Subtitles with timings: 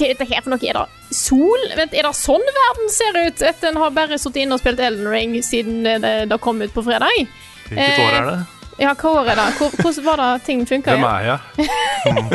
[0.00, 0.62] Hva er dette her for noe?
[0.64, 1.66] Er det sol?
[1.76, 3.44] Vent, er det sånn verden ser ut?
[3.50, 6.72] Etter en har bare sittet inne og spilt Elden Ring siden det, det kom ut
[6.74, 7.28] på fredag?
[7.68, 8.38] Hvilket år er det?
[8.80, 9.46] Ja, hva år er det?
[9.60, 10.94] Hvordan var det ting funka?
[10.96, 11.66] Hvem er jeg?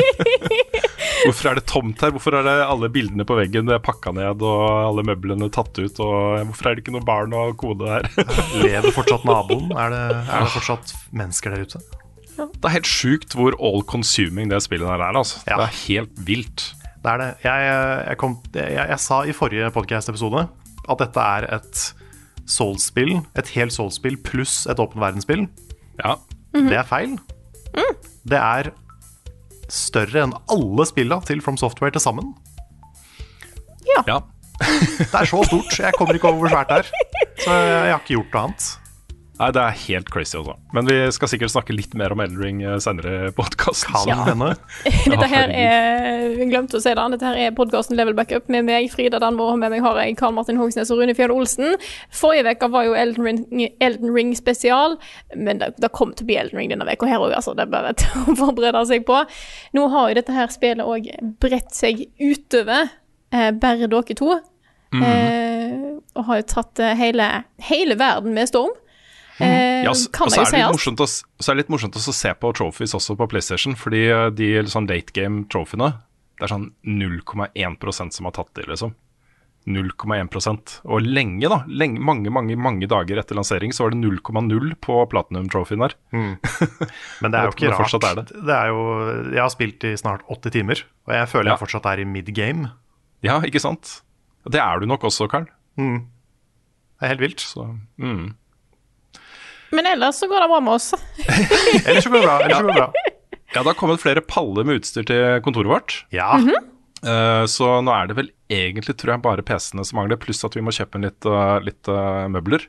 [1.26, 2.12] Hvorfor er det tomt her?
[2.14, 5.74] Hvorfor er det alle bildene på veggen det er pakka ned og alle møblene tatt
[5.80, 5.98] ut?
[5.98, 8.06] Og hvorfor er det ikke noe barn og kode her?
[8.62, 9.72] Lever fortsatt naboen?
[9.86, 11.82] Er det, er det fortsatt mennesker der ute?
[12.36, 15.18] Det er helt sjukt hvor all consuming det spillet her er.
[15.18, 15.40] Altså.
[15.48, 15.58] Ja.
[15.58, 16.68] Det er helt vilt.
[17.06, 17.28] Det er det.
[17.44, 17.66] Jeg,
[18.08, 20.40] jeg, kom, jeg, jeg sa i forrige podcast-episode
[20.90, 21.82] at dette er et
[22.50, 25.44] Souls-spill, et helt Souls-spill pluss et åpen verdensspill.
[26.02, 26.16] Ja.
[26.56, 27.14] Det er feil.
[28.26, 28.72] Det er
[29.70, 32.34] større enn alle spilla til From Software til sammen.
[34.06, 34.18] ja.
[34.56, 35.78] Det er så stort.
[35.78, 36.90] Jeg kommer ikke over hvor svært det er.
[37.44, 38.68] Så jeg har ikke gjort noe annet.
[39.36, 40.54] Nei, det er helt crazy, altså.
[40.72, 43.92] Men vi skal sikkert snakke litt mer om Elden Ring eh, senere i podkasten.
[44.06, 44.22] Ja.
[44.26, 47.04] Dette her er Vi glemte å si det.
[47.12, 50.16] Dette her er podkasten Level Backup med meg, Frida Danvor, og med meg har jeg
[50.20, 51.76] Karl Martin Hogsnes og Rune Fjell Olsen.
[52.14, 54.96] Forrige uke var jo Elden Ring, Elden Ring spesial,
[55.34, 57.56] men det, det kom til å bli Elden Ring denne uka her òg, altså.
[57.56, 57.92] Det er bare
[58.32, 59.20] å forberede seg på.
[59.76, 61.10] Nå har jo dette her spillet òg
[61.42, 62.88] bredt seg utover
[63.34, 64.38] eh, bare dere to.
[64.96, 65.76] Eh,
[66.16, 67.28] og har jo tatt eh, hele,
[67.68, 68.72] hele verden med storm.
[69.40, 71.54] Eh, Ja, så, kan og så jeg jo er, det litt morsomt å, så er
[71.54, 75.12] det litt morsomt å se på trophies også på PlayStation, fordi eh, de sånn late
[75.14, 75.92] game trophyene,
[76.38, 78.94] det er sånn 0,1% som har tatt det, liksom.
[79.66, 84.76] 0,1% Og lenge, da, lenge, mange, mange mange dager etter lansering, så var det 0,0
[84.78, 85.96] på platinum-trophyen der.
[86.14, 87.96] Men det er jo ikke rart.
[87.98, 88.26] er det.
[88.46, 88.84] Det er jo,
[89.34, 91.56] jeg har spilt i snart 80 timer, og jeg føler Ja.
[91.56, 92.70] jeg fortsatt er i mid-game.
[93.26, 94.00] Ja, ikke sant?
[94.46, 95.48] Det er du nok også, Karl.
[95.76, 97.42] Det er helt vilt.
[97.42, 97.66] Så,
[97.98, 98.36] mm.
[99.74, 100.92] Men ellers så går det bra med oss.
[101.86, 102.36] Ellers så går det bra.
[102.44, 102.92] Ellers så går det bra.
[103.54, 105.92] Ja, det har kommet flere paller med utstyr til kontoret vårt.
[106.12, 106.34] Ja.
[106.36, 110.56] Eh, så nå er det vel egentlig, tror jeg, bare PC-ene som mangler, pluss at
[110.58, 112.66] vi må kjøpe inn litt, eh, litt eh, møbler.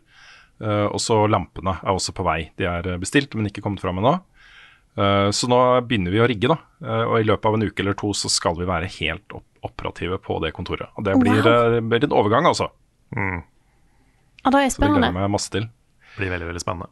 [0.61, 2.37] Eh, og så lampene er også på vei.
[2.61, 4.13] De er bestilt, men ikke kommet fram ennå.
[4.97, 5.59] Eh, så nå
[5.89, 6.59] begynner vi å rigge, da.
[6.85, 9.45] Eh, og i løpet av en uke eller to så skal vi være helt opp
[9.67, 10.93] operative på det kontoret.
[10.95, 11.81] Og det blir, Wow.
[11.89, 12.69] blir en overgang, altså.
[13.17, 15.09] Ja, det er Så det gleder spennende.
[15.09, 15.67] jeg meg masse til.
[16.17, 16.89] Blir veldig, veldig spennende.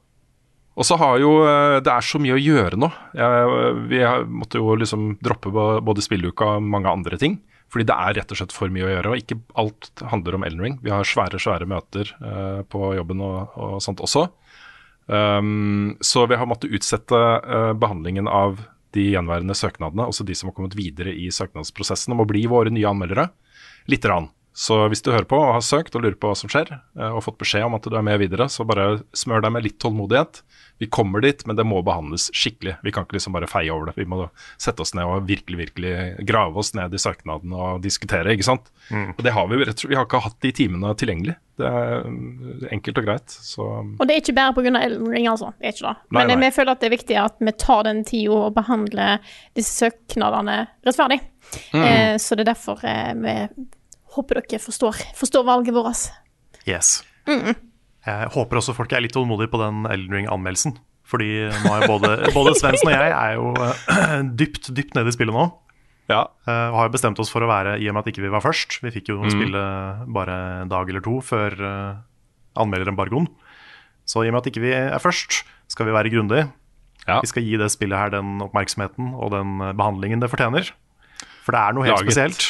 [0.76, 2.90] Og så har jo eh, Det er så mye å gjøre nå.
[3.16, 3.60] Jeg,
[3.92, 4.02] vi
[4.42, 7.40] måtte jo liksom droppe både spilleuka og mange andre ting.
[7.72, 9.12] Fordi det er rett og slett for mye å gjøre.
[9.12, 10.78] Og ikke alt handler om Elden Ring.
[10.84, 14.28] Vi har svære, svære møter eh, på jobben og, og sånt også.
[15.06, 18.64] Um, så vi har måttet utsette eh, behandlingen av
[18.96, 22.72] de gjenværende søknadene, også de som har kommet videre i søknadsprosessen, om å bli våre
[22.74, 23.28] nye anmeldere,
[23.92, 24.30] lite grann.
[24.56, 27.10] Så hvis du hører på og har søkt og lurer på hva som skjer, eh,
[27.12, 29.82] og fått beskjed om at du er med videre, så bare smør deg med litt
[29.84, 30.40] tålmodighet.
[30.80, 32.78] Vi kommer dit, men det må behandles skikkelig.
[32.84, 33.98] Vi kan ikke liksom bare feie over det.
[34.00, 35.94] Vi må sette oss ned og virkelig, virkelig
[36.28, 38.72] grave oss ned i søknaden og diskutere, ikke sant.
[38.92, 41.36] Og det har vi rett og slett Vi har ikke hatt de timene tilgjengelig.
[41.56, 43.36] Det er mm, enkelt og greit.
[43.52, 44.74] Så Og det er ikke bare pga.
[44.86, 45.54] Elden Ring, altså.
[45.60, 45.96] Det er ikke det.
[46.16, 46.42] Nei, Men nei.
[46.44, 50.58] vi føler at det er viktig at vi tar den tida og behandler disse søknadene
[50.88, 51.22] rettferdig.
[51.72, 51.84] Mm.
[51.84, 53.36] Eh, så det er derfor eh, vi
[54.16, 56.06] håper dere forstår, forstår valget vårt.
[56.66, 56.98] Yes.
[58.06, 60.76] Jeg håper også folk er litt tålmodige på den Elden Ring-anmeldelsen.
[61.06, 61.30] Fordi
[61.62, 65.36] nå er både, både Svendsen og jeg er jo eh, dypt, dypt nede i spillet
[65.38, 65.46] nå.
[66.10, 66.24] ja.
[66.50, 68.32] Eh, og har jo bestemt oss for å være, i og med at ikke vi
[68.34, 69.62] var først Vi fikk jo spille
[70.18, 72.02] bare en dag eller to før uh,
[72.62, 73.28] anmelderembargoen.
[74.06, 76.48] Så i og med at ikke vi er først, skal vi være grundige.
[77.06, 77.20] Ja.
[77.22, 80.72] Vi skal gi det spillet her den oppmerksomheten og den eh, behandlingen det fortjener.
[81.46, 82.06] For det er noe helt Laget.
[82.06, 82.46] et- spesielt.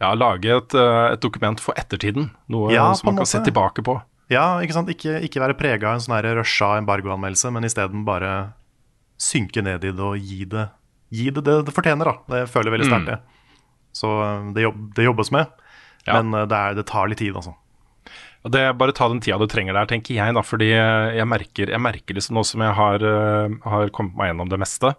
[0.00, 2.30] Ja, lage et, eh, et dokument for ettertiden.
[2.48, 3.98] Noe Ja, som man kan se tilbake på.
[4.30, 4.88] Ja, ikke sant?
[4.88, 8.52] Ikke, ikke være prega av en sånn rusha embargoanmeldelse, men isteden bare
[9.20, 10.68] synke ned i det og gi det
[11.12, 12.04] gi det det det fortjener.
[12.06, 12.14] da.
[12.30, 13.18] Det føler jeg veldig sterkt, det.
[13.92, 15.46] Så eh, det, jobb, det jobbes med,
[16.06, 16.22] Ja.
[16.22, 17.54] men eh, det, er, det tar litt tid, altså.
[18.48, 20.40] Det er Bare ta den tida du trenger der, tenker jeg, da.
[20.40, 23.02] Fordi jeg merker, jeg merker liksom nå som jeg har,
[23.68, 24.94] har kommet meg gjennom det meste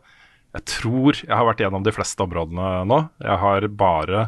[0.54, 3.00] Jeg tror jeg har vært gjennom de fleste områdene nå.
[3.24, 4.27] Jeg har bare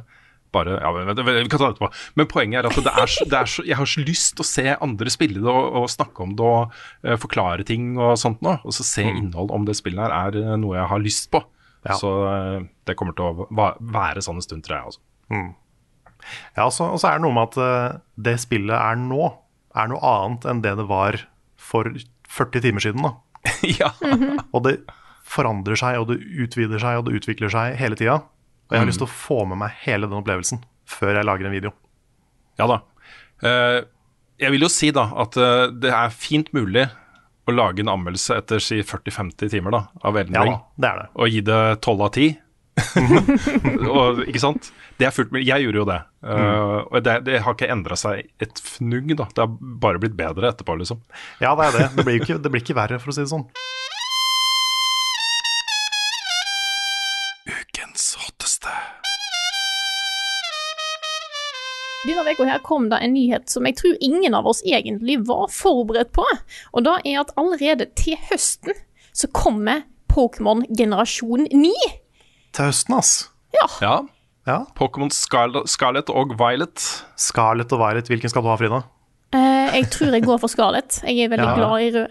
[0.53, 1.03] bare, ja, vi
[1.49, 1.89] kan ta det etterpå.
[2.19, 4.47] Men poenget er at det er, det er så, jeg har så lyst til å
[4.47, 6.77] se andre spille det og, og snakke om det og
[7.07, 8.55] uh, forklare ting og sånt nå.
[8.63, 11.43] Og så se innhold om det spillet her er eh, noe jeg har lyst på.
[11.83, 11.97] Ja.
[11.99, 14.93] Så uh, det kommer til å være sånn en stund, tror jeg.
[14.93, 15.03] Altså.
[16.55, 19.31] Ja, også, og så er det noe med at uh, det spillet er nå,
[19.73, 21.19] er noe annet enn det det var
[21.59, 21.89] for
[22.33, 23.05] 40 timer siden.
[23.05, 23.15] da.
[23.81, 23.91] ja.
[24.53, 24.77] Og det
[25.33, 28.21] forandrer seg, og det utvider seg, og det utvikler seg hele tida.
[28.73, 31.45] Og jeg har lyst til å få med meg hele den opplevelsen før jeg lager
[31.45, 31.71] en video.
[32.57, 32.79] Ja da.
[33.45, 33.83] Eh,
[34.41, 36.87] jeg vil jo si da at eh, det er fint mulig
[37.45, 40.89] å lage en anmeldelse etter si 40-50 timer da, av Elden Ja Ring, da, det
[40.89, 41.07] er det.
[41.13, 42.39] og gi det 12 av 10.
[43.93, 44.71] og, ikke sant?
[44.97, 45.43] Det er fullt mulig.
[45.45, 45.99] Jeg gjorde jo det.
[46.25, 49.13] Eh, og det, det har ikke endra seg et fnugg.
[49.19, 49.27] da.
[49.29, 49.53] Det har
[49.83, 51.03] bare blitt bedre etterpå, liksom.
[51.43, 51.87] Ja, det er det.
[51.99, 53.45] Det blir, ikke, det blir ikke verre, for å si det sånn.
[62.33, 65.47] Denne og her kom det en nyhet som jeg tror ingen av oss egentlig var
[65.53, 66.25] forberedt på.
[66.73, 68.73] Og det er at allerede til høsten
[69.13, 71.71] så kommer Pokémon generasjon 9.
[72.53, 73.29] Til høsten, ass.
[73.53, 74.01] Ja.
[74.45, 74.65] Ja.
[74.77, 77.05] Pokémon Scarlet, Scarlet og Violet.
[77.15, 78.81] Scarlet og Violet, hvilken skal du ha, Frida?
[79.33, 80.99] Eh, jeg tror jeg går for Scarlet.
[81.03, 81.55] Jeg er veldig Ja.
[81.55, 82.07] glad i rød.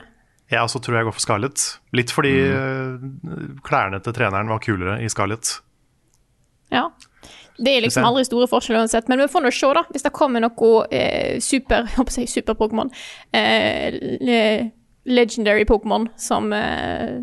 [0.50, 1.78] Jeg også tror jeg går for Scarlet.
[1.92, 3.60] Litt fordi mm.
[3.64, 5.60] klærne til treneren var kulere i Scarlet.
[6.72, 6.88] Ja.
[7.62, 9.82] Det er liksom aldri store forskjeller uansett, men vi får nå se, da.
[9.94, 12.91] Hvis det kommer noe eh, super jeg si super-Pokémon,
[13.32, 14.70] eh, le-
[15.06, 17.20] legendary Pokémon, som, eh,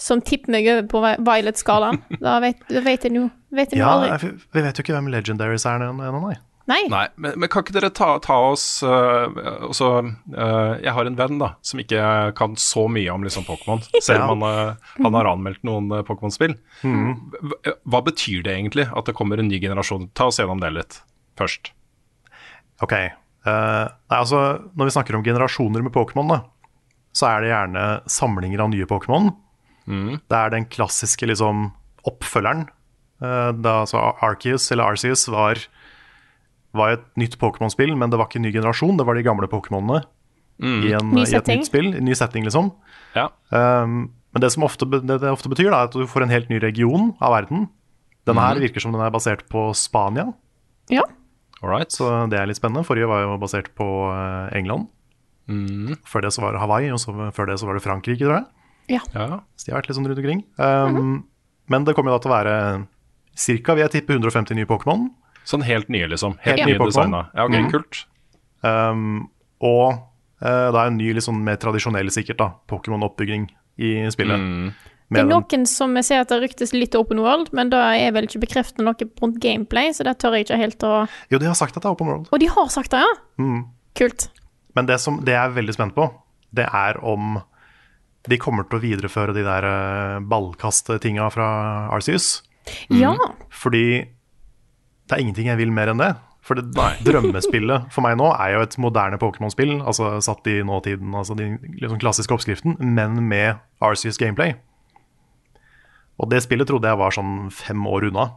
[0.00, 2.00] som tipper meg over på Violet-skalaen.
[2.24, 4.32] Da vet, da vet en jo, vet en jo Ja, aldri.
[4.56, 6.36] vi vet jo ikke hvem Legendaries er ennå, nei.
[6.70, 6.80] Nei.
[6.88, 9.26] Nei, men, men kan ikke dere ta, ta oss uh,
[9.68, 9.88] også,
[10.32, 12.00] uh, Jeg har en venn da som ikke
[12.38, 16.56] kan så mye om liksom, Pokémon, selv om han, uh, han har anmeldt noen Pokémon-spill.
[16.80, 20.08] Hva, hva betyr det egentlig at det kommer en ny generasjon?
[20.16, 21.02] Ta oss gjennom det litt
[21.38, 21.74] først.
[22.82, 22.92] Ok.
[22.96, 23.12] eh,
[23.46, 24.40] nei, altså,
[24.74, 26.32] når vi snakker om generasjoner med Pokémon,
[27.14, 29.30] så er det gjerne samlinger av nye Pokémon.
[30.24, 31.68] Det er den klassiske liksom,
[32.08, 32.66] oppfølgeren.
[33.22, 35.60] Eh, da altså, Arceus, eller Arceus, var,
[36.76, 38.96] var et nytt Pokémon-spill, men det var ikke en ny generasjon.
[38.98, 40.02] Det var de gamle Pokémonene
[40.60, 41.92] i, en, i et nytt spill.
[41.98, 42.72] En ny setting, liksom.
[43.16, 43.28] Ja.
[43.50, 46.32] Um, men det som ofte, det, det ofte betyr, da, er at du får en
[46.34, 47.68] helt ny region av verden.
[48.26, 50.30] Denne her virker som den er basert på Spania,
[50.92, 51.02] Ja.
[51.64, 51.92] Alright.
[51.96, 52.84] så det er litt spennende.
[52.84, 53.86] Forrige var jo basert på
[54.52, 54.88] England.
[55.48, 55.98] England.
[56.08, 58.38] Før det så var det Hawaii, og så, før det så var det Frankrike, tror
[58.40, 58.98] jeg.
[58.98, 59.00] Ja.
[59.56, 60.42] Så de har vært litt sånn rundt omkring.
[60.60, 61.24] Um,
[61.72, 62.56] Men det kommer jo da til å være
[63.64, 63.74] ca.
[63.74, 65.06] vil jeg tippe 150 nye Pokémon.
[65.44, 66.38] Sånn helt nye, liksom.
[66.44, 66.68] Helt ja.
[66.70, 67.26] nye designa.
[67.36, 67.70] Ja, ok, mm.
[67.72, 68.00] kult.
[68.64, 69.28] Um,
[69.64, 69.84] og
[70.40, 73.46] uh, det er en ny, litt sånn mer tradisjonell sikkert da, Pokémon-oppbygging
[73.84, 74.40] i spillet.
[74.40, 74.72] Mm.
[75.14, 78.14] Det er noen som jeg ser at det ryktes litt open world, men da er
[78.16, 80.92] vel ikke bekreftet noe rundt gameplay, så det tør jeg ikke helt å
[81.30, 82.30] Jo, de har sagt at det er open world.
[82.32, 83.12] Og de har sagt det, ja?
[83.38, 83.66] Mm.
[84.00, 84.28] Kult.
[84.74, 86.08] Men det, som, det jeg er veldig spent på,
[86.56, 87.36] det er om
[88.24, 91.46] de kommer til å videreføre de der uh, ballkastetinga fra
[91.92, 92.38] Arceus.
[92.88, 93.12] Ja.
[93.52, 93.84] Fordi
[95.08, 96.12] det er ingenting jeg vil mer enn det.
[96.44, 96.74] For det
[97.06, 101.58] drømmespillet for meg nå er jo et moderne Pokémon-spill, altså satt i nåtiden, altså den
[101.80, 104.54] liksom klassiske oppskriften, men med Arceus gameplay.
[106.20, 108.28] Og det spillet trodde jeg var sånn fem år unna.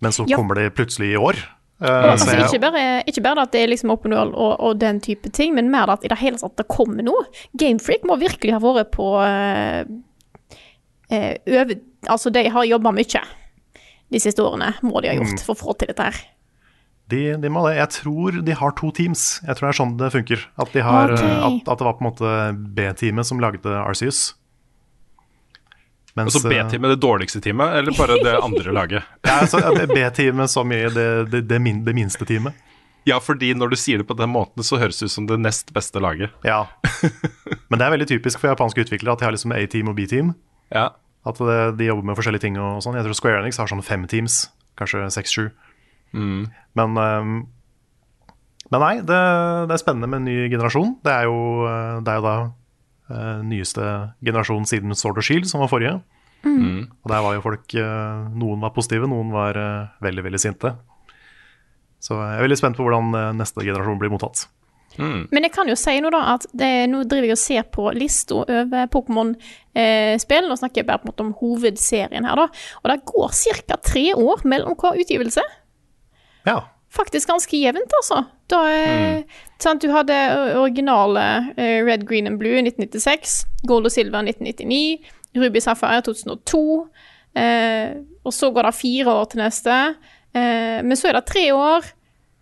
[0.00, 0.36] Men så Ja.
[0.36, 1.38] kommer det plutselig i år.
[1.80, 4.60] Uh, så Altså, jeg- ikke, bare, ikke bare at det er liksom open world og,
[4.60, 7.24] og den type ting, men mer at i det hele tatt det kommer noe.
[7.56, 9.84] Gamefreak må virkelig ha vært på uh,
[11.12, 13.22] uh, øve, Altså, de har jobba mye
[14.10, 16.20] de siste årene, må de ha gjort, for å få til dette her.
[17.10, 17.76] De, de må det.
[17.78, 19.40] Jeg tror de har to teams.
[19.42, 20.44] Jeg tror det er sånn det funker.
[20.62, 21.32] At, de har, okay.
[21.48, 22.34] at, at det var på en måte
[22.76, 24.30] B-teamet som lagde Arceus.
[26.18, 29.10] Mens, Altså eh, B-teamet, det dårligste teamet, eller bare det andre laget?
[29.26, 32.54] Ja, altså, B-teamet som i det, det, det, min, det minste teamet.
[33.08, 35.38] Ja, fordi når du sier det på den måten, så høres det ut som det
[35.40, 36.34] nest beste laget.
[36.46, 36.66] Ja.
[37.70, 40.34] Men det er veldig typisk for japanske utviklere at de har liksom A-team og B-team.
[40.74, 40.90] Ja.
[41.28, 42.96] At det, de jobber med forskjellige ting og sånn.
[42.96, 44.46] Jeg tror Square Enix har sånn fem teams,
[44.80, 45.50] kanskje seks-sju.
[46.78, 47.34] Men, um,
[48.70, 49.18] men nei, det,
[49.68, 50.94] det er spennende med en ny generasjon.
[51.04, 52.36] Det er jo, eh, det er jo da
[53.10, 53.90] uh, nyeste
[54.22, 55.98] generasjon siden Sword of Shield, som var forrige.
[57.02, 60.72] Og der var jo folk uh, Noen var positive, noen var uh, veldig, veldig sinte.
[62.00, 64.46] Så jeg er veldig spent på hvordan neste generasjon blir mottatt.
[65.00, 67.86] Men jeg kan jo si nå da at det, nå driver jeg og ser på
[67.96, 70.48] lista over Pokémon-spill.
[70.48, 72.66] nå snakker jeg bare på en måte om hovedserien her, da.
[72.82, 73.80] Og det går ca.
[73.80, 75.44] tre år mellom hver utgivelse.
[76.48, 76.58] Ja,
[76.90, 78.24] faktisk ganske jevnt, altså.
[78.50, 79.22] Da, mm.
[79.62, 80.16] sant, du hadde
[80.58, 81.26] originale
[81.56, 86.64] eh, Red, Green and Blue i 1996, Gold og Silver 1999, Ruby Safari 2002,
[87.38, 87.92] eh,
[88.24, 89.78] og så går det fire år til neste.
[90.34, 91.86] Eh, men så er det tre år,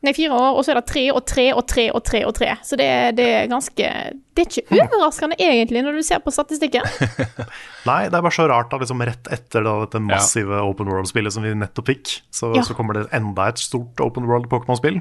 [0.08, 2.32] nei, fire år, og så er det tre og tre og tre og tre og
[2.38, 2.48] tre.
[2.64, 3.90] Så det, er- det er ganske
[4.38, 6.82] Det er ikke overraskende, egentlig, når du ser på statistikken.
[7.88, 11.34] Nei, det er bare så rart at liksom rett etter da, dette massive open world-spillet
[11.34, 12.62] som vi nettopp fikk, så, Ja.
[12.66, 15.00] så kommer det enda et stort open world Pokémon-spill.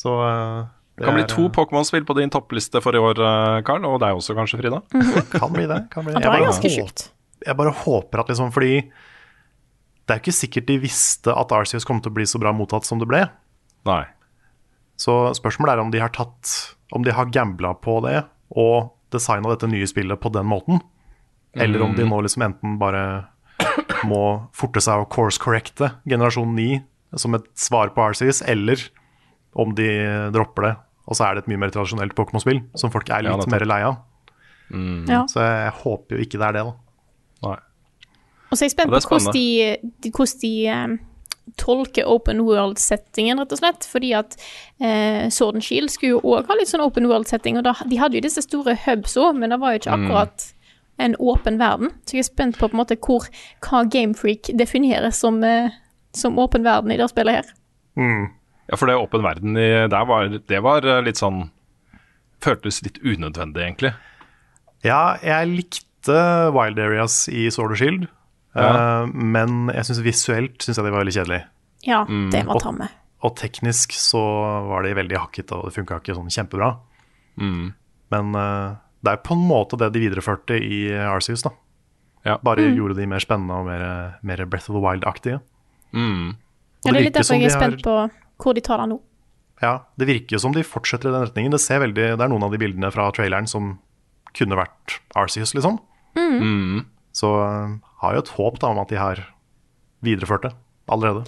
[0.00, 0.64] Så uh,
[0.96, 4.16] Det kan bli to Pokémon-spill på din toppliste for i år, eh, Karl, og deg
[4.16, 4.82] også kanskje, Frida.
[4.94, 5.80] eh, Kan bli det.
[5.92, 6.14] Kan bli.
[6.14, 6.20] det.
[6.20, 7.08] Jeg det er bare ganske håper- sjukt.
[7.46, 8.74] Jeg bare håper at liksom Fordi
[10.06, 12.84] det er ikke sikkert de visste at Arceus kom til å bli så bra mottatt
[12.84, 13.20] som det ble.
[13.88, 14.04] Nei.
[15.00, 16.50] Så spørsmålet er om de har tatt
[16.92, 20.80] Om de har gambla på det og designa dette nye spillet på den måten.
[21.54, 23.28] Eller om de nå liksom enten bare
[24.06, 26.80] må forte seg å course correcte generasjon 9
[27.18, 28.82] som et svar på RCS, eller
[29.58, 29.86] om de
[30.34, 30.72] dropper det,
[31.10, 33.54] og så er det et mye mer tradisjonelt Pokémon-spill som folk er Ja, litt nettopp.
[33.54, 33.96] mer lei av.
[35.10, 35.24] Ja.
[35.30, 36.74] Så jeg håper jo ikke det er det, da.
[37.48, 37.56] Nei.
[38.50, 39.46] Og så er jeg spent Ja, på hvordan de,
[40.06, 40.98] de, hvordan de eh,
[41.58, 43.86] tolker open world-settingen, rett og slett.
[43.88, 44.36] Fordi at
[44.78, 48.00] eh, Sword and Shield skulle jo òg ha litt sånn open world-setting, og da, de
[48.00, 50.48] hadde jo disse store hubs òg, men det var jo ikke akkurat
[51.00, 51.94] en åpen verden.
[52.04, 53.26] Så jeg er spent på på en måte hvor,
[53.64, 55.72] hva Gamefreak definerer som, eh,
[56.16, 57.56] som åpen verden i det spillet her.
[58.70, 61.48] Ja, for det åpen verden i, der var, det var eh, litt sånn
[62.40, 63.90] Føltes litt unødvendig, egentlig.
[64.80, 66.14] Ja, jeg likte
[66.56, 68.06] Wild Areas i Sword and Shield,
[68.56, 69.02] Ja.
[69.04, 71.42] eh, men jeg synes visuelt synes jeg det var veldig kjedelig.
[71.86, 72.88] Ja, det må ta med.
[73.22, 74.20] Og teknisk så
[74.68, 76.70] var de veldig hakkete, og det funka ikke sånn kjempebra.
[78.10, 81.52] Men uh, det er på en måte det de videreførte i Arceus, da.
[82.26, 82.38] Ja.
[82.44, 83.84] Bare gjorde de mer spennende og mer,
[84.26, 85.38] mer Breath of the Wild-aktige.
[85.96, 86.34] Mm.
[86.84, 89.00] Ja, det er litt derfor jeg er de har- på hvor de tar det nå.
[89.62, 91.50] Ja, det virker jo som de fortsetter i den retningen.
[91.52, 93.78] Det, ser veldig, det er noen av de bildene fra traileren som
[94.32, 95.78] kunne vært Arceus, liksom.
[96.16, 96.84] Mm.
[97.12, 99.20] Så eh, har jo et håp da om at de har
[100.02, 100.52] videreført det
[100.90, 101.24] allerede.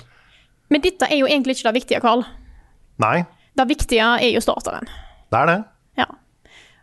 [0.70, 2.22] Men dette er jo egentlig ikke det viktige, Karl.
[3.02, 3.24] Nei,
[3.56, 4.86] Det viktige er jo starteren.
[5.30, 5.58] det er det.
[5.98, 6.06] Ja.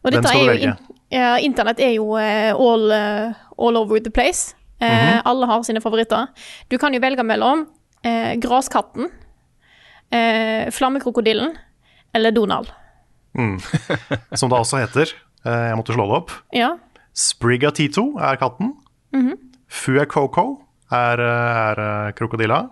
[0.03, 0.73] Og Hvem skal du velge?
[1.11, 4.53] ja, internett er jo eh, all, eh, all over the place.
[4.81, 5.21] Eh, Mhm.
[5.25, 6.27] Alle har sine favoritter.
[6.69, 7.65] Du kan jo velge mellom
[8.03, 9.09] eh, graskatten,
[10.11, 11.57] eh, flammekrokodillen
[12.13, 12.67] eller Donald.
[14.35, 15.11] Som det også heter.
[15.45, 16.31] Jeg måtte slå det opp.
[16.53, 16.73] Ja.
[17.13, 18.73] Sprigatito er katten.
[19.69, 20.45] Fuecoco
[20.91, 22.63] er, eh, er eh, krokodilla.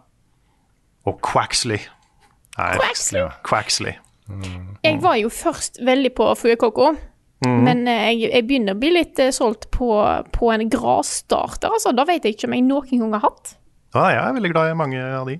[1.07, 1.79] Og Quaxley
[2.57, 3.27] er Quaxley.
[3.47, 3.93] Quaxley.
[4.83, 6.95] Jeg var jo først veldig på Fuecoco,
[7.45, 7.63] Mhm.
[7.63, 9.87] men eh, jeg, jeg begynner å bli litt solgt på,
[10.33, 11.69] på en grasstarter.
[11.69, 11.93] Altså.
[11.95, 13.51] Da vet jeg ikke om jeg noen gang har hatt.
[13.93, 15.37] Ja, jeg er veldig glad i mange av de.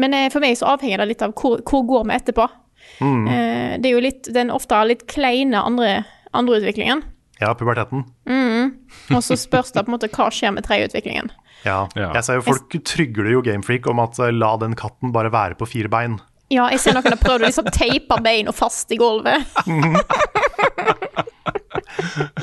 [0.00, 2.46] Men eh, for meg så avhenger det litt av hvor, hvor går vi etterpå.
[3.04, 3.28] Mm.
[3.28, 7.02] Eh, det er jo litt, den ofte litt kleine andre, andreutviklingen.
[7.40, 8.04] Ja, puberteten.
[9.14, 11.30] Og så spørs det på en måte hva skjer med treutviklingen.
[11.64, 11.84] Ja.
[11.96, 12.10] Ja.
[12.16, 15.58] Jeg ser jo Folk trygler jo Gamefreak om at eh, la den katten bare være
[15.60, 16.18] på fire bein.
[16.50, 19.44] Ja, jeg ser noen har prøvd å liksom teipe beina fast i gulvet.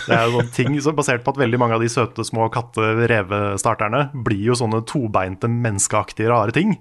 [0.08, 2.48] Det er jo sånne ting som Basert på at veldig mange av de søte små
[2.54, 6.78] katte-revestarterne blir jo sånne tobeinte, menneskeaktige, rare ting.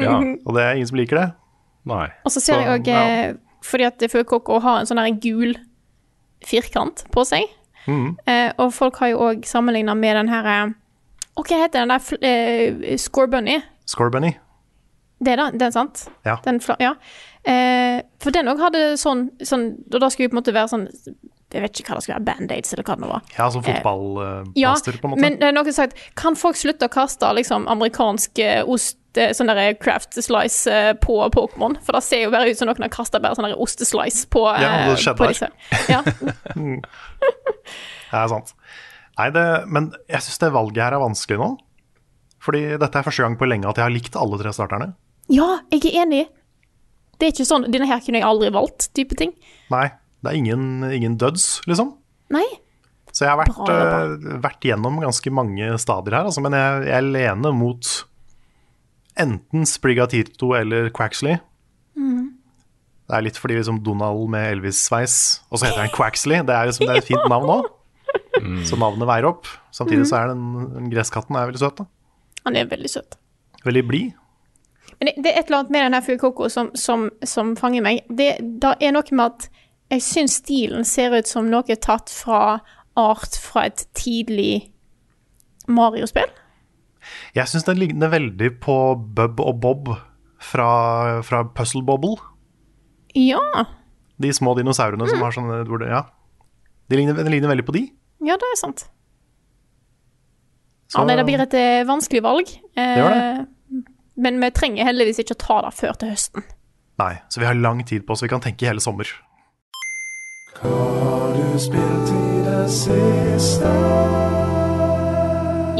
[0.00, 0.16] Ja.
[0.20, 1.26] Og det er ingen som liker det.
[1.90, 2.06] Nei.
[2.24, 3.34] Og så ser Så, jeg òg, ja.
[3.66, 5.56] fordi at Fuecoco har en sånn gul
[6.46, 7.48] firkant på seg,
[7.86, 8.16] Mhm.
[8.26, 10.72] eh, og folk har jo òg sammenligna med den her eh,
[11.36, 13.60] Å, hva heter den der eh, Score Bunny?
[15.20, 16.06] Det er den, sant?
[16.24, 16.36] Ja.
[16.44, 16.94] Den, ja.
[17.44, 20.68] Eh, for den òg hadde sånn, sånn Og da skulle jo på en måte være
[20.72, 20.86] sånn
[21.52, 23.22] Jeg vet ikke hva det skulle være, Band-Aids eller hva det var.
[23.38, 23.64] Ja, som
[24.56, 25.20] Ja, på en måte.
[25.24, 28.99] men det er noen sagt Kan folk slutte å kaste liksom amerikansk eh, ost, eh,
[29.36, 31.76] sånn der craft slice eh, på Pokémon?
[31.84, 34.62] For det ser jo bare ut som noen har kasta bare sånn osteslice på, eh,
[34.62, 35.50] Ja, det på disse.
[35.90, 36.02] Ja.
[38.10, 38.48] Det er sant.
[39.20, 41.50] Nei, det, men jeg syns det valget her er vanskelig nå.
[42.42, 44.88] Fordi dette er første gang på lenge at jeg har likt alle tre starterne.
[45.30, 46.24] ja, jeg er enig.
[47.20, 49.34] Det er ikke sånn Denne her kunne jeg aldri valgt, type ting.
[49.70, 49.90] Nei,
[50.24, 51.92] det er ingen, ingen døds, liksom.
[52.32, 52.46] Nei.
[53.12, 56.86] Så jeg har vært, Bra eh, vært gjennom ganske mange stadier her, altså, men jeg,
[56.88, 57.92] jeg lener mot
[59.20, 61.38] enten Sprigatito eller Quaxley.
[63.10, 65.14] Det er litt fordi liksom Donald med Elvis-sveis,
[65.50, 66.44] og så heter han Quaxley.
[66.46, 67.66] Det er, liksom, det er et fint navn òg.
[68.66, 69.48] Så navnet veier opp.
[69.74, 70.44] Samtidig så er den,
[70.76, 71.82] den gresskatten er veldig søt.
[71.82, 71.88] da.
[72.46, 73.18] Han er veldig søt.
[73.66, 74.12] Veldig blid.
[75.00, 77.82] Men det, det er et eller annet med den her Fuecoco som, som, som fanger
[77.84, 78.04] meg.
[78.08, 78.30] Det,
[78.62, 79.48] det er noe med at
[79.90, 82.60] jeg syns stilen ser ut som noe tatt fra
[82.98, 84.70] art fra et tidlig
[85.66, 86.30] Mario-spill.
[87.34, 88.76] Jeg syns den ligner veldig på
[89.16, 89.90] Bub og Bob
[90.40, 92.16] fra, fra Puzzle Bobble.
[93.14, 93.40] Ja.
[94.20, 96.04] De små dinosaurene som har sånne hvor det, Ja.
[96.90, 97.84] De ligner, de ligner veldig på de.
[98.26, 98.88] Ja, det er sant.
[100.90, 102.48] Så- Ja, nei, det blir et eh, vanskelig valg.
[102.76, 103.84] Eh, gjør det.
[104.16, 106.42] Men vi trenger heldigvis ikke å ta det før til høsten.
[106.98, 108.22] Nei, så vi har lang tid på oss.
[108.22, 109.06] Vi kan tenke hele sommer.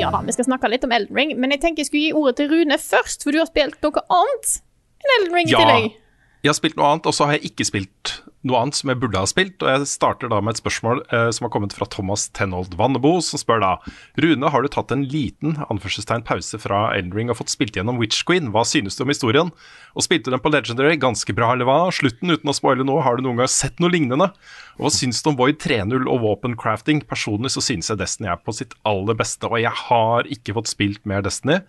[0.00, 2.12] Ja da, vi skal snakke litt om Elden Ring, men jeg tenker jeg skulle gi
[2.16, 4.54] ordet til Rune først, for du har spilt noe annet
[5.00, 5.88] enn Elden Ring i tillegg.
[5.90, 5.96] Ja.
[6.40, 8.14] Jeg har spilt noe annet, og så har jeg ikke spilt
[8.46, 9.60] noe annet som jeg burde ha spilt.
[9.62, 13.16] Og jeg starter da med et spørsmål eh, som har kommet fra Thomas Tenhold Vannebo,
[13.24, 13.72] som spør da
[14.20, 18.24] Rune, har du tatt en liten anførselstegn pause fra Eldring og fått spilt gjennom Witch
[18.28, 18.50] Queen?
[18.54, 19.52] Hva synes du om historien?
[19.94, 20.96] Og spilte du den på Legendary?
[21.00, 21.78] Ganske bra, eller hva?
[21.94, 24.30] Slutten uten å spoile noe, har du noen gang sett noe lignende?
[24.78, 27.04] Og hva syns du om Void 3.0 og våpencrafting?
[27.08, 30.72] Personlig så synes jeg Destiny er på sitt aller beste, og jeg har ikke fått
[30.72, 31.60] spilt mer Destiny.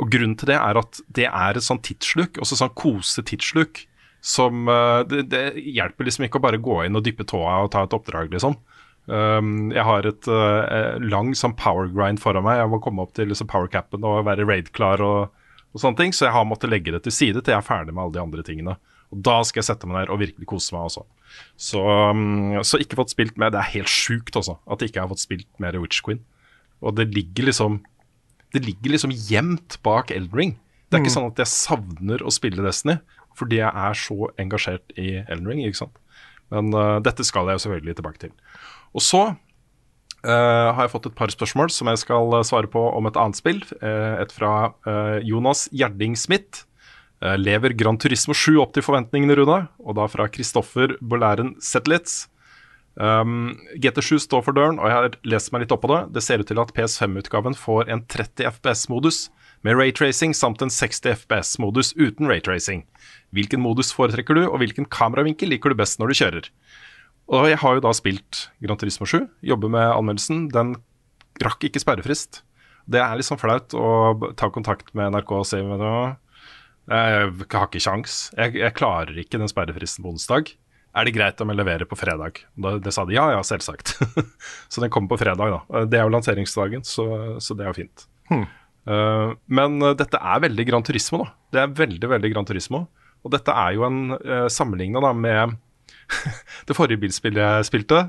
[0.00, 3.86] Og grunnen til det er at det er et sånn tidssluk, også sånn kose-tidssluk,
[4.20, 7.72] som eh, det, det hjelper liksom ikke å bare gå inn og dyppe tåa og
[7.74, 8.58] ta et oppdrag, liksom.
[9.10, 12.60] Um, jeg har et uh, lang sånn power grind foran meg.
[12.60, 15.32] Jeg må komme opp til liksom powercapen og være raid-klar og,
[15.72, 16.14] og sånne ting.
[16.14, 18.22] Så jeg har måttet legge det til side til jeg er ferdig med alle de
[18.22, 18.76] andre tingene.
[19.10, 21.02] Og da skal jeg sette meg ned og virkelig kose meg også.
[21.58, 23.50] Så, um, så ikke fått spilt mer.
[23.54, 26.22] Det er helt sjukt også, at jeg ikke har fått spilt mer Witch Queen.
[26.84, 27.82] Og det ligger liksom
[28.50, 30.56] Det ligger liksom gjemt bak Eldring.
[30.90, 32.96] Det er ikke sånn at jeg savner å spille Destiny,
[33.40, 35.64] fordi jeg er så engasjert i Elden Ring.
[35.64, 36.00] ikke sant?
[36.52, 38.32] Men uh, dette skal jeg jo selvfølgelig tilbake til.
[38.96, 42.82] Og så uh, har jeg fått et par spørsmål som jeg skal uh, svare på
[42.96, 43.62] om et annet spill.
[43.78, 44.72] Uh, et fra
[45.26, 46.66] Jonas Gjerding Smith.
[47.20, 49.66] Lever Gran Turismo 7 opp til forventningene, Rune?
[49.84, 52.30] Og da fra Kristoffer Bolæren Zetlitz.
[53.00, 56.00] Um, GT7 står for døren, og jeg har lest meg litt opp på det.
[56.16, 59.20] Det ser ut til at PS5-utgaven får en 30 FPS-modus
[59.66, 62.84] med raytracing samt en 60 FPS-modus uten raytracing.
[63.36, 66.48] Hvilken modus foretrekker du, og hvilken kameravinkel liker du best når du kjører?
[67.30, 70.48] Og jeg har jo da spilt Gran Turismo 7, jobber med anmeldelsen.
[70.50, 70.74] Den
[71.44, 72.42] rakk ikke sperrefrist.
[72.90, 76.16] Det er litt sånn flaut å ta kontakt med NRK og si men, «Å,
[76.90, 78.18] Jeg har ikke kjangs.
[78.34, 80.50] Jeg, jeg klarer ikke den sperrefristen på onsdag.
[80.90, 82.40] Er det greit om jeg leverer på fredag?
[82.58, 83.94] Da, det sa de ja, ja, selvsagt.
[84.72, 85.84] så den kommer på fredag, da.
[85.86, 87.06] Det er jo lanseringsdagen, så,
[87.38, 88.08] så det er jo fint.
[88.32, 88.42] Uh,
[88.88, 91.34] men uh, dette er veldig Gran Turismo, da.
[91.52, 92.84] Det er veldig, veldig Gran Turismo.
[93.20, 95.56] Og dette er jo en uh, sammenligna da med
[96.68, 98.06] det forrige bilspillet jeg spilte.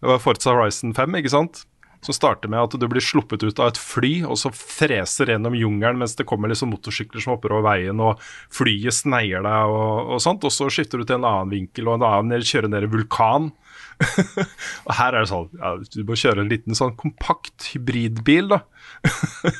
[0.00, 1.64] Det var Forza Horizon 5, ikke sant?
[2.04, 5.56] Som starter med at du blir sluppet ut av et fly, og så freser gjennom
[5.58, 8.20] jungelen mens det kommer liksom motorsykler som hopper over veien, og
[8.54, 10.44] flyet sneier deg og, og sånt.
[10.46, 13.50] Og så skifter du til en annen vinkel, og en annen kjører ned i vulkan.
[14.86, 18.58] og her er det sånn ja, Du må kjøre en liten sånn kompakt hybridbil, da.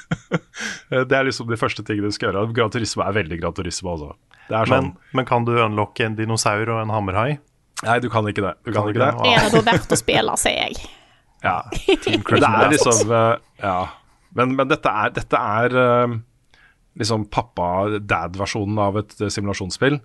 [1.08, 2.46] det er liksom de første tingene du skal gjøre.
[2.56, 4.12] Gran Turismo er veldig Gran Turismo, altså.
[4.46, 7.38] Det er sånn Men, men kan du unlocke en dinosaur og en hammerhai?
[7.84, 8.54] Nei, du kan ikke det.
[8.64, 9.10] Du kan Kan ikke det.
[9.24, 10.90] Det er da verdt å spille, sier jeg.
[11.44, 11.58] Ja.
[11.72, 13.78] Det er liksom eh, Ja.
[14.36, 16.16] Men, men dette er, dette er eh,
[17.00, 20.00] liksom pappa-dad-versjonen av et eh, simulasjonsspill.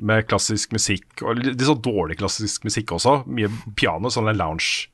[0.00, 3.18] Med klassisk musikk, og litt sånn dårlig klassisk musikk også.
[3.28, 4.86] Mye piano, sånn lounge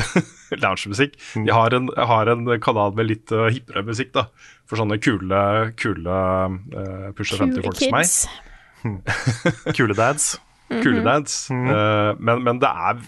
[0.62, 1.16] loungemusikk.
[1.36, 4.26] Jeg, har en- jeg har en kanal med litt uh, hippere musikk, da.
[4.68, 5.40] For sånne kule,
[5.80, 9.74] kule uh, pusher 50-folk som meg.
[9.76, 10.34] Kule dads?
[10.84, 11.34] Kule dads.
[11.50, 13.00] Eh, men, men det er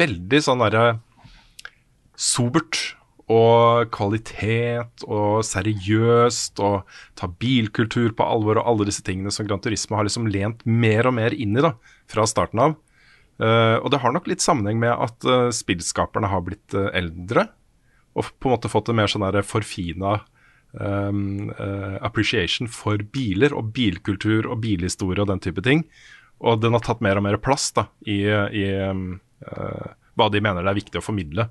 [0.00, 0.84] veldig sånn derre
[2.16, 2.78] sobert
[3.30, 6.88] og kvalitet og seriøst og
[7.18, 11.06] ta bilkultur på alvor og alle disse tingene som Gran Turisme har liksom lent mer
[11.06, 11.76] og mer inn i da,
[12.10, 12.74] fra starten av.
[13.40, 17.46] Uh, og det har nok litt sammenheng med at uh, spillskaperne har blitt uh, eldre
[18.18, 20.18] og på en måte fått en mer sånn der forfina
[20.74, 21.52] um,
[22.02, 25.84] appreciation for biler og bilkultur og bilhistorie og den type ting.
[26.42, 29.20] Og den har tatt mer og mer plass da, i, i um,
[30.18, 31.46] hva de mener det er viktig å formidle.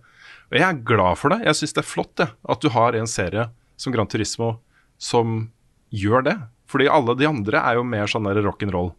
[0.49, 1.43] Og jeg er glad for det.
[1.45, 4.55] Jeg syns det er flott ja, at du har en serie som Gran Turismo
[4.99, 5.43] som
[5.93, 6.37] gjør det.
[6.69, 8.91] Fordi alle de andre er jo mer sånn rock'n'roll.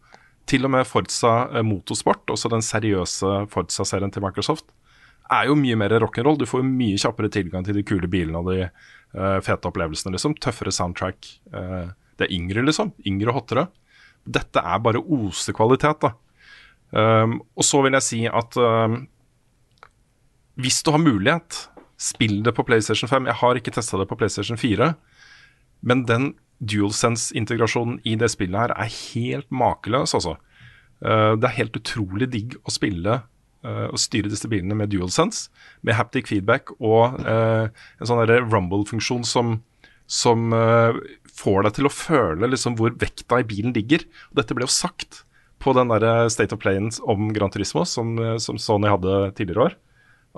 [0.51, 4.67] Til og med Forza eh, Motorsport, også den seriøse Forza-serien til Microsoft,
[5.31, 6.39] er jo mye mer rock'n'roll.
[6.41, 10.17] Du får jo mye kjappere tilgang til de kule bilene og de uh, fete opplevelsene,
[10.17, 10.35] liksom.
[10.43, 11.29] Tøffere soundtrack.
[11.55, 12.91] Uh, det er yngre, liksom.
[13.07, 13.69] Yngre og hottere.
[14.27, 16.15] Dette er bare osekvalitet, da.
[16.91, 19.05] Um, og så vil jeg si at um,
[20.65, 21.65] hvis du har mulighet,
[22.01, 23.29] spill det på PlayStation 5.
[23.29, 24.93] Jeg har ikke testa det på PlayStation 4,
[25.87, 30.37] men den DualSense-integrasjonen i det spillet her er helt makeløs, altså.
[31.01, 35.49] Uh, det er helt utrolig digg å spille uh, og styre disse bilene med DualSense,
[35.81, 39.59] med haptic feedback og uh, en sånn rumble-funksjon som,
[40.05, 40.53] som
[41.41, 44.05] får deg til å føle liksom hvor vekta i bilen ligger.
[44.33, 45.23] Og dette ble jo sagt
[45.61, 49.79] på den der State of Play om Gran Turismo som, som Sony hadde tidligere år.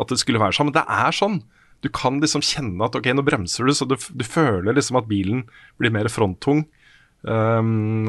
[0.00, 0.70] At det skulle være sånn.
[0.70, 1.40] Men det er sånn.
[1.82, 5.08] Du kan liksom kjenne at ok, nå bremser du, så du, du føler liksom at
[5.10, 5.44] bilen
[5.82, 6.64] blir mer fronttung.
[7.22, 8.06] Um,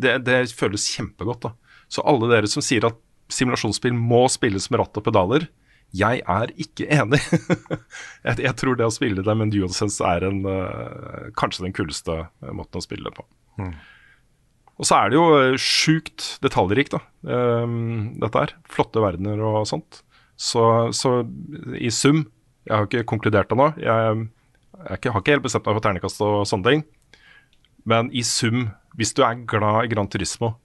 [0.00, 1.48] det, det, føles kjempegodt.
[1.48, 1.78] da.
[1.92, 3.00] Så alle dere som sier at
[3.32, 5.48] simulasjonsspill må spilles med ratt og pedaler,
[5.96, 7.22] jeg er ikke enig.
[8.26, 11.76] jeg, jeg, tror det å spille det med en DualSense er en, uh, kanskje den
[11.76, 13.24] kuleste måten å spille det på.
[13.62, 13.72] Mm.
[14.76, 17.00] Og så er det jo eh, sjukt detaljrikt, da,
[17.64, 18.52] um, dette her.
[18.68, 20.02] Flotte verdener og sånt.
[20.36, 21.22] Så, så,
[21.80, 22.26] i sum
[22.66, 23.70] Jeg har ikke konkludert ennå.
[23.80, 24.26] Jeg,
[24.76, 26.86] jeg, har ikke helt bestemt meg for ternekast og sånne ting.
[27.86, 28.66] Men i sum,
[28.98, 30.56] hvis du er glad i Gran Turismo,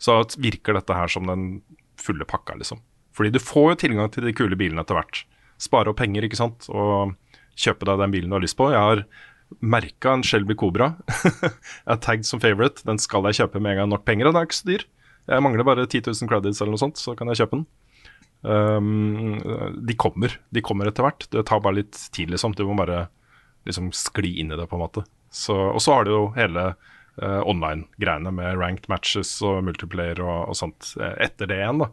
[0.00, 1.60] så virker dette her som den
[2.00, 2.80] fulle pakka, liksom.
[3.12, 5.24] Fordi du får jo tilgang til de kule bilene etter hvert.
[5.60, 7.12] Spare opp penger, ikke sant, og
[7.60, 8.70] kjøpe deg den bilen du har lyst på.
[8.72, 9.04] Jeg har
[9.60, 10.94] merka en Shelby Cobra.
[11.42, 11.52] jeg
[11.92, 12.86] er tagged som favorite.
[12.88, 14.86] Den skal jeg kjøpe med en gang nok penger, og det er ikke så dyr.
[15.30, 17.66] Jeg mangler bare 10 000 credits eller noe sånt, så kan jeg kjøpe den.
[18.42, 19.40] Um,
[19.86, 20.38] de kommer.
[20.50, 21.26] De kommer etter hvert.
[21.30, 22.54] Det tar bare litt tid, liksom.
[22.56, 23.06] Du må bare
[23.68, 25.04] liksom skli inn i det, på en måte.
[25.04, 26.70] og så har du jo hele
[27.20, 31.90] uh, online-greiene med ranked matches og multiplayer og, og sånt uh, etter det igjen, da.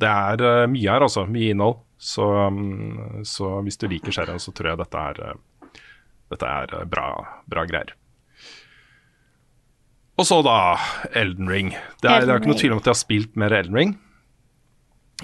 [0.00, 1.26] Det er uh, mye her, altså.
[1.28, 1.80] Mye innhold.
[2.00, 5.40] Så, um, så hvis du liker serien, så tror jeg dette er,
[6.32, 7.08] dette er bra,
[7.50, 7.96] bra greier.
[10.20, 10.76] Og så da
[11.16, 11.74] Elden Ring.
[12.00, 13.94] Det er, det er ikke noe tvil om at jeg har spilt mer Elden Ring.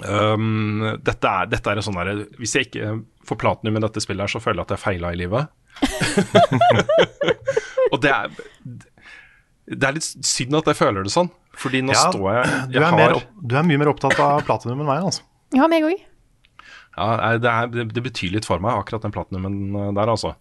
[0.05, 4.01] Um, dette, er, dette er en sånn der, Hvis jeg ikke får platinum i dette
[4.03, 5.49] spillet, her, så føler jeg at jeg feila i livet.
[7.93, 8.35] og det er
[9.67, 12.77] Det er litt synd at jeg føler det sånn, fordi nå ja, står jeg, jeg
[12.77, 15.25] du, er har, opp, du, er mye mer opptatt av platinum enn meg, altså.
[15.55, 15.97] Ja, meg òg.
[16.97, 20.33] Ja, det, er, det, betyr litt for meg, akkurat den platinumen eh, der, altså.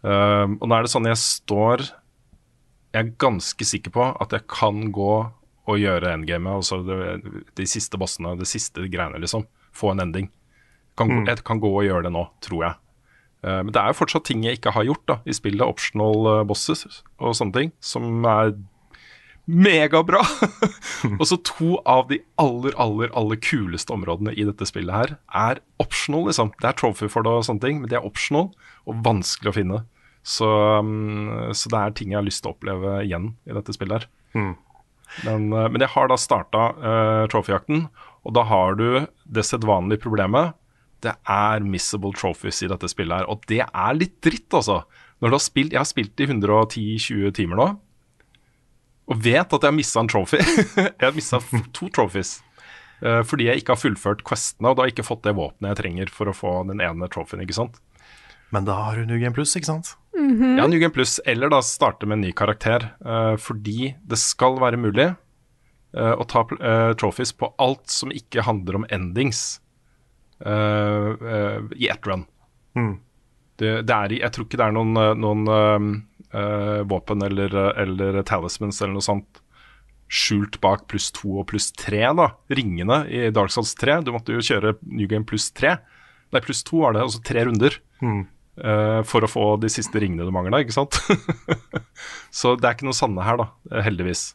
[0.00, 4.46] Um, og nå er det sånn jeg står Jeg er ganske sikker på at jeg
[4.48, 5.12] kan gå
[5.70, 6.98] å gjøre endgamet, altså det,
[7.58, 9.46] de siste bossene, de siste greiene, liksom.
[9.76, 10.30] Få en ending.
[10.98, 11.26] Kan, mm.
[11.30, 12.78] Jeg kan gå og gjøre det nå, tror jeg.
[13.46, 15.64] Uh, men det er jo fortsatt ting jeg ikke har gjort da, i spillet.
[15.64, 16.84] Optional uh, bosses
[17.20, 18.52] og sånne ting, som er
[19.50, 20.20] megabra.
[21.18, 25.62] og så to av de aller, aller aller kuleste områdene i dette spillet her er
[25.82, 26.52] optional, liksom.
[26.60, 28.50] Det er trophy for det og sånne ting, men det er optional
[28.84, 29.82] og vanskelig å finne.
[30.26, 30.46] Så,
[30.78, 34.02] um, så det er ting jeg har lyst til å oppleve igjen i dette spillet
[34.02, 34.10] her.
[34.36, 34.52] Mm.
[35.26, 37.86] Men, eh, men, jeg har da starta uh, eh, trofejakten,
[38.24, 40.56] og da har du det sedvanlige problemet.
[41.00, 44.82] Det er missable trophies i dette spillet her, og det er litt dritt, altså.
[45.20, 47.68] Når du har spilt, Jeg har spilt i 110-20 timer nå,
[49.10, 50.38] og vet at jeg har missa en trophy.
[50.76, 51.40] jeg har missa
[51.74, 52.38] to trophies.
[53.00, 55.70] Uh, fordi jeg ikke har fullført questene og da har jeg ikke fått det våpenet
[55.70, 57.40] jeg trenger for å få den ene trophyen.
[57.40, 57.80] ikke sant?
[58.52, 59.94] Men da har du New Game Plus, ikke sant?
[60.16, 60.58] Mm -hmm.
[60.58, 62.94] Ja, New Game Plus, eller da starte med en ny karakter.
[63.06, 65.14] Uh, fordi det skal være mulig
[65.96, 69.60] uh, å ta uh, trophies på alt som ikke handler om endings
[70.40, 72.24] i ett run.
[72.74, 73.00] Mm.
[73.56, 76.04] Det, det, er, jeg tror ikke det er noen, noen
[76.88, 79.42] våpen eller, eller talismans eller noe sånt
[80.10, 82.32] skjult bak pluss to og pluss tre, da.
[82.50, 84.00] Ringene i Dark Souls 3.
[84.04, 85.76] Du måtte jo kjøre New Game pluss tre.
[86.34, 87.78] Nei, pluss to var det, altså tre runder.
[88.02, 88.24] Mm.
[88.58, 90.98] Uh, for å få de siste ringene du mangla, ikke sant.
[92.40, 94.32] så det er ikke noe sanne her, da, eh, heldigvis.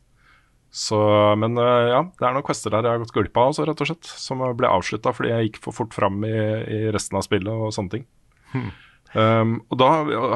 [0.75, 0.97] Så,
[1.39, 3.83] men uh, ja, det er noen quester der jeg har gått glipp av, også, rett
[3.83, 4.09] og slett.
[4.09, 7.75] Som ble avslutta fordi jeg gikk for fort fram i, i, resten av spillet og
[7.75, 8.07] sånne ting.
[8.55, 8.71] Hmm.
[9.15, 9.91] Um, og da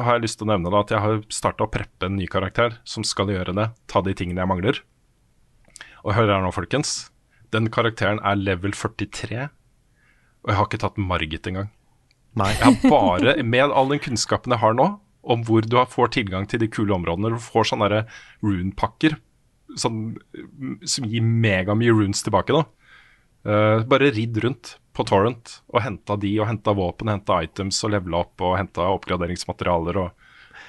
[0.06, 2.28] har jeg lyst til å nevne da, at jeg har starta å preppe en ny
[2.30, 3.68] karakter som skal gjøre det.
[3.90, 4.80] Ta de tingene jeg mangler.
[6.06, 7.10] Og hør her nå, folkens.
[7.52, 9.50] Den karakteren er level 43,
[10.40, 11.72] og jeg har ikke tatt Margit engang.
[12.38, 12.50] Nei.
[12.54, 16.46] Jeg har bare, med all den kunnskapen jeg har nå, om hvor du får tilgang
[16.48, 18.04] til de kule områdene, du får sånne
[18.44, 19.18] rune-pakker
[19.78, 20.14] sånn,
[20.88, 22.54] som gir megamye runes tilbake.
[22.54, 22.64] da.
[23.40, 27.94] Uh, bare ridd rundt på Torrent og henta de, og henta våpen, henta items og
[27.94, 30.10] levela opp og henta oppgraderingsmaterialer og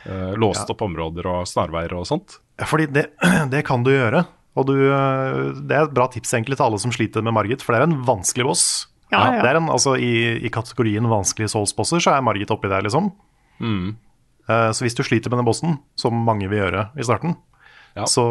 [0.08, 0.70] uh, låst ja.
[0.72, 2.38] opp områder og snarveier og sånt.
[2.62, 3.10] Fordi det,
[3.54, 4.24] det kan du gjøre.
[4.60, 7.62] Og du, eh, det er et bra tips egentlig til alle som sliter med Margit,
[7.64, 8.66] for det er en vanskelig boss.
[9.12, 9.42] Ja, ja.
[9.44, 13.12] Det er en, altså, i, i, kategorien vanskelige Souls-bosser så er Margit oppi der, liksom.
[13.60, 13.94] Mm.
[14.48, 17.36] Uh, så hvis du sliter med den bossen, som mange vil gjøre i starten,
[17.98, 18.08] ja.
[18.08, 18.26] så,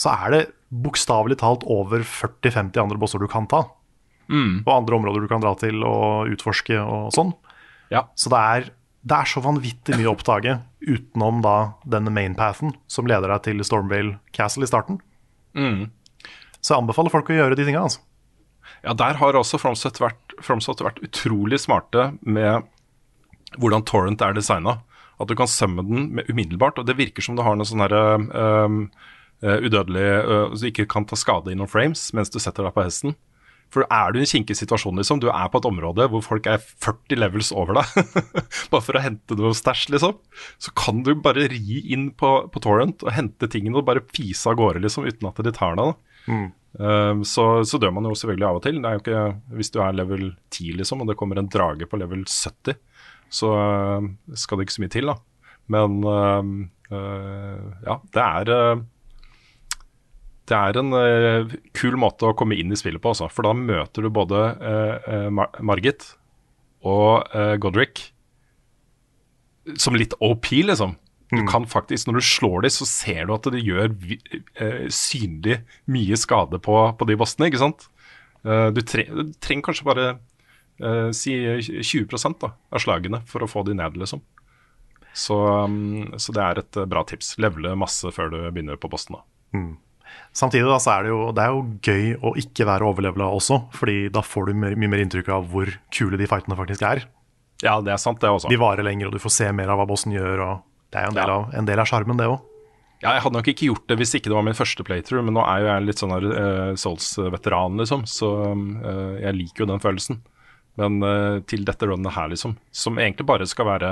[0.00, 0.42] så, er det
[0.72, 3.66] bokstavelig talt over 40-50 andre bosser du kan ta.
[4.32, 4.62] Mm.
[4.64, 7.34] Og andre områder du kan dra til og utforske og sånn.
[7.92, 8.06] Ja.
[8.16, 8.70] Så det er,
[9.04, 13.60] det er, så vanvittig mye å oppdage utenom da denne mainpathen som leder deg til
[13.66, 15.02] Stormvale Castle i starten.
[15.52, 15.90] Mm.
[16.62, 18.00] Så jeg anbefaler folk å gjøre de tinga, altså.
[18.82, 22.68] Ja, der har også Fromsøt vært, vært, utrolig smarte med
[23.60, 24.80] hvordan Torrent er designa.
[25.20, 26.78] At du kan sømme den med umiddelbart.
[26.80, 28.86] Og det virker som du har noe sånn herre um,
[29.44, 32.66] uh, udødelig uh, Så du ikke kan ta skade i noen frames mens du setter
[32.66, 33.14] deg på hesten.
[33.72, 36.48] For er du i en kinkig situasjon, liksom, du er på et område hvor folk
[36.50, 38.10] er 40 levels over deg,
[38.72, 40.18] bare for å hente noe stæsj, liksom,
[40.60, 44.50] så kan du bare ri inn på, på torrent og hente tingene og bare fise
[44.50, 45.94] av gårde, liksom, uten at de tar deg.
[45.94, 46.28] da.
[46.72, 48.78] Um, så, så dør man jo selvfølgelig av og til.
[48.80, 49.24] Det er jo ikke,
[49.58, 52.78] hvis du er level 10 liksom, og det kommer en drage på level 70,
[53.32, 54.08] så uh,
[54.38, 55.12] skal det ikke så mye til.
[55.12, 55.18] da.
[55.72, 56.56] Men um,
[56.92, 58.86] uh, ja, det er uh,
[60.50, 63.54] det er en uh, kul måte å komme inn i spillet på, også, for da
[63.56, 66.08] møter du både uh, Mar Margit
[66.82, 68.08] og uh, Godric
[69.78, 70.96] som litt OP, liksom.
[71.32, 75.62] Du kan faktisk, Når du slår dem, så ser du at det gjør uh, synlig
[75.88, 77.88] mye skade på, på de bossene, ikke sant?
[78.42, 80.06] du, tre du trenger kanskje bare
[81.14, 82.08] si 20
[82.42, 84.18] da, av slagene for å få de ned, liksom.
[85.14, 87.36] Så, um, så det er et bra tips.
[87.38, 89.14] Levele masse før du begynner på bossen.
[89.14, 89.22] da.
[90.32, 93.58] Samtidig da, så er det, jo, det er jo gøy å ikke være overlevela også,
[93.76, 97.04] fordi da får du mer, mye mer inntrykk av hvor kule de fightene faktisk er.
[97.62, 98.50] Ja, det er sant, det også.
[98.50, 100.40] De varer lenger, og du får se mer av hva bossen gjør.
[100.46, 101.36] og Det er jo en del Ja.
[101.40, 102.40] av, en del av sjarmen, det òg.
[103.02, 105.34] Ja, jeg hadde nok ikke gjort det hvis ikke det var min første playthrough, men
[105.34, 109.70] nå er jo jeg litt sånn her eh, Souls-veteran, liksom, så uh, jeg liker jo
[109.72, 110.20] den følelsen.
[110.78, 113.90] Men uh, til dette runnet her, liksom, som egentlig bare skal være,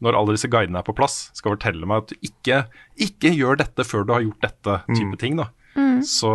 [0.00, 2.60] når alle disse guidene er på plass, skal fortelle meg at du ikke,
[3.08, 5.48] ikke gjør dette før du har gjort dette type ting, da.
[6.04, 6.28] Så,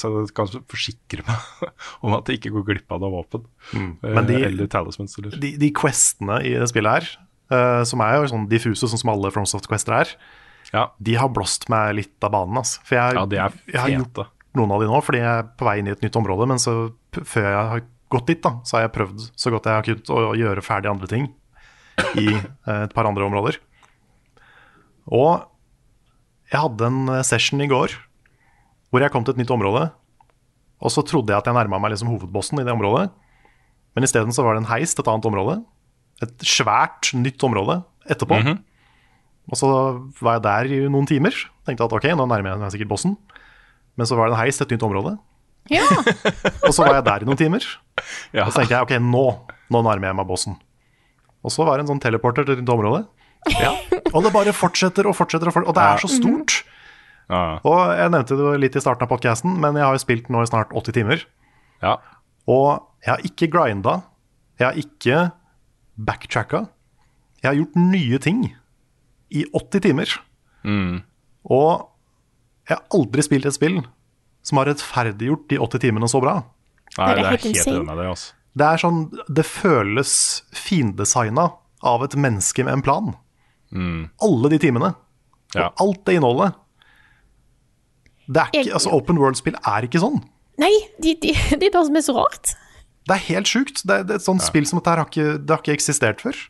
[0.00, 1.70] så jeg kan forsikre meg
[2.06, 3.42] om at jeg ikke går glipp av noe våpen.
[3.76, 3.88] Mm.
[4.02, 7.08] Men de- eller talismans, eller De, de questene i det spillet her,
[7.54, 10.14] eh, som er jo sånn diffuse, sånn som alle FromSoft-quester er,
[10.72, 12.58] Ja, de har blåst meg litt av banen.
[12.60, 12.82] Altså.
[12.84, 14.26] For jeg, ja jeg har gjort
[14.58, 16.48] noen av de nå, fordi jeg er på vei inn i et nytt område.
[16.50, 16.74] Men så,
[17.16, 20.12] før jeg har gått dit, da, så har jeg prøvd så godt jeg har kunnet
[20.12, 21.30] å gjøre ferdig andre ting
[22.20, 22.26] i
[22.68, 23.60] eh, et par andre områder.
[25.08, 25.48] Og
[26.52, 27.96] jeg hadde en eh, session i går
[28.88, 29.88] hvor jeg kom til et nytt område.
[30.80, 33.10] Og så trodde jeg at jeg nærma meg liksom hovedbossen i det området.
[33.96, 35.58] Men isteden så var det en heis til et annet område.
[36.24, 38.38] Et svært, nytt område etterpå.
[39.48, 39.68] Og så
[40.20, 41.34] var jeg der i noen timer.
[41.68, 43.14] Tenkte at ok, nå nærmer jeg meg sikkert bossen.
[43.98, 45.14] Men så var det en heis til et nytt område.
[45.72, 45.84] Ja.
[46.66, 47.64] Og så var jeg der i noen timer.
[48.32, 48.46] Ja.
[48.46, 49.24] Og så tenkte jeg ok, nå,
[49.72, 50.58] nå nærmer jeg meg bossen.
[51.46, 53.04] Og så var det en sånn teleporter til et nytt område.
[54.12, 56.58] Og det bare fortsetter og fortsetter, og, fortsetter, og det er så stort.
[57.28, 60.30] Ja, Og jeg nevnte det litt i starten av podkasten, men jeg har jo spilt
[60.32, 61.24] nå i snart 80 timer.
[61.84, 61.98] ja.
[62.48, 63.98] Og jeg har ikke grinda.
[64.58, 65.16] Jeg har ikke
[65.98, 66.64] backtracka.
[67.42, 68.42] Jeg har gjort nye ting
[69.34, 70.14] i 80 timer.
[71.48, 71.70] Og
[72.68, 73.78] jeg har aldri spilt et spill
[74.46, 76.38] som har rettferdiggjort de 80 timene så bra.
[76.98, 78.34] Nei, Det er helt helt enig med altså.
[78.58, 80.12] Det er sånn Det føles
[80.56, 81.44] findesigna
[81.86, 83.12] av et menneske med en plan.
[84.24, 84.94] Alle de timene.
[85.54, 85.68] Ja.
[85.68, 86.56] Og alt det innholdet.
[88.28, 90.18] Det er ikke, altså Open World-spill er ikke sånn.
[90.60, 92.56] Nei, de, de, det er det som er så rart.
[93.08, 93.82] Det er helt sjukt.
[93.88, 96.24] Det er, det er et sånt spill som dette har ikke, det har ikke eksistert
[96.24, 96.40] før.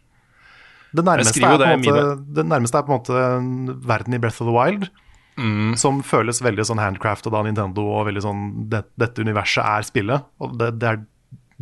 [0.97, 2.07] Det nærmeste, er det måte,
[2.39, 3.51] det nærmeste er på en måte en
[3.87, 4.89] verden i Breath of the Wild.
[5.79, 8.41] Som føles veldig sånn handcrafted av Nintendo, og veldig sånn
[8.73, 10.27] det, dette universet er spillet.
[10.43, 11.05] Og det, det er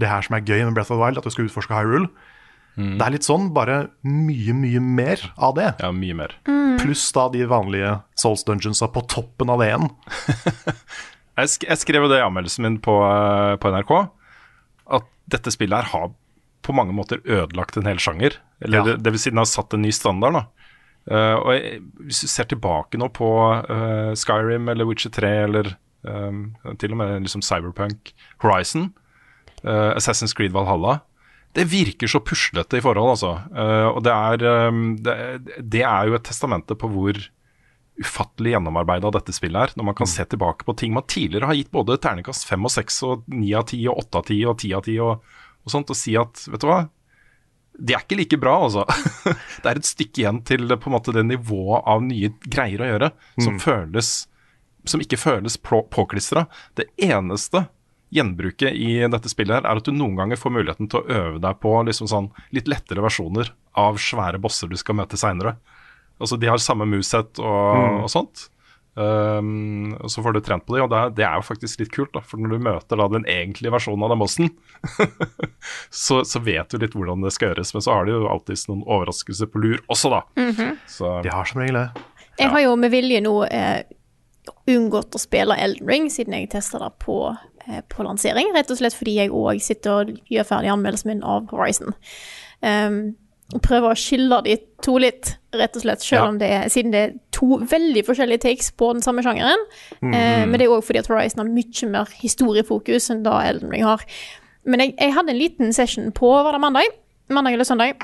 [0.01, 2.09] det her som er gøy med Breath of the Wild, at du skal utforske Hyrule.
[2.77, 5.71] Det er litt sånn, bare mye, mye mer av det.
[5.81, 6.35] Ja, mye mer.
[6.77, 9.89] Pluss da de vanlige Souls Dungeonsa på toppen av det igjen.
[11.37, 13.91] Jeg, sk jeg skrev jo det i anmeldelsen min på, eh, på NRK,
[15.29, 16.11] dette spillet her har
[16.67, 18.39] på mange måter ødelagt en hel sjanger.
[18.61, 18.85] Eller Ja.
[18.85, 20.35] det, det vil si den har satt en ny standard.
[20.35, 20.45] da.
[21.07, 23.29] Uh, og jeg, Hvis du ser tilbake nå på
[23.71, 28.11] uh, Skyrim eller Witcher 3 eller um, til og med liksom Cyberpunk
[28.43, 28.89] Horizon,
[29.63, 31.01] uh, Assassin's Creed Valhalla
[31.55, 33.31] Det virker så puslete i forhold, altså.
[33.95, 35.15] Og det er, um, det,
[35.63, 37.17] det er jo et testamente på hvor
[38.01, 39.75] ufattelig gjennomarbeida dette spillet er.
[39.79, 42.73] Når man kan se tilbake på ting man tidligere har gitt både ternekast fem og
[42.73, 45.25] seks og ni av ti og åtte av ti og ti av ti og,
[45.65, 46.85] og sånt, og si at vet du hva,
[47.77, 48.87] de er ikke like bra, altså.
[49.63, 52.91] det er et stykke igjen til på en måte det nivået av nye greier å
[52.93, 54.15] gjøre som føles
[54.87, 56.47] som ikke føles påklistra.
[56.79, 57.67] Det eneste
[58.15, 61.41] gjenbruket i dette spillet her er at du noen ganger får muligheten til å øve
[61.43, 65.57] deg på liksom sånn litt lettere versjoner av svære bosser du skal møte seinere.
[66.21, 68.47] Altså, de har samme moveset og, og sånt.
[68.97, 71.83] Um, og så får du trent på det, og det er, det er jo faktisk
[71.83, 72.15] litt kult.
[72.15, 74.49] da For når du møter da den egentlige versjonen av den bossen,
[76.07, 77.75] så, så vet du litt hvordan det skal gjøres.
[77.77, 80.23] Men så har de jo alltid noen overraskelser på lur også, da.
[80.89, 82.07] Så De har som regel det.
[82.41, 83.85] Jeg har jo med vilje nå eh,
[84.73, 87.21] unngått å spille Elden Ring, siden jeg testa det på,
[87.67, 88.53] eh, på lansering.
[88.57, 91.97] Rett og slett fordi jeg òg sitter og gjør ferdig anmeldelsen min av Horizon.
[92.65, 93.17] Um,
[93.63, 97.03] prøve å skille de to litt, rett og slett, selv om det er, siden det
[97.03, 99.63] er to veldig forskjellige takes på den samme sjangeren.
[100.01, 103.73] Eh, men det er òg fordi at Horizon har mye mer historiefokus enn da Elden
[103.73, 104.03] Ring har.
[104.67, 106.99] Men jeg, jeg hadde en liten session på var det mandag,
[107.31, 108.03] mandag eller søndag.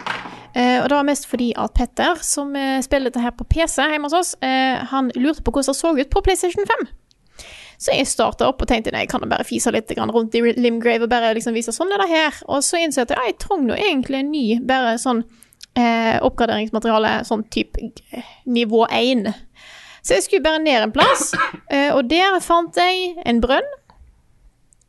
[0.55, 3.83] Eh, og det var mest fordi at Petter, som eh, spiller dette her på PC
[3.83, 6.89] hjemme hos oss, eh, han lurte på hvordan det så ut på PlayStation 5.
[7.83, 10.43] Så jeg starta opp og tenkte nei, jeg kan da bare fise litt rundt i
[10.55, 12.37] Limgrave og bare liksom vise sånn er det her.
[12.47, 15.25] Og så innså jeg at ja, jeg trenger nå egentlig en ny, bare sånn
[15.75, 17.83] eh, oppgraderingsmateriale, sånn type
[18.15, 19.27] eh, nivå 1.
[20.03, 21.33] Så jeg skulle bare ned en plass,
[21.71, 23.67] eh, og der fant jeg en brønn.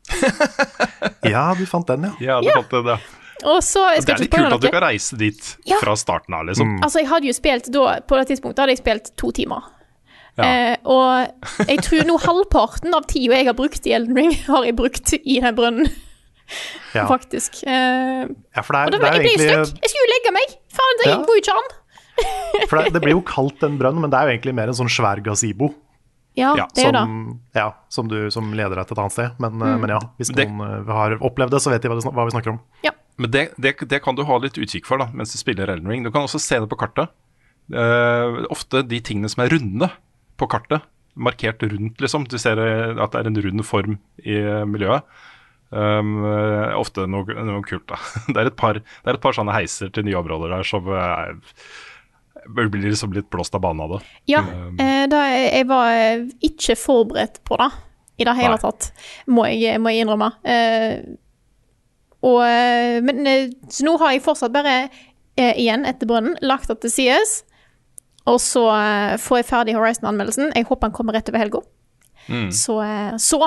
[1.24, 2.14] Ja, du fant den, ja.
[2.20, 2.60] Ja, du Ja.
[2.60, 2.98] fant den, ja.
[3.44, 5.76] Og så jeg det skal er litt kult at du kan reise dit Ja.
[5.82, 6.78] fra starten av, liksom.
[6.82, 9.66] Altså, jeg hadde jo spilt da, på det tidspunktet hadde jeg spilt to timer.
[10.34, 10.44] Ja.
[10.48, 14.64] Eh, og jeg tror nå halvparten av tida jeg har brukt i Elden Ring, har
[14.66, 15.86] jeg brukt i den brønnen,
[16.94, 17.04] ja.
[17.06, 17.60] faktisk.
[17.66, 19.78] Eh, ja for det og er, da, det er jeg ble egentlig stuck.
[19.84, 20.56] Jeg skulle jo legge meg!
[20.74, 21.72] Faen, det går jo ikke an!
[22.70, 24.76] For det, det blir jo kalt en brønn, men det er jo egentlig mer en
[24.78, 25.72] sånn svær gazebo.
[26.38, 27.00] Ja, Ja, det er jo det.
[27.06, 27.16] Som,
[27.54, 29.36] ja, som, du, som leder deg til et annet sted.
[29.42, 29.64] Men, Mm.
[29.70, 32.10] eh, men ja, hvis det- noen eh, har opplevd det, så vet de hva, det,
[32.10, 32.60] hva vi snakker om.
[33.22, 35.86] Men det, det, det kan du ha litt utkikk for da, mens du spiller Elden
[35.86, 36.02] Ring.
[36.02, 37.12] Du kan også se det på kartet.
[37.72, 39.86] Uh, ofte de tingene som er runde
[40.40, 42.26] på kartet, markert rundt, liksom.
[42.30, 45.06] Du ser eh, at det er en rund form i eh, miljøet.
[45.74, 47.98] Um, eh, ofte noe, noe kult, da.
[48.32, 50.86] Det er, et par, det er et par sånne heiser til nye områder der som
[50.94, 51.34] er,
[52.54, 54.04] blir liksom litt blåst av banen av det.
[54.30, 54.78] Ja, Um,
[55.10, 57.68] da, jeg var ikke forberedt på det
[58.22, 58.62] i det hele Nei.
[58.62, 58.88] tatt,
[59.26, 60.30] må jeg, må jeg innrømme.
[60.46, 61.18] Uh,
[62.24, 62.40] og,
[63.04, 63.26] men,
[63.68, 64.86] så nå har jeg fortsatt bare,
[65.36, 67.42] eh, igjen etter brønnen, lagt det til sides.
[68.30, 70.52] Og så eh, får jeg ferdig Horizon-anmeldelsen.
[70.56, 71.60] Jeg håper han kommer rett over helga.
[72.28, 72.48] Mm.
[72.56, 73.40] Så, eh, så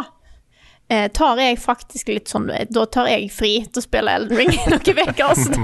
[0.90, 4.52] eh, tar jeg faktisk litt sånn Da tar jeg fri til å spille Elden Ring
[4.54, 5.02] noen uker.
[5.26, 5.58] Altså.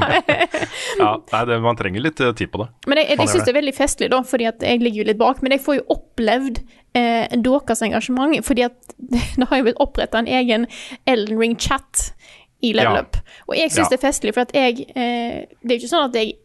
[0.97, 2.69] Ja, nei, det, man trenger litt tid på det.
[2.89, 5.09] Men jeg, jeg, jeg syns det er veldig festlig, da, fordi at jeg ligger jo
[5.11, 5.43] litt bak.
[5.45, 6.63] Men jeg får jo opplevd
[6.97, 8.95] eh, deres engasjement, fordi at
[9.37, 10.65] det har jo blitt oppretta en egen
[11.05, 12.09] Elden Ring-chat
[12.63, 13.05] i Level Ja.
[13.05, 13.17] Up.
[13.49, 13.91] Og jeg syns Ja.
[13.93, 16.37] det er festlig, for at jeg eh, Det er jo ikke sånn at jeg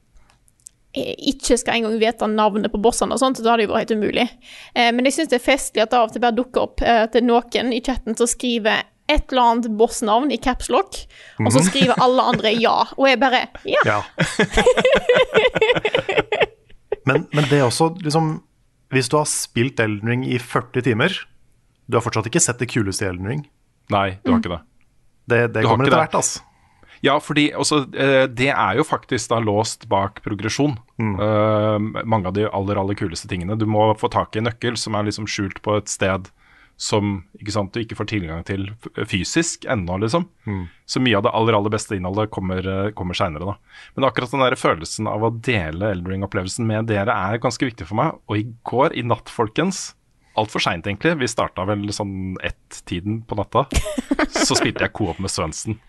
[1.32, 3.98] ikke skal engang vite navnet på bossene og sånt, da hadde det jo vært helt
[3.98, 4.28] umulig.
[4.74, 6.84] Eh, men jeg syns det er festlig at det av og til bare dukker opp
[6.84, 8.76] eh, til noen i chatten som skriver
[9.08, 10.98] et eller annet bossnavn i capslock,
[11.40, 12.82] og så skriver alle andre ja.
[12.98, 13.80] Og jeg bare Ja.
[13.88, 14.00] Ja.
[17.08, 18.42] men, men det er også liksom
[18.92, 21.14] Hvis du har spilt Elden Ring i 40 timer
[21.88, 23.42] Du har fortsatt ikke sett det kuleste i Elden Ring.
[23.92, 24.60] Nei, du har ikke det.
[25.28, 26.44] Det, det kommer etter hvert, altså.
[27.04, 30.76] Ja, fordi også, eh, det er jo faktisk da låst bak progresjon.
[30.98, 33.58] Eh, mange av de aller aller kuleste tingene.
[33.58, 36.30] Du må få tak i en nøkkel som er liksom skjult på et sted
[36.78, 38.68] som ikke sant, du ikke får tilgang til
[39.10, 40.28] fysisk ennå, liksom.
[40.86, 43.56] Så mye av det aller aller beste innholdet kommer, eh, kommer seinere, da.
[43.96, 47.96] Men akkurat den der følelsen av å dele Eldring-opplevelsen med dere er ganske viktig for
[47.96, 48.14] meg.
[48.30, 49.94] Og i går, i natt, folkens
[50.38, 51.16] Altfor seint, egentlig.
[51.18, 53.64] Vi starta vel sånn ett-tiden på natta.
[54.30, 55.80] Så spilte jeg co-op med Svendsen.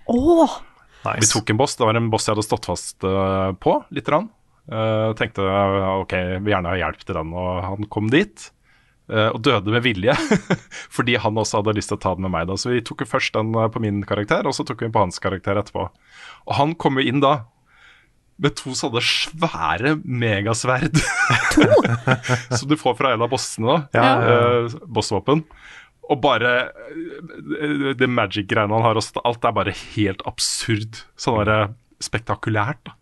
[1.06, 1.76] Åh, Vi tok en boss.
[1.80, 4.30] Det var en boss jeg hadde stått fast eh, på, lite grann.
[4.70, 6.12] Uh, tenkte uh, ok,
[6.46, 8.50] vil gjerne ha hjelp til den, og han kom dit.
[9.10, 10.14] Uh, og døde med vilje,
[10.96, 12.46] fordi han også hadde lyst til å ta den med meg.
[12.46, 14.94] da Så vi tok jo først den på min karakter, og så tok vi den
[14.94, 15.88] på hans karakter etterpå.
[16.46, 17.40] Og han kom jo inn da
[18.40, 20.96] med to sånne svære megasverd.
[22.54, 23.80] som du får fra en av bossene, da.
[24.00, 24.38] Ja, ja,
[24.70, 25.44] Eh, bossvåpen.
[26.10, 26.52] Og bare
[27.62, 31.04] eh, det magic-greiene han har også, alt er bare helt absurd.
[31.20, 31.70] Sånn der,
[32.02, 32.80] spektakulært.
[32.88, 32.96] da.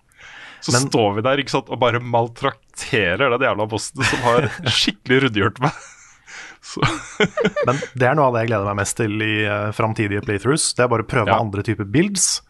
[0.61, 4.47] Så Men- står vi der ikke sant, og bare maltrakterer den jævla bossen som har
[4.79, 5.71] skikkelig ryddegjort meg.
[6.67, 6.81] Så,
[7.67, 10.73] Men det er noe av det jeg gleder meg mest til i uh, framtidige playthroughs.
[10.75, 11.37] Det er bare å prøve Ja.
[11.39, 12.41] andre typer builds.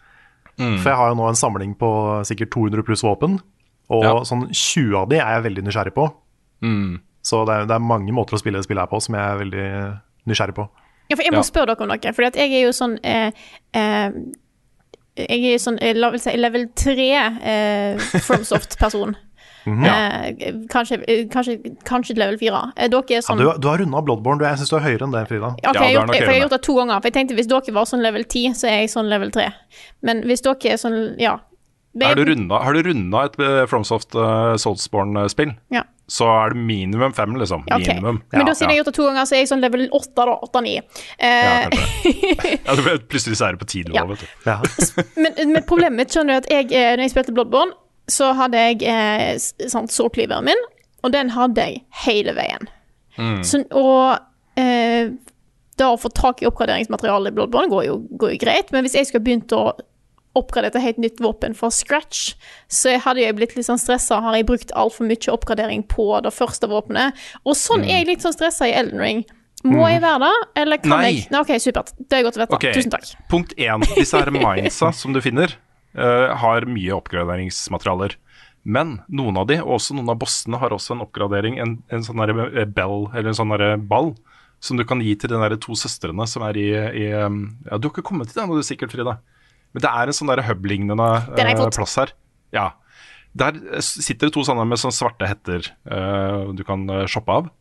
[0.58, 0.80] Mm.
[0.82, 1.92] For jeg har jo nå en samling på
[2.26, 3.38] sikkert 200 pluss våpen.
[3.94, 4.16] Og Ja.
[4.26, 6.08] sånn 20 av de er jeg veldig nysgjerrig på.
[6.64, 9.14] mm, Så det er, det er mange måter å spille det spillet her på som
[9.20, 9.68] jeg er veldig
[10.28, 10.68] nysgjerrig på.
[11.10, 11.48] Ja, for jeg må Ja.
[11.48, 13.32] spørre dere om noe, for jeg er jo sånn eh,
[13.74, 14.12] eh,
[15.18, 17.08] Jeg er sånn eh, si, level 3
[17.42, 19.16] eh, FromSoft-person.
[19.68, 19.84] Mhm.
[19.84, 22.72] eh, kanskje, eh, kanskje, kanskje level 4.
[22.78, 24.40] Eh, dere er Ja, sånn du, du har runda Bloodborne.
[24.40, 25.50] Du, jeg syns du er høyere enn det, Frida.
[25.58, 27.02] Okay, Ja, jeg, gjort, nok for jeg har gjort det to ganger.
[27.02, 29.50] For jeg tenkte Hvis dere var sånn level 10, så er jeg sånn level 3.
[30.08, 31.34] Men hvis dere er sånn Ja.
[32.00, 33.36] Er har, du runda, har du runda et
[33.68, 35.82] FromSoft uh, Soulsborne-spill, ja.
[36.08, 37.66] Så er det minimum fem, liksom.
[37.68, 37.88] Ja, ok.
[37.88, 38.22] Minimum.
[38.32, 39.82] Men da Ja, siden jeg har gjort det to ganger, så er jeg sånn level
[39.92, 40.36] 8, da.
[40.48, 40.74] 8-9.
[40.74, 40.82] ja,
[41.20, 44.06] Eh, ja, du- Plutselig så er det på tid Ja.
[44.08, 44.28] vet du.
[44.48, 44.62] Ja.
[45.24, 47.76] men, men problemet mitt skjønner du at jeg, eh, når jeg spilte Bloodborne,
[48.08, 49.36] så hadde jeg eh,
[49.68, 50.64] sånn, sårklyveren min,
[51.04, 52.70] og den hadde jeg hele veien.
[53.44, 54.20] Så, og
[54.62, 55.10] eh,
[55.78, 58.96] da å få tak i oppgraderingsmateriale i Bloodborne går jo, går jo greit, men hvis
[58.96, 59.72] jeg skulle begynt å
[60.38, 62.36] oppgradert et helt nytt våpen fra scratch.
[62.72, 66.10] Så jeg hadde jeg blitt litt sånn stressa, har jeg brukt altfor mye oppgradering på
[66.26, 67.18] det første våpenet.
[67.44, 69.26] Og sånn er jeg litt sånn stressa i Elden Ring.
[69.66, 71.08] Må jeg være det, eller kan Nei.
[71.08, 71.90] jeg Nei, OK, supert.
[71.98, 72.60] Det er godt å vite.
[72.60, 72.78] Okay.
[72.78, 73.10] Tusen takk.
[73.32, 73.84] Punkt én.
[73.98, 75.56] Disse her mindsa som du finner,
[75.98, 78.18] uh, har mye oppgraderingsmaterialer.
[78.68, 82.04] Men noen av de, og også noen av bossene, har også en oppgradering, en, en
[82.04, 84.12] sånn eh, bell, eller en sånn derre ball,
[84.60, 87.30] som du kan gi til de to søstrene som er i, i Ja,
[87.78, 89.20] du har ikke kommet til ennå, du sikkert, Frida.
[89.76, 92.14] Men det er en sånn hub-lignende Den eh, plass her.
[92.56, 92.72] Ja.
[93.38, 97.52] Der sitter det to sånne med sånne svarte hetter eh, du kan eh, shoppe av.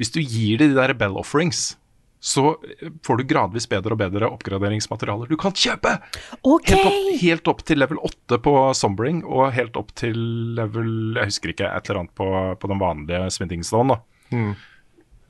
[0.00, 1.74] Hvis du gir dem de der bell offerings,
[2.20, 5.96] så eh, får du gradvis bedre og bedre oppgraderingsmaterialer du kan kjøpe!
[6.40, 6.80] Okay.
[6.80, 10.18] Helt opp, helt opp til level 8 på Sombring, og helt opp til
[10.58, 12.28] level Jeg husker ikke, et eller annet på,
[12.60, 13.96] på den vanlige Smithingstone.
[13.96, 14.02] da.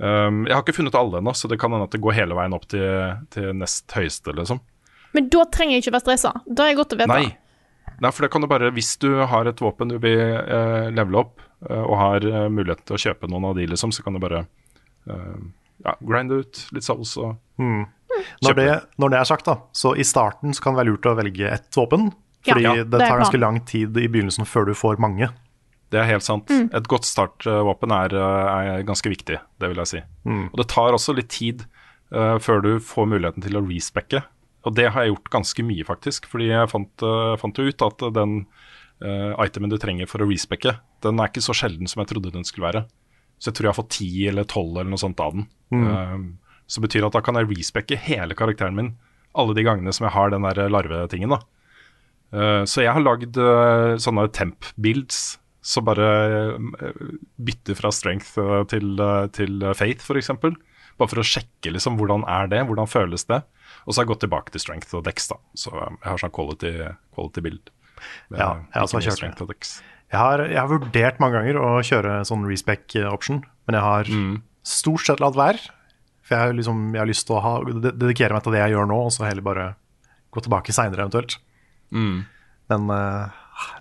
[0.00, 2.36] Um, jeg har ikke funnet alle ennå, så det kan hende at det går hele
[2.38, 4.62] veien opp til, til nest høyeste, liksom.
[5.16, 6.32] Men da trenger jeg ikke være stressa.
[6.46, 7.14] Da er jeg godt å vite.
[7.14, 7.36] Nei.
[8.00, 11.20] Nei, for det kan du bare Hvis du har et våpen du vil eh, levele
[11.20, 14.16] opp, eh, og har eh, muligheten til å kjøpe noen av de, liksom, så kan
[14.16, 14.44] du bare
[15.10, 15.36] eh,
[15.84, 20.04] ja, grinde ut litt souls og Når det, når det er sagt, da, så i
[20.04, 22.10] starten så kan det være lurt å velge ett våpen.
[22.44, 25.28] Fordi ja, det det er tar ganske lang tid i begynnelsen før du får mange.
[25.90, 26.50] Det er helt sant.
[26.50, 30.02] Et godt startvåpen er, eh, er ganske viktig, det vil jeg si.
[30.30, 31.64] Og det tar også litt tid
[32.14, 34.22] uh, før du får muligheten til å respecke.
[34.68, 36.28] Og det har jeg gjort ganske mye, faktisk.
[36.30, 38.42] Fordi jeg fant, eh, fant jo ut at den
[39.00, 42.34] uh, itemen du trenger for å respecke, den er ikke så sjelden som jeg trodde
[42.34, 42.82] den skulle være.
[43.40, 45.46] Så jeg tror jeg har fått 10 eller 12 eller noe sånt av den.
[45.72, 46.18] Eh,
[46.70, 48.90] så betyr at da kan jeg respecke hele karakteren min
[49.38, 51.32] alle de gangene som jeg har den der larvetingen.
[51.32, 51.40] da.
[52.30, 56.06] Uh, så jeg har lagd uh, sånne temp-builds som bare
[57.36, 58.32] bytter fra strength
[58.72, 59.00] til,
[59.36, 60.30] til faith, f.eks.
[60.40, 63.42] Bare for å sjekke liksom, hvordan er det, hvordan føles det.
[63.84, 65.30] Og så har jeg gått tilbake til strength og dex.
[65.30, 65.38] da.
[65.58, 66.74] Så eh, jeg har sånn quality,
[67.16, 67.72] quality build.
[68.28, 69.18] med Ja, jeg også har også kjørt det.
[69.18, 69.74] strength og dex.
[70.10, 74.08] Jeg har, jeg har vurdert mange ganger å kjøre sånn respec-option, men jeg har
[74.66, 75.70] stort sett latt være.
[76.26, 77.52] For jeg, har liksom, jeg har lyst til å ha,
[77.90, 79.66] dedikere meg til det jeg gjør nå, og så heller bare
[80.34, 81.36] gå tilbake seinere eventuelt.
[82.70, 83.30] Men uh,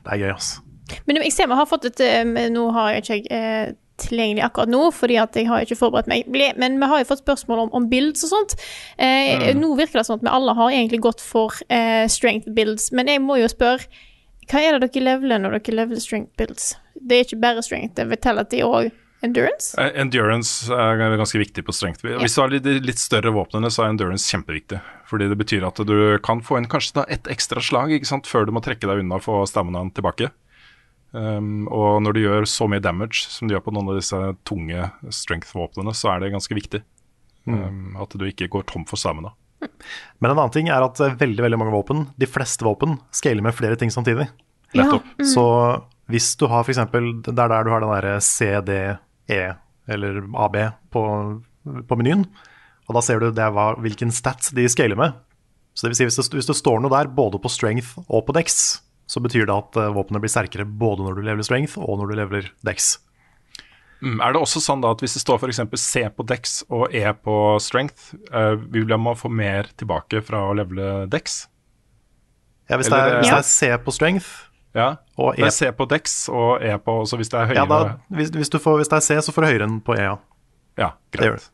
[0.05, 0.65] det er gøy, altså.
[1.05, 3.73] Men jeg ser vi har fått et eh, Nå har jeg ikke jeg eh,
[4.03, 6.29] tilgjengelig akkurat nå, fordi at jeg har ikke forberedt meg.
[6.59, 8.55] Men vi har jo fått spørsmål om, om builds og sånt.
[8.97, 12.91] Eh, Nå virker det som at vi alle har egentlig gått for eh, strength builds,
[12.95, 13.87] men jeg må jo spørre
[14.49, 16.71] hva er det dere leveler når dere leveler strength builds?
[16.97, 18.89] Det er ikke bare strength, det er vitality og
[19.25, 19.75] endurance?
[19.77, 22.05] Eh, Endurance er ganske viktig på strength.
[22.05, 24.81] Hvis du har de litt større våpnene, så er endurance kjempeviktig.
[25.09, 25.95] Fordi det betyr at du
[26.25, 28.29] kan få inn kanskje da ett ekstra slag ikke sant?
[28.29, 30.31] før du må trekke deg unna og få staminaen tilbake.
[31.11, 34.17] Um, og når du gjør så mye damage som du gjør på noen av disse
[34.47, 36.83] tunge strength-våpnene, så er det ganske viktig.
[37.49, 39.33] Um, at du ikke går tom for stamina.
[39.59, 43.43] Men en annen ting er at eh, veldig veldig mange våpen, de fleste våpen, scaler
[43.43, 44.29] med flere ting samtidig.
[44.77, 45.07] Nettopp.
[45.25, 45.45] Så
[46.09, 46.79] hvis du har f.eks.
[47.25, 48.77] Det er der du har den derre C, D,
[49.29, 49.41] E
[49.89, 50.59] eller AB
[50.93, 51.01] på,
[51.89, 52.27] på menyen,
[52.89, 55.17] og da ser du det hva, hvilken stats de scaler med.
[55.73, 58.25] Så det vil si hvis det, hvis det står noe der både på strength og
[58.27, 58.79] på dex,
[59.09, 62.11] så betyr det at uh, våpenet blir sterkere både når du leveler strength og når
[62.11, 62.97] du leveler dex.
[63.99, 65.59] Mm, er det også sånn da at hvis det står f.eks.
[65.81, 67.33] C på dex og E på
[67.63, 71.41] strength, uh, vil man få mer tilbake fra å levele dex?
[72.69, 73.39] Ja, hvis, det er, hvis Ja.
[73.39, 74.29] det er C på strength,
[74.77, 74.89] Ja.
[75.17, 77.57] Og Det E- er C på dex og E på også hvis det er høyere
[77.57, 79.79] ja, da, hvis, hvis, du får, hvis det er C, så får du høyere enn
[79.81, 80.03] på E.
[80.05, 80.17] Ja.
[80.77, 81.49] Ja, Det gjør greit.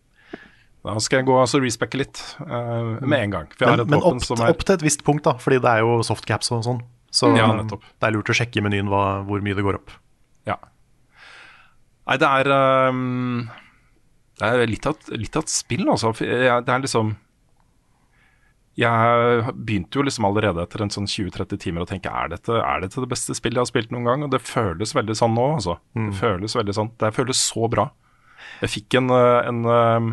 [0.86, 3.47] Da skal jeg gå og respecke litt uh, med en gang.
[3.56, 5.24] For jeg har Men, et men våpen opp, som er opp til et visst punkt,
[5.26, 6.84] da, fordi det er jo softcaps og sånn.
[7.16, 9.93] Så Ja, det er lurt å sjekke i menyen hva, hvor mye det går opp.
[10.47, 10.57] Ja.
[12.05, 12.49] Nei, det er
[12.91, 13.45] um,
[14.38, 16.11] Det er litt av, litt av et spill, altså.
[16.20, 17.16] Det er liksom
[18.78, 22.84] Jeg begynte jo liksom allerede etter en sånn 20-30 timer å tenke er dette, er
[22.84, 24.28] dette det beste spillet jeg har spilt noen gang?
[24.28, 25.80] Og det føles veldig sånn nå, altså.
[25.95, 26.91] Det føles veldig sånn.
[26.99, 27.88] Det føles så bra.
[28.59, 30.09] Jeg fikk en, eh, en eh,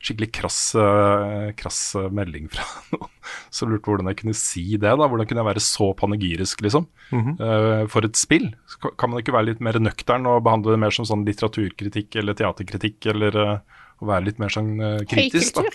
[0.00, 3.10] skikkelig krass, eh, krass eh, melding fra noen
[3.52, 4.88] som lurte på hvordan jeg kunne si det.
[4.88, 8.50] da, Hvordan kunne jeg være så panegyrisk, liksom, eh, for et spill?
[8.96, 12.38] Kan man ikke være litt mer nøktern og behandle det mer som sånn litteraturkritikk eller
[12.38, 14.76] teaterkritikk, eller å være litt mer sånn
[15.10, 15.60] kritisk?
[15.60, 15.68] da?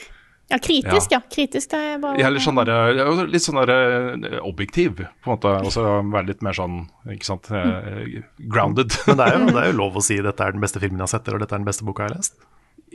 [0.46, 1.20] Ja, kritisk, ja.
[1.26, 5.54] Kritisk, det er bare Ja, litt sånn der, litt sånn der objektiv, på en måte.
[5.66, 8.28] Også være litt mer sånn, ikke sant, mm.
[8.54, 8.94] grounded.
[9.10, 11.02] Men det er, jo, det er jo lov å si dette er den beste filmen
[11.02, 12.38] jeg har sett, eller dette er den beste boka jeg har lest.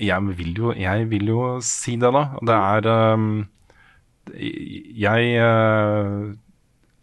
[0.01, 2.23] Jeg vil jo, jeg vil jo si det, da.
[2.49, 3.27] Det er um,
[4.31, 6.33] Jeg uh,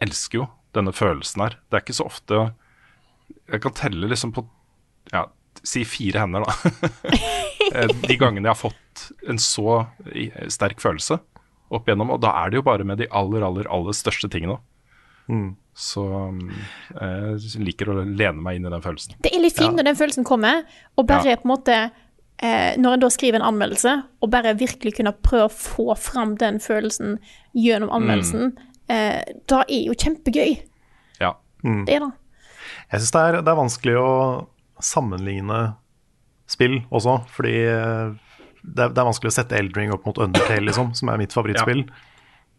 [0.04, 1.58] elsker jo denne følelsen her.
[1.70, 2.42] Det er ikke så ofte
[3.50, 4.44] Jeg kan telle liksom på
[5.14, 5.26] ja,
[5.64, 6.54] si fire hender, da.
[7.68, 9.82] Eh, De gangene jeg har fått en så
[10.54, 11.18] sterk følelse
[11.76, 12.14] opp igjennom.
[12.16, 14.56] Og da er det jo bare med de aller, aller, aller største tingene.
[15.76, 16.38] Så um,
[16.96, 19.18] jeg liker å lene meg inn i den følelsen.
[19.26, 20.64] Det er litt fint når den følelsen kommer,
[20.96, 21.42] og bare Ja.
[21.42, 21.76] på en måte
[22.44, 26.36] eh, Når en da skriver en anmeldelse, og bare virkelig kunne prøve å få fram
[26.38, 27.18] den følelsen
[27.58, 28.54] gjennom anmeldelsen,
[28.90, 30.58] eh, da er jo kjempegøy.
[31.22, 31.34] Ja.
[31.64, 32.12] Det er det.
[32.92, 34.12] Jeg syns det, er- det er vanskelig å
[34.80, 35.76] sammenligne
[36.48, 38.14] spill også, fordi eh,
[38.68, 41.34] det er, det er vanskelig å sette Eldring opp mot Undertale, liksom, som er mitt
[41.36, 41.86] favorittspill.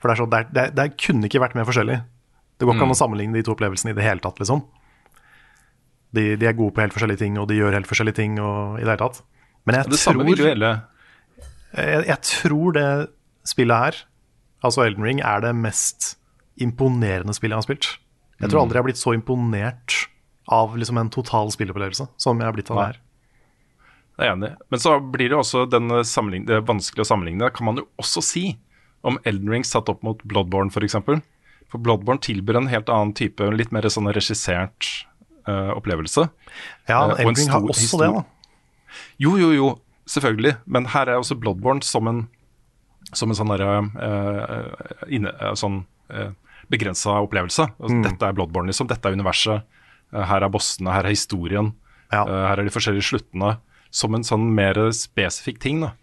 [0.01, 1.99] For det, er så, det, er, det, det kunne ikke vært mer forskjellig.
[2.59, 4.63] Det går ikke an å sammenligne de to opplevelsene i det hele tatt, liksom.
[6.17, 8.79] De, de er gode på helt forskjellige ting, og de gjør helt forskjellige ting og,
[8.81, 9.21] i det hele tatt.
[9.69, 10.31] Men jeg Det tror,
[11.77, 12.89] jeg, jeg tror det
[13.49, 13.99] spillet her,
[14.65, 16.15] altså Elden Ring, er det mest
[16.59, 17.91] imponerende spillet jeg har spilt.
[18.39, 19.97] Jeg tror aldri jeg har blitt så imponert
[20.49, 23.01] av liksom en total spillopplevelse som jeg har blitt av det her.
[24.19, 24.53] Jeg er enig.
[24.73, 27.45] Men så blir det også den det er vanskelig å sammenligne.
[27.45, 28.45] Det kan man jo også si
[29.07, 30.75] om Elden Ring satt opp mot Bloodborne, f.eks.
[30.75, 31.21] For, eksempel.
[31.71, 34.89] for Bloodborne tilbyr en helt annen type, litt mer sånn regissert
[35.47, 36.27] uh, opplevelse.
[36.91, 38.25] Ja, uh, Elden Ring har også det, da.
[39.23, 39.71] Jo, jo, jo,
[40.09, 40.57] selvfølgelig.
[40.67, 42.25] Men her er også Bloodborne som en,
[43.13, 45.83] som en sånn derre uh, inne, eh, sånn
[46.13, 46.31] uh,
[46.73, 47.69] begrensa opplevelse.
[47.79, 48.89] Altså, Dette er Bloodborne, liksom.
[48.91, 49.79] Dette er universet.
[50.15, 51.73] Eh, her er bossene, her er historien.
[52.13, 52.25] Ja.
[52.25, 53.57] Eh, her er de forskjellige sluttene.
[53.95, 55.95] Som en sånn mer spesifikk ting, da.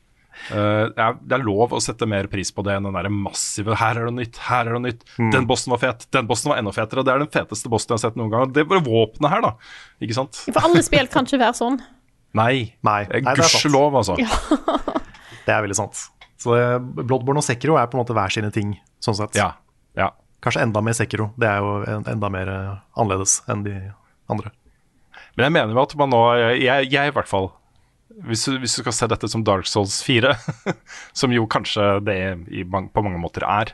[0.50, 3.08] Uh, det, er, det er lov å sette mer pris på det enn den der
[3.08, 5.06] massive 'her er det nytt', 'her er det nytt'.
[5.32, 7.06] Den bossen var fet, den bossen var enda fetere.
[7.08, 8.52] Det er den feteste bossen jeg har sett noen gang.
[8.52, 9.54] Det var våpenet her, da.
[10.04, 10.42] Ikke sant?
[10.50, 11.80] For alle spill kan ikke være sånn.
[12.36, 12.76] Nei.
[12.86, 13.40] Nei, Eh, nei, er.
[13.40, 14.18] Gudskjelov, altså.
[15.46, 16.00] Det er veldig sant.
[16.42, 19.38] Så eh, Bloodborne og Sekiro er på en måte hver sine ting, sånn sett.
[19.38, 19.52] Ja.
[19.98, 20.10] ja.
[20.44, 21.30] Kanskje enda mer Sekiro.
[21.40, 23.76] Det er jo enda mer eh, annerledes enn de
[24.32, 24.52] andre.
[25.38, 27.50] Men jeg mener jo at man nå Jeg, jeg i hvert fall
[28.24, 30.30] hvis du, hvis du skal se dette som Dark Souls 4,
[31.20, 32.16] som jo kanskje det
[32.54, 33.74] i, på mange måter er,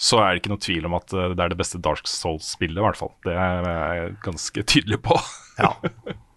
[0.00, 2.84] så er det ikke noe tvil om at det er det beste Dark Souls-spillet, i
[2.86, 3.10] hvert fall.
[3.26, 5.18] Det er jeg ganske tydelig på.
[5.58, 5.74] Ja,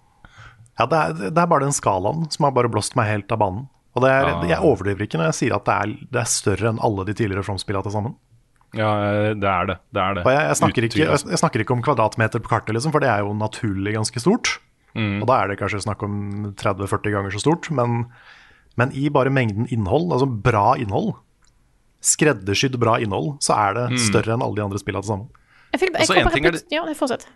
[0.80, 3.41] ja det, er, det er bare den skalaen som har bare blåst meg helt av
[3.43, 3.65] banen.
[3.93, 4.38] Og det er, ja.
[4.55, 7.13] Jeg overdriver ikke når jeg sier at det er, det er større enn alle de
[7.13, 8.15] tidligere From-spillene til sammen.
[8.74, 9.76] Ja, eh, det er det.
[9.93, 10.24] Det er det.
[10.26, 13.03] Og jeg, jeg, snakker ikke, jeg, jeg snakker ikke om kvadratmeter på kartet, liksom, for
[13.05, 14.55] det er jo naturlig ganske stort.
[14.97, 15.19] Mm.
[15.21, 16.15] Og da er det kanskje snakk om
[16.57, 17.69] 30-40 ganger så stort.
[17.69, 18.07] Men,
[18.82, 21.13] men i bare mengden innhold, altså bra innhold,
[22.03, 25.30] skreddersydd bra innhold, så er det større enn alle de andre spillene til sammen.
[25.74, 27.28] Jeg fikk, jeg Altså, en på ting er repet- Ja, nei, fortsett.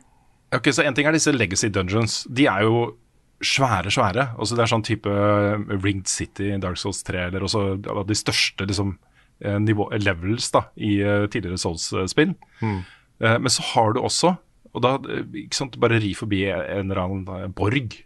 [0.53, 2.25] Ok, så En ting er disse legacy dungeons.
[2.31, 2.97] De er jo
[3.43, 4.23] svære, svære.
[4.39, 7.63] Altså Det er sånn type eh, Ringed City, Dark Souls 3, eller også
[8.07, 8.95] de største liksom,
[9.43, 12.35] eh, nivå, levels da, i eh, tidligere Souls-spill.
[12.63, 14.35] Eh, Men så har du også,
[14.73, 17.99] og da eh, ikke sant, bare ri forbi en eller annen eh, borg,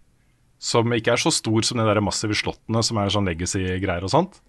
[0.61, 4.11] som ikke er så stor som de der massive slottene som er sånn legacy-greier og
[4.13, 4.41] sånt.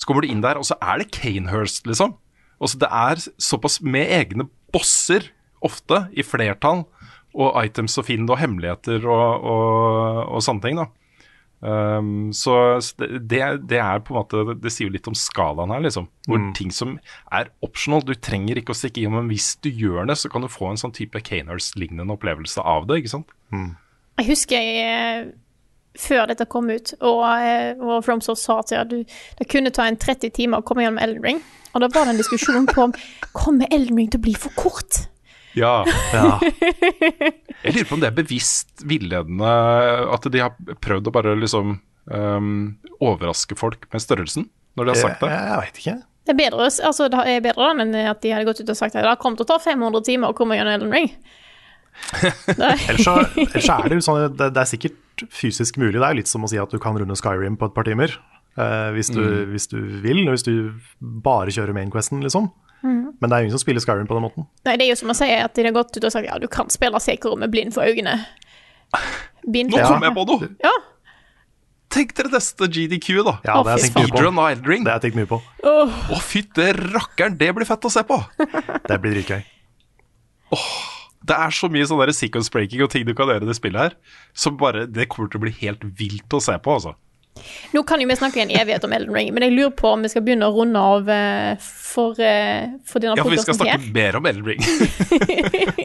[0.00, 2.14] Så kommer du inn der, og så er det Kanehurst, liksom.
[2.60, 5.26] Og så det er såpass med egne bosser,
[5.60, 6.86] ofte, i flertall,
[7.34, 10.88] og items å finne, og hemmeligheter og, og, og sånne ting, da.
[11.60, 12.54] Um, så
[12.96, 16.06] det, det er på en måte Det, sier jo litt om skalaen her, liksom.
[16.24, 16.94] Hvor ting som
[17.36, 20.46] er optional, du trenger ikke å stikke i men hvis du gjør det, så kan
[20.46, 23.36] du få en sånn type Caners-lignende opplevelse av det, ikke sant?
[23.52, 28.90] Jeg husker jeg, eh, før dette kom ut, og, eh, og FromSoft sa til at
[28.90, 29.04] du,
[29.38, 31.44] det kunne ta en 30 timer å komme gjennom Elden Ring.
[31.74, 32.94] Og da var det en diskusjon på om
[33.36, 35.09] kommer Elden Ring til å bli for kort.
[35.58, 35.84] Ja.
[36.14, 36.38] Ja,
[37.64, 39.50] Jeg lurer på om det er bevisst villedende
[40.14, 41.74] at de har prøvd å bare liksom
[42.06, 42.54] um,
[43.02, 44.46] overraske folk med størrelsen,
[44.78, 45.32] når de har sagt det.
[45.34, 45.96] jeg veit ikke.
[46.28, 48.78] Det er bedre, altså, det er bedre da enn at de hadde gått ut og
[48.78, 51.12] sagt at det kom til å ta 500 timer å komme gjennom Elden Ring.
[52.22, 55.98] Ellers så, ellers så er det jo sånn det, det er sikkert fysisk mulig.
[55.98, 57.88] Det er jo litt som å si at du kan runde Skyrim på et par
[57.88, 58.14] timer.
[58.58, 59.20] Uh, hvis, du,
[59.52, 60.54] hvis du vil, og hvis du
[61.00, 62.48] bare kjører mainquesten, liksom.
[62.82, 64.46] Men det er jo ingen som spiller Skyrim på den måten.
[64.66, 66.38] Nei, det er jo som å si at de har gått ut og sagt ja,
[66.40, 68.16] du kan spille Sekiro med blind for øynene.
[69.46, 70.48] Bind Nå for kom jeg på noe!
[70.64, 70.72] Ja.
[71.90, 73.34] Tenk dere neste GDQ, da.
[73.42, 74.14] Ja, det har jeg tenkt mye på.
[74.14, 75.40] Speedrun av Elden Det har jeg tenkt mye på.
[75.66, 78.20] Å, fytte rakkeren, det blir fett å se på!
[78.90, 79.42] Det blir dritgøy.
[81.30, 83.90] Det er så mye sånn sequence breaking og ting du kan gjøre i det spillet
[83.90, 83.96] her,
[84.34, 86.94] som bare Det kommer til å bli helt vilt å se på, altså.
[87.72, 89.92] Nå kan jo vi snakke i en evighet om Elden Ring, men jeg lurer på
[89.94, 91.06] om vi skal begynne å runde av
[91.62, 93.16] for, for, denne podkasten her.
[93.16, 93.86] Ja, for vi skal snakke her.
[93.94, 94.60] mer om Elden Ring.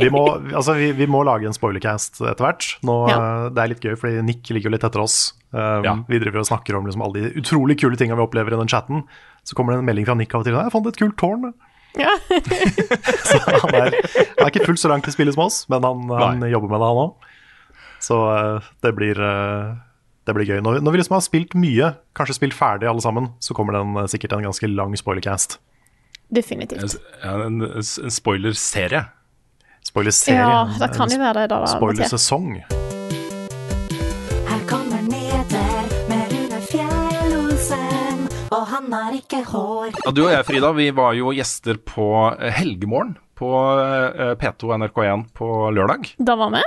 [0.02, 2.68] Vi må, altså, vi, vi må lage en spoilercast etter hvert.
[2.86, 3.18] Nå, Ja.
[3.18, 5.34] eh, Det er litt gøy, fordi Nick ligger jo litt etter oss.
[5.54, 5.94] Um, Ja.
[6.10, 8.68] Vi driver og snakker om liksom, alle de utrolig kule tinga vi opplever i den
[8.68, 9.06] chatten.
[9.46, 10.54] Så kommer det en melding fra Nick av og til.
[10.58, 11.54] 'Jeg fant et kult tårn'.
[11.96, 12.12] Ja.
[13.30, 16.10] Så han er, han er ikke fullt så langt i spillet som oss, men han,
[16.12, 17.14] han jobber med det, han òg.
[18.04, 19.76] Så uh, det blir, eh,
[20.26, 20.60] det blir gøy.
[20.66, 23.78] Når vi, når vi liksom har spilt mye, kanskje spilt ferdig alle sammen, så kommer
[23.78, 25.60] den eh, sikkert en ganske lang spoilercast.
[26.34, 26.98] Definitivt.
[27.22, 29.04] En, en, en spoilerserie.
[29.86, 30.42] Spoiler-serie.
[30.42, 31.50] Ja, det kan jo være det.
[31.52, 31.60] da.
[31.62, 32.56] da Spoilersesong.
[34.50, 39.94] Her kommer Neder med Rune Fjellosen, og han har ikke hår.
[40.02, 43.52] Ja, du og jeg, Frida, vi var jo gjester på eh, Helgemorgen på
[43.84, 46.16] eh, P2 NRK1 på lørdag.
[46.18, 46.66] Da var vi.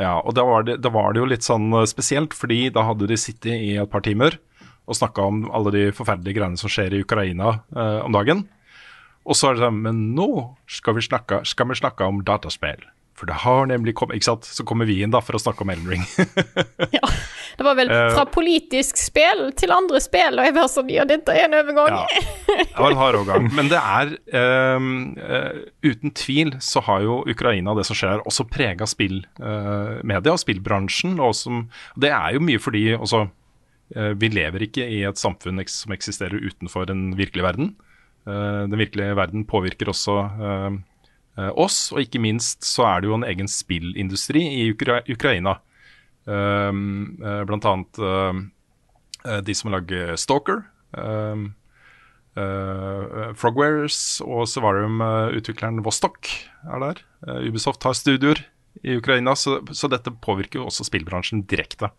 [0.00, 2.86] Ja, og da var, det, da var det jo litt sånn eh, spesielt, fordi da
[2.88, 4.38] hadde de sittet i et par timer
[4.90, 8.46] og snakka om alle de forferdelige greiene som skjer i Ukraina eh, om dagen.
[9.28, 10.30] Og så er det sånn Men nå
[10.70, 12.80] skal vi snakke, skal vi snakke om dataspill.
[13.20, 14.48] For det har nemlig kommet Ikke sant?
[14.48, 16.06] Så kommer vi inn da for å snakke om Elden Ring.
[16.96, 17.04] Ja.
[17.58, 21.06] Det var vel Eh, fra politisk spill til andre spill, og jeg var sånn Ja,
[21.08, 21.96] dette er en overgang.
[21.96, 22.22] Ja.
[22.60, 23.48] Det var en hard overgang.
[23.56, 28.46] Men det er eh, Uten tvil så har jo Ukraina, det som skjer her, også
[28.50, 31.18] prega spillmedia og spillbransjen.
[31.22, 31.64] Og som,
[32.00, 33.24] det er jo mye fordi også,
[33.96, 37.72] uh, vi lever ikke i et samfunn som eksisterer utenfor den virkelige verden.
[38.28, 40.74] Uh, den virkelige verden påvirker også eh,
[41.40, 45.56] eh, oss, og ikke minst så er det jo en egen spillindustri i Ukra Ukraina.
[46.30, 48.42] Um, eh, blant annet eh,
[49.26, 50.62] eh, de som lager Stalker.
[50.94, 51.48] Um,
[52.38, 56.30] eh, Frogwares og Sevarium-utvikleren Vostok
[56.70, 57.02] er der.
[57.48, 58.44] Ubisoft har studioer
[58.86, 61.90] i Ukraina, så, så dette påvirker jo også spillbransjen direkte.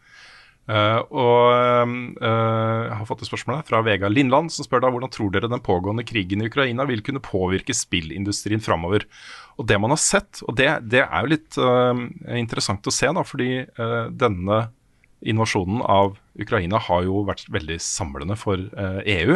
[0.70, 1.48] Eh, og
[2.22, 5.50] uh, jeg har fått et spørsmål fra Vega Lindland, som spør da hvordan tror dere
[5.50, 9.08] den pågående krigen i Ukraina vil kunne påvirke spillindustrien framover.
[9.58, 12.06] Og det man har sett, og det, det er jo litt uh,
[12.38, 13.66] interessant å se, da, fordi
[14.18, 14.62] denne
[15.22, 19.36] invasjonen av Ukraina har jo vært veldig samlende for EU.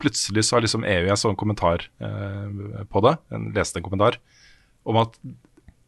[0.00, 4.16] Plutselig så har liksom EU Jeg så en kommentar på det, en, leste en kommentar,
[4.88, 5.18] om at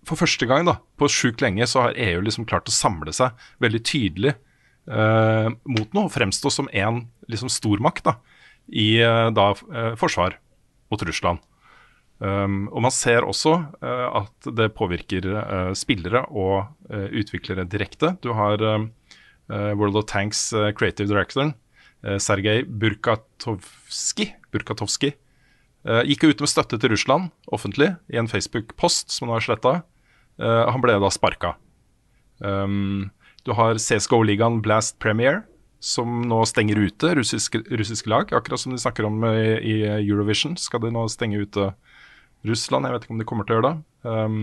[0.08, 3.36] for første gang da, på sjukt lenge så har EU liksom klart å samle seg
[3.64, 4.34] veldig tydelig
[4.90, 8.18] eh, mot noe, fremstå som en liksom stormakt da,
[8.68, 10.38] i eh, da, eh, forsvar
[10.92, 11.44] mot Russland.
[12.18, 18.16] Um, og man ser også uh, at det påvirker uh, spillere og uh, utviklere direkte.
[18.24, 18.58] Du har
[19.48, 21.54] World of Tanks creative directoren,
[22.02, 24.26] uh, Sergej Burkatovski
[25.88, 29.72] eh, gikk ut med støtte til Russland offentlig i en Facebook-post som han har sletta.
[30.38, 31.56] han ble da sparka.
[32.38, 33.10] Um,
[33.48, 35.42] du har CSGO-ligaen Blast Premier,
[35.80, 38.32] som nå stenger ute russiske, russiske lag.
[38.34, 41.70] Akkurat som de snakker om i, i Eurovision, skal de nå stenge ute
[42.46, 42.86] Russland.
[42.86, 43.80] Jeg vet ikke om de kommer til å gjøre det.
[44.04, 44.42] Um,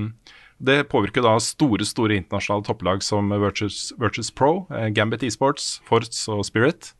[0.65, 6.25] det påvirker da store store internasjonale topplag som Virtus, Virtus Pro, eh, Gambit Esports, Forts
[6.31, 6.93] og Spirit.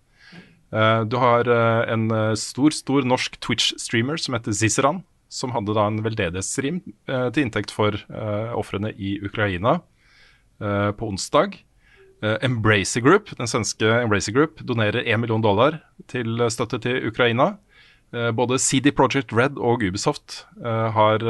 [0.75, 5.75] Eh, du har eh, en eh, stor stor norsk Twitch-streamer som heter Zizeran, som hadde
[5.75, 9.79] da en veldedighetsstream eh, til inntekt for uh, ofrene i Ukraina
[10.59, 11.55] eh, på onsdag.
[12.23, 17.09] Eh, Embracer Group, den svenske Embracer Group, donerer 1 million dollar til eh, støtte til
[17.09, 17.55] Ukraina.
[18.15, 21.23] Eh, både CD Projekt Red og Ubisoft har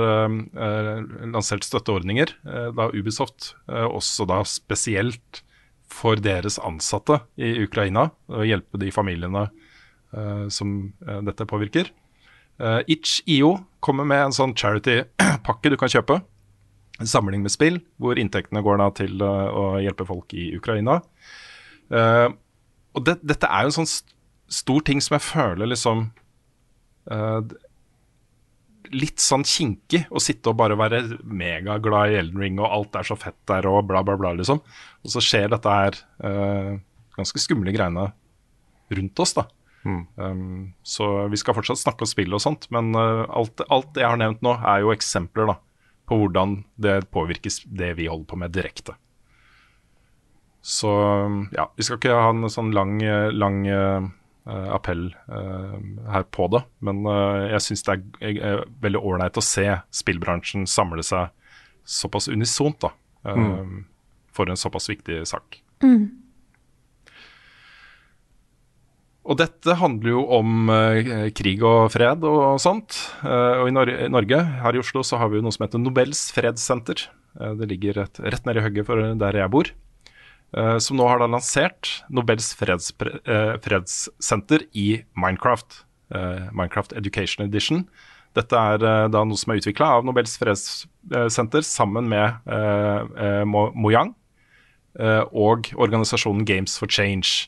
[1.26, 2.36] lansert støtteordninger.
[2.78, 5.42] Da Ubisoft også da spesielt
[5.90, 9.48] for deres ansatte i Ukraina, og hjelpe de familiene
[10.52, 10.76] som
[11.26, 11.90] dette påvirker.
[12.88, 16.22] Itch.io kommer med en sånn charity-pakke du kan kjøpe.
[17.04, 21.02] Samling med spill, hvor inntektene går da til eh, å hjelpe folk i Ukraina.
[21.92, 22.32] Uh,
[22.96, 24.14] og det, dette er jo en sånn st
[24.50, 26.08] stor ting som jeg føler liksom
[27.14, 27.42] uh,
[28.94, 33.08] Litt sånn kinkig å sitte og bare være megaglad i Elden Ring, og alt er
[33.10, 34.62] så fett der, og bla, bla, bla, liksom.
[35.02, 36.78] Og så skjer dette her uh,
[37.18, 38.12] ganske skumle greiene
[38.94, 39.48] rundt oss, da.
[39.86, 44.22] Um, så vi skal fortsatt snakke om spill og sånt, men alt, alt jeg har
[44.22, 45.58] nevnt nå, er jo eksempler da,
[46.06, 48.96] på hvordan det påvirkes det vi holder på med direkte.
[50.66, 50.90] Så
[51.54, 52.98] ja, vi skal ikke ha en sånn lang,
[53.38, 54.08] lang eh,
[54.46, 55.78] appell uh,
[56.10, 60.66] her på det, men uh, jeg syns det er, er veldig ålreit å se spillbransjen
[60.70, 61.30] samle seg
[61.86, 62.92] såpass unisont da,
[63.30, 63.86] mm.
[64.34, 65.62] for en såpass viktig sak.
[69.26, 72.98] Og dette handler jo om eh, krig og fred og sånt.
[73.26, 75.82] Eh, og i Nor Norge, her i Oslo, så har vi jo noe som heter
[75.82, 77.08] Nobels fredssenter.
[77.40, 79.72] Eh, det ligger rett, rett i hugget for der jeg bor.
[80.56, 82.94] Eh, som nå har da lansert Nobels freds,
[83.26, 85.84] eh, fredssenter i Minecraft.
[86.14, 87.90] eh, Minecraft Education Edition.
[88.36, 88.78] Dette er
[89.10, 92.36] da noe som er utvikla av Nobels fredssenter sammen med
[93.48, 94.14] Mo Mojang
[95.32, 97.48] og organisasjonen Games for Change.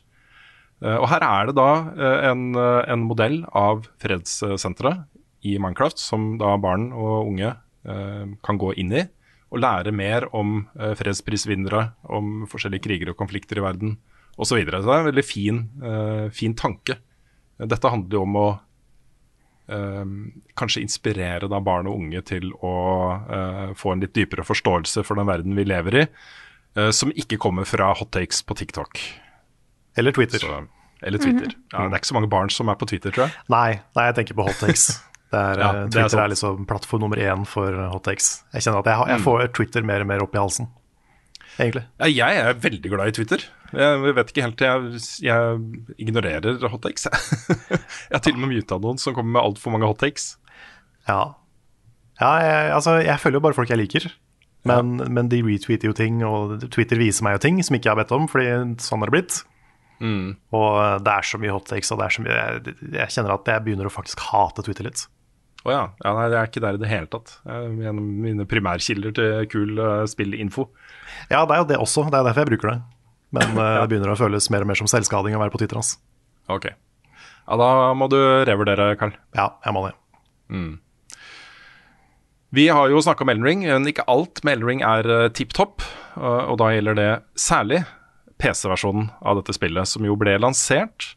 [0.83, 5.07] Eh, og her er det da eh, en, eh, en modell av fredssenteret
[5.47, 7.55] i Minecraft som da barn og unge
[8.43, 9.01] kan gå inn i
[9.47, 10.65] og lære mer om
[10.99, 13.93] fredsprisvinnere, om forskjellige kriger og konflikter i verden
[14.35, 14.49] osv.
[14.49, 14.81] Så, videre.
[14.81, 15.61] så det er en veldig fin,
[16.35, 16.97] fin tanke.
[17.55, 18.47] Dette handler jo om å
[19.71, 20.03] eh,
[20.57, 22.75] kanskje inspirere da barn og unge til å
[23.15, 26.05] eh, få en litt dypere forståelse for den verden vi lever i,
[26.77, 29.01] eh, som ikke kommer fra hot takes på TikTok.
[29.97, 30.39] Eller Twitter.
[30.43, 30.61] Så,
[31.03, 31.53] eller Twitter.
[31.73, 33.35] Ja, det er ikke så mange barn som er på Twitter, tror jeg.
[33.53, 34.87] Nei, nei, jeg tenker på hottakes.
[35.27, 38.27] Det er, Ja, Twitter det er Twitter er, liksom plattform nummer én for hottakes.
[38.55, 39.09] Jeg kjenner at jeg, Mm.
[39.11, 40.69] jeg får Twitter mer og mer opp i halsen,
[41.59, 41.81] egentlig.
[41.99, 43.43] Ja, jeg er veldig glad i Twitter.
[43.75, 47.09] Jeg vet ikke helt, jeg, jeg ignorerer hottakes.
[47.11, 47.81] jeg.
[48.13, 50.37] har til og med muta noen som kommer med altfor mange hottakes.
[51.09, 51.33] Ja,
[52.21, 54.07] ja jeg, altså, jeg følger jo bare folk jeg liker.
[54.63, 57.97] Men, men de retweeter jo ting, og Twitter viser meg jo ting som ikke jeg
[57.97, 58.47] har bedt om, fordi
[58.79, 59.37] sånn har det blitt.
[60.53, 63.13] Og eh, det er så mye hot takes, og det er så mye jeg, jeg
[63.15, 65.05] kjenner at jeg begynner å faktisk hate Twitter litt.
[65.65, 65.83] Å ja.
[66.03, 66.11] ja.
[66.15, 67.39] Nei, det er ikke der i det hele tatt.
[67.43, 70.69] Gjennom mine primærkilder til kul uh, spillinfo.
[71.31, 72.05] Ja, det er jo det også.
[72.07, 72.77] Det er derfor jeg bruker det.
[73.35, 75.79] Men uh, det begynner å føles mer og mer som selvskading å være på Twitter
[75.79, 75.97] hans.
[76.53, 76.69] Ok.
[76.69, 79.15] Ja, da må du revurdere, Carl.
[79.35, 79.95] Ja, jeg må det.
[82.55, 85.51] Vi har jo snakka om Elden Ring, men ikke alt med Elden Ring er tipp
[85.57, 85.83] topp.
[86.15, 87.81] Og, og da gjelder det særlig
[88.41, 91.13] PC-versjonen av dette spillet, som jo ble lansert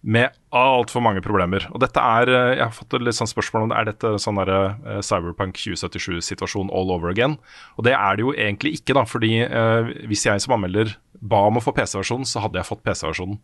[0.00, 1.66] med altfor mange problemer.
[1.74, 4.40] Og dette er eh, Jeg har fått litt sånn spørsmål om det er dette sånn
[4.40, 7.36] der eh, Cyberpunk 2077-situasjon all over again.
[7.76, 9.04] Og det er det jo egentlig ikke, da.
[9.08, 12.84] Fordi eh, hvis jeg som anmelder ba om å få PC-versjonen, så hadde jeg fått
[12.86, 13.40] PC-versjonen.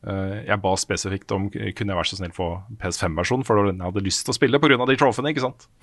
[0.00, 2.46] Eh, jeg ba spesifikt om kunne jeg være så snill få
[2.80, 4.86] PS5-versjonen, for den jeg hadde lyst til å spille pga.
[4.88, 5.62] de trofeene, ikke sant.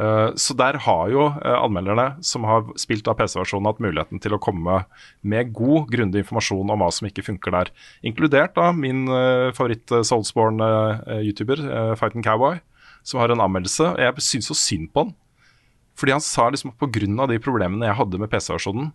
[0.00, 4.32] Eh, så der har jo eh, anmelderne som har spilt av PC-versjonen, hatt muligheten til
[4.32, 4.88] å komme
[5.20, 7.68] med god, grundig informasjon om hva som ikke funker der.
[8.08, 9.04] Inkludert da min
[9.58, 11.60] favoritt-Soulsborne-YouTuber,
[12.00, 12.62] Fighten Cowboy,
[13.04, 13.92] som har en anmeldelse.
[14.00, 15.12] Jeg syns så synd på han.
[16.00, 17.28] Fordi han sa liksom at pga.
[17.28, 18.86] de problemene jeg hadde med PC-versjonen,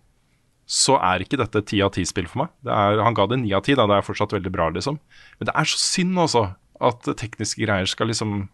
[0.66, 2.52] så er ikke dette ti av ti-spill for meg.
[2.66, 3.86] Det er, han ga det ni av ti, da.
[3.86, 4.98] Det er fortsatt veldig bra, liksom.
[5.38, 6.48] Men det er så synd også
[6.86, 8.48] at tekniske greier skal liksom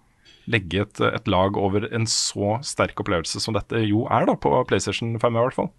[0.51, 4.53] legge et, et lag over en så sterk opplevelse som dette jo er, da, på
[4.69, 5.73] PlayStation 5 i hvert fall.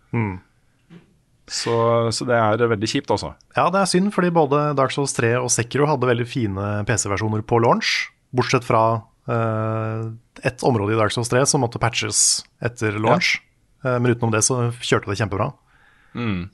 [1.52, 1.76] Så,
[2.16, 3.34] så det er veldig kjipt, altså.
[3.58, 7.44] Ja, det er synd, fordi både Dark Souls 3 og Sekiro hadde veldig fine PC-versjoner
[7.46, 8.08] på launch.
[8.34, 8.84] Bortsett fra
[9.30, 10.06] uh,
[10.42, 13.36] et område i Dark Souls 3 som måtte patches etter launch.
[13.84, 15.52] Eh, men utenom det så kjørte det kjempebra.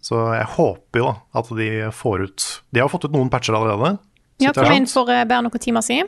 [0.02, 3.58] Så jeg håper jo da at de får ut De har fått ut noen patcher
[3.58, 3.98] allerede.
[4.40, 6.08] Ja, kom inn for uh, bare noen timer siden.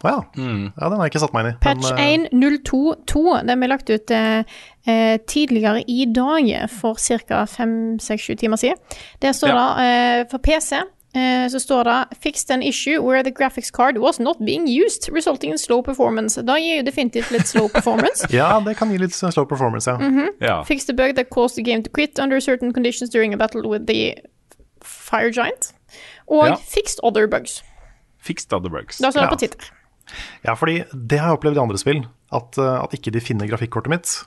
[0.00, 0.20] Å ja.
[0.32, 1.56] ja, den har jeg ikke satt meg inn i.
[1.60, 3.24] Patch Men, eh, 1.022.
[3.50, 4.46] Den ble lagt ut eh,
[4.88, 7.42] eh, tidligere i dag, for ca.
[7.44, 8.80] 5-6-7 timer siden.
[9.20, 9.66] Der står Ja.
[9.76, 10.80] det eh, for PC
[11.50, 15.50] så står det 'Fixed an issue where the graphics card was not being used, resulting
[15.52, 16.40] in slow performance'.
[16.46, 18.26] Da gir jo definitivt litt slow performance.
[18.32, 19.98] Ja, det kan gi litt slow performance, ja.
[20.40, 20.62] Ja.
[20.62, 23.68] Fix the bug that caused the game to quit under certain conditions during a battle
[23.68, 24.14] with the
[24.82, 25.72] Fire Giant.
[26.28, 26.54] Og Ja.
[26.54, 27.62] fixed other bugs.
[28.22, 28.98] Fixed other bugs.
[28.98, 29.34] Da står det Ja.
[29.34, 29.70] på Twitter.
[30.44, 32.06] Ja, fordi det har jeg opplevd i andre spill.
[32.32, 34.24] At, eh, at ikke de finner grafikkortet mitt.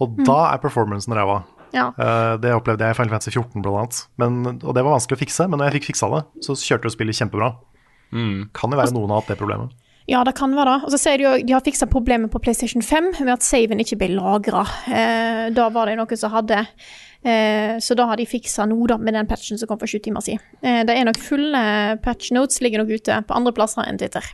[0.00, 1.42] Og da er performancen ræva.
[1.74, 1.88] Ja.
[1.96, 4.00] Eh, det opplevde jeg i Final Fantasy 14 blant annet.
[4.20, 6.88] Men, og det var vanskelig å fikse, men når jeg fikk fiksa det, så kjørte
[6.88, 7.52] jo spillet kjempebra.
[8.56, 9.74] Kan jo være noen har hatt det problemet.
[10.08, 10.86] Ja, det kan være det.
[10.86, 13.82] Og så sier de jo de har fiksa problemet på PlayStation 5 med at saven
[13.82, 14.62] ikke ble lagra.
[14.88, 18.96] Eh, da var det noe som hadde eh, Så da har de fiksa noe da
[18.96, 20.40] med den patchen som kom for sju timer siden.
[20.64, 21.60] Eh, det er nok fulle
[22.04, 24.24] patch notes ligger nok ute på andre plasser enn Twitter.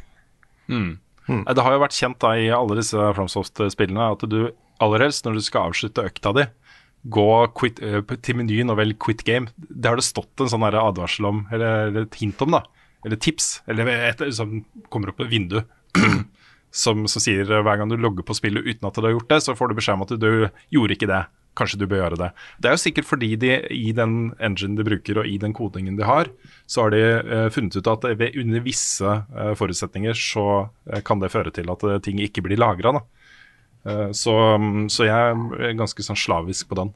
[0.71, 4.53] Nei, Det har jo vært kjent da i alle disse FromSoft-spillene at du
[4.85, 6.47] aller helst når du skal avslutte økta di,
[7.05, 9.51] gå quit, eh, til menyen og velg 'quit game'.
[9.57, 12.65] Det har det stått en sånn advarsel om, eller, et hint om, da.
[13.05, 13.63] Eller tips.
[13.69, 15.63] Eller et som kommer opp et vindu
[16.75, 19.29] som, som sier eh, hver gang du logger på spillet uten at du har gjort
[19.31, 21.25] det, så får du beskjed om at du, gjorde ikke det.
[21.55, 22.29] Kanskje du bør gjøre det.
[22.59, 25.95] Det er jo sikkert fordi de i den engine de bruker og i den kodingen
[25.95, 26.27] de har,
[26.67, 31.23] så har de uh, funnet ut at ved, under visse uh, forutsetninger så uh, kan
[31.23, 32.97] det føre til at ting ikke blir lagra.
[33.85, 36.93] Så, mm, så jeg er ganske sånn slavisk på den.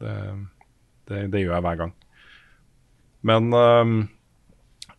[0.00, 0.14] Det,
[1.10, 1.92] det, det gjør jeg hver gang.
[3.26, 3.96] Men ehm,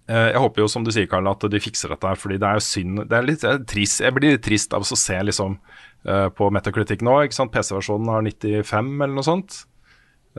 [0.10, 2.07] eh, jeg håper jo, som du sier, Karl, at de fikser dette.
[2.07, 4.45] her, fordi det er jo synd det er litt jeg er trist, Jeg blir litt
[4.45, 5.57] trist av å se liksom
[6.05, 7.20] eh, på Metacritic nå.
[7.24, 9.64] ikke sant, PC-versjonen har 95 eller noe sånt.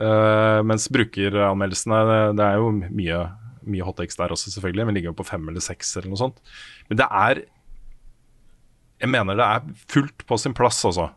[0.01, 3.23] Eh, mens brukeranmeldelsene det, det er jo mye,
[3.69, 4.87] mye hottex der også, selvfølgelig.
[4.87, 6.39] Men ligger jo på fem eller seks eller noe sånt.
[6.89, 7.45] Men det er
[9.01, 11.09] Jeg mener det er fullt på sin plass, altså.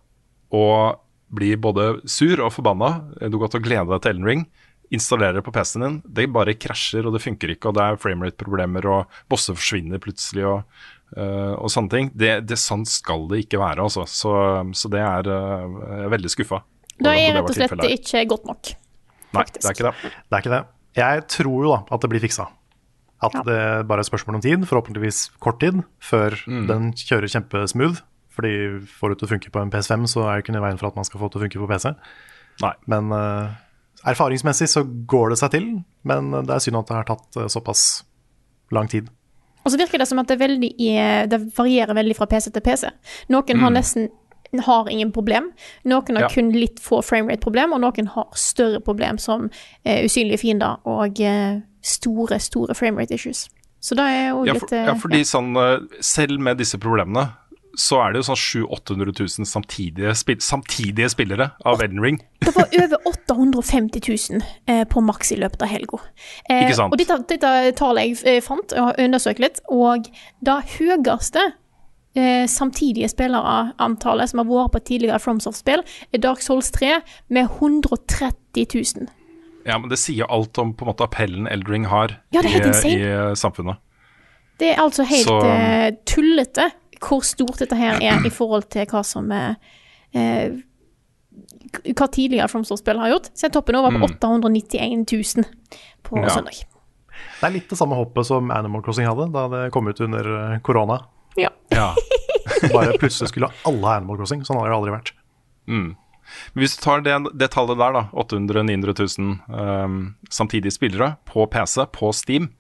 [0.54, 1.00] Og
[1.34, 2.96] bli både sur og forbanna.
[3.28, 4.44] Du går til å glede deg til Ellen Ring.
[4.94, 5.96] Installere det på PC-en din.
[6.16, 7.70] Det bare krasjer, og det funker ikke.
[7.70, 10.84] Og det er framerate-problemer, og bosser forsvinner plutselig, og,
[11.16, 12.12] uh, og sånne ting.
[12.14, 14.06] Det, det Sånn skal det ikke være, altså.
[14.10, 14.34] Så,
[14.76, 16.62] så det er uh, Jeg er veldig skuffa.
[16.94, 18.74] Det er rett og slett ikke godt nok.
[19.34, 20.12] Nei, det er ikke det.
[20.28, 20.64] Det er ikke det.
[20.94, 22.46] Jeg tror jo da at det blir fiksa.
[23.24, 26.36] At det bare er spørsmål om tid, forhåpentligvis kort tid, før
[26.68, 28.02] den kjører kjempesmooth.
[28.34, 28.54] Fordi
[28.90, 30.80] får du til å funke på en PS5, så er det ikke noe i veien
[30.80, 31.92] for at man skal få det til å funke på PC.
[32.64, 32.72] Nei.
[32.90, 33.52] Men uh,
[34.10, 35.68] erfaringsmessig så går det seg til,
[36.02, 38.02] men det er synd at det har tatt uh, såpass
[38.74, 39.06] lang tid.
[39.64, 42.64] Og så virker det som at det, veldig er, det varierer veldig fra PC til
[42.66, 42.90] PC.
[43.32, 44.10] Noen har nesten
[44.62, 45.52] har ingen problem.
[45.88, 46.28] Noen har Ja.
[46.28, 51.60] kun litt få framerate-problem, og noen har større problem som uh, usynlige fiender og eh,
[51.84, 53.46] store, store framerate-issues.
[53.84, 56.78] Så da er jo Ja, litt for, eh, ja, fordi sånn, eh, selv med disse
[56.80, 57.34] problemene,
[57.76, 62.20] så er det jo sånn 700 000-800 000 samtidige, spil samtidige spillere av Elden Ring.
[62.40, 66.00] Det var over 850 000 eh, på maks i løpet av helga.
[66.48, 66.94] Eh, Ikke sant?
[66.94, 70.08] Og dette, dette tallet jeg eh, fant, og har undersøkt litt, og
[70.44, 71.42] det høyeste
[72.14, 78.70] eh, samtidige spillerantallet som har vært på tidligere FromSoft-spill, er Dark Souls 3 med 130
[78.70, 79.10] 000.
[79.64, 82.58] Ja, men Det sier alt om på en måte appellen Eldring har Ja, i,
[82.92, 83.78] i eh, samfunnet.
[84.60, 86.70] Det er altså helt Så- uh, tullete
[87.04, 89.54] hvor stort dette her er i forhold til hva som eh,
[90.14, 90.52] eh,
[91.90, 93.26] Hva tidligere FromSoft-spill har gjort.
[93.34, 95.44] Så er toppen over på 891 000
[96.06, 96.28] på Ja.
[96.30, 96.60] søndag.
[97.40, 100.58] Det er litt det samme hoppet som Animal Crossing hadde da det kom ut under
[100.62, 101.00] korona.
[101.36, 101.50] Ja.
[101.74, 101.90] Ja.
[102.72, 104.44] Bare plutselig skulle alle ha Animal Crossing.
[104.46, 105.12] Sånn har det aldri vært.
[106.54, 109.98] Men Hvis du tar det, det tallet der, da, 800 000-900 000 um,
[110.32, 112.50] samtidige spillere på PC, på Steam,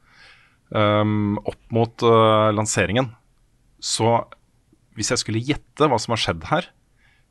[0.74, 3.12] um, opp mot uh, lanseringen,
[3.80, 4.24] så
[4.94, 6.68] hvis jeg skulle gjette hva som har skjedd her,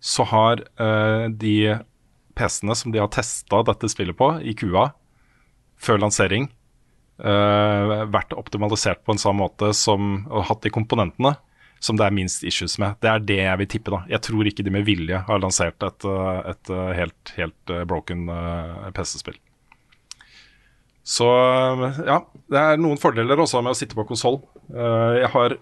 [0.04, 1.78] så har uh, de
[2.36, 4.90] PC-ene som de har testa dette spillet på i kua
[5.80, 6.50] før lansering,
[7.24, 11.36] uh, vært optimalisert på en sånn måte som og hatt de komponentene
[11.84, 12.96] som det er minst issues med.
[13.04, 13.92] Det er det jeg vil tippe.
[13.92, 14.04] da.
[14.16, 17.84] Jeg tror ikke de med vilje har lansert et, uh, et uh, helt, helt uh,
[17.90, 18.30] broken
[18.96, 19.36] PC-spill.
[21.04, 21.28] Så
[22.08, 24.38] ja, det er noen fordeler også med å sitte på konsoll.
[24.72, 25.58] jeg har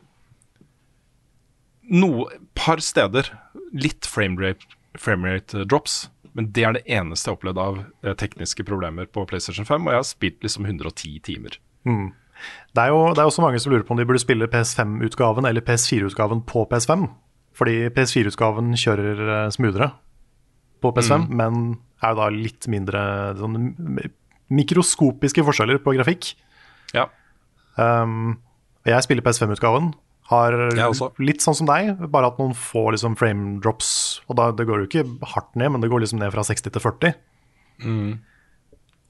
[1.90, 3.32] no, par steder
[3.74, 8.64] litt framerate, framerate drops, men det er det eneste jeg har opplevd av eh, tekniske
[8.68, 11.58] problemer på PlayStation 5, og jeg har spilt liksom 110 timer.
[12.76, 15.48] Det er jo det er også mange som lurer på om de burde spille PS5-utgaven
[15.50, 17.08] eller PS4-utgaven på PS5.
[17.58, 19.92] Fordi PS4-utgaven kjører eh, smoothere
[20.82, 21.58] på PS5, men
[22.02, 23.02] er jo da litt mindre
[23.38, 23.74] sånn,
[24.52, 26.32] mikroskopiske forskjeller på grafikk.
[26.96, 27.06] Ja.
[27.78, 28.40] Um,
[28.88, 29.92] jeg spiller PS5-utgaven.
[30.32, 30.56] Har
[31.20, 33.92] litt sånn som deg, bare at noen får liksom, frame drops.
[34.32, 36.72] Og da, det går jo ikke hardt ned, men det går liksom ned fra 60
[36.72, 37.14] til 40.
[37.84, 38.12] Mm.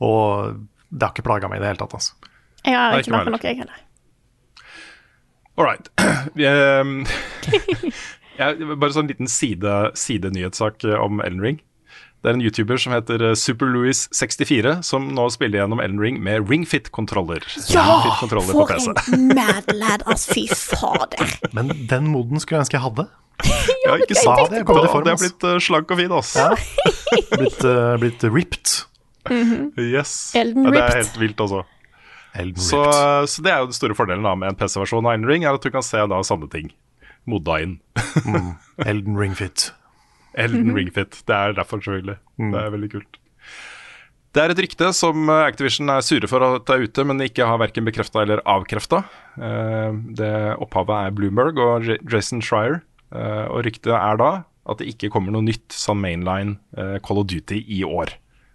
[0.02, 0.60] Og
[0.90, 1.94] det har ikke plaga meg i det hele tatt.
[2.00, 2.31] Altså.
[2.66, 3.80] Jeg har ikke vært på merka noe, jeg heller.
[5.58, 5.90] All right.
[6.42, 7.06] Ehm,
[8.82, 11.60] bare sånn liten side, sidenyhetssak eh, om Ellen Ring.
[12.22, 16.46] Det er en YouTuber som heter eh, SuperLouis64, som nå spiller gjennom Ellen Ring med
[16.50, 17.46] RingFit-kontroller.
[17.46, 20.38] RingFit-kontroller For en mad lad, altså.
[20.38, 21.34] Fy fader.
[21.58, 23.10] Men den moden skulle jeg ønske jeg hadde.
[23.82, 24.54] Ja, ikke sant?
[24.70, 26.36] form, Det har blitt eh, slank og fin, ass.
[27.34, 28.76] Blitt, uh, blitt ripped.
[29.82, 30.36] Yes.
[30.38, 31.64] Elden ja, det er helt vilt, altså.
[32.64, 32.80] Så,
[33.28, 35.58] så det er jo den store fordelen da med en PC-versjon av Elden Ring, er
[35.58, 36.70] at du kan se da samme ting
[37.30, 37.74] modda inn.
[38.90, 39.70] Elden Ring Fit.
[40.40, 41.20] Elden Ring Fit.
[41.28, 42.16] Det er derfor, selvfølgelig.
[42.40, 43.18] Det er veldig kult.
[44.32, 47.20] Det er et rykte som eh, Activision er sure for at det er ute, men
[47.26, 49.02] ikke har verken bekrefta eller avkrefta.
[50.16, 50.32] Det
[50.64, 52.80] opphavet er Bloomberg og Jason Schreier.
[53.12, 54.32] Eh, Og ryktet er da
[54.72, 58.14] at det ikke kommer noe nytt sånn mainline eh, Call of Duty i år.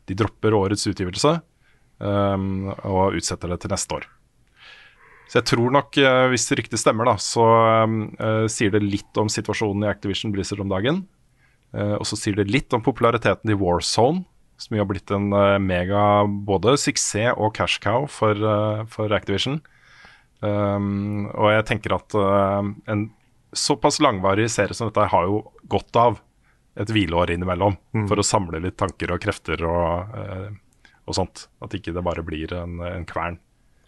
[0.09, 1.37] De dropper årets utgivelse
[2.01, 2.47] eh,
[2.87, 4.07] og utsetter det til neste år.
[5.27, 7.45] Så jeg tror nok, eh, hvis ryktet stemmer, da, så
[7.83, 11.03] uh, sier det litt om situasjonen i Activision Blizzard om dagen.
[11.75, 14.23] Uh, og så sier det litt om populariteten i Warzone,
[14.57, 18.39] som jo har blitt en uh, mega både suksess og cash cow for,
[18.93, 19.59] for Activision.
[20.45, 22.15] Um, og jeg tenker at
[22.93, 23.07] en
[23.57, 26.21] såpass langvarig serie som dette har jo godt av
[26.77, 27.75] et hvileår innimellom,
[28.07, 30.13] for å samle litt tanker og krefter og,
[31.07, 31.47] og sånt.
[31.63, 33.39] At ikke det bare blir en, en kvern.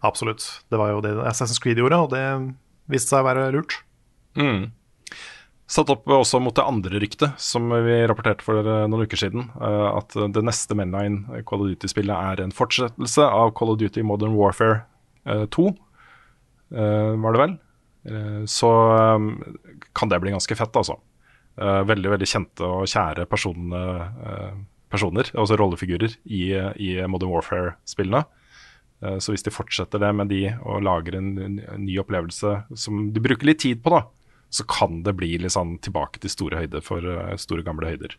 [0.07, 0.45] Absolutt.
[0.71, 2.25] Det var jo det Assassin's Creed gjorde, og det
[2.89, 3.79] viste seg å være lurt.
[5.69, 9.51] Satt opp også mot det andre ryktet som vi rapporterte for eh, noen uker siden.
[9.61, 14.01] eh, At det neste Menline Call of Duty-spillet er en fortsettelse av Call of Duty
[14.07, 14.79] Modern Warfare
[15.29, 15.67] eh, 2,
[16.73, 17.59] eh, var det vel.
[18.09, 18.71] Eh, Så
[19.93, 20.97] kan det bli ganske fett, altså.
[21.61, 23.85] Eh, Veldig veldig kjente og kjære personene
[24.25, 24.57] eh,
[24.91, 26.43] personer altså rollefigurer, i,
[26.81, 28.25] i Modern Warfare-spillene.
[29.03, 33.21] Eh, Så hvis de fortsetter det med de og lager en, ny opplevelse som de
[33.23, 34.05] bruker litt tid på, da,
[34.51, 38.17] så kan det bli litt sånn tilbake til store høyder for eh, store, gamle høyder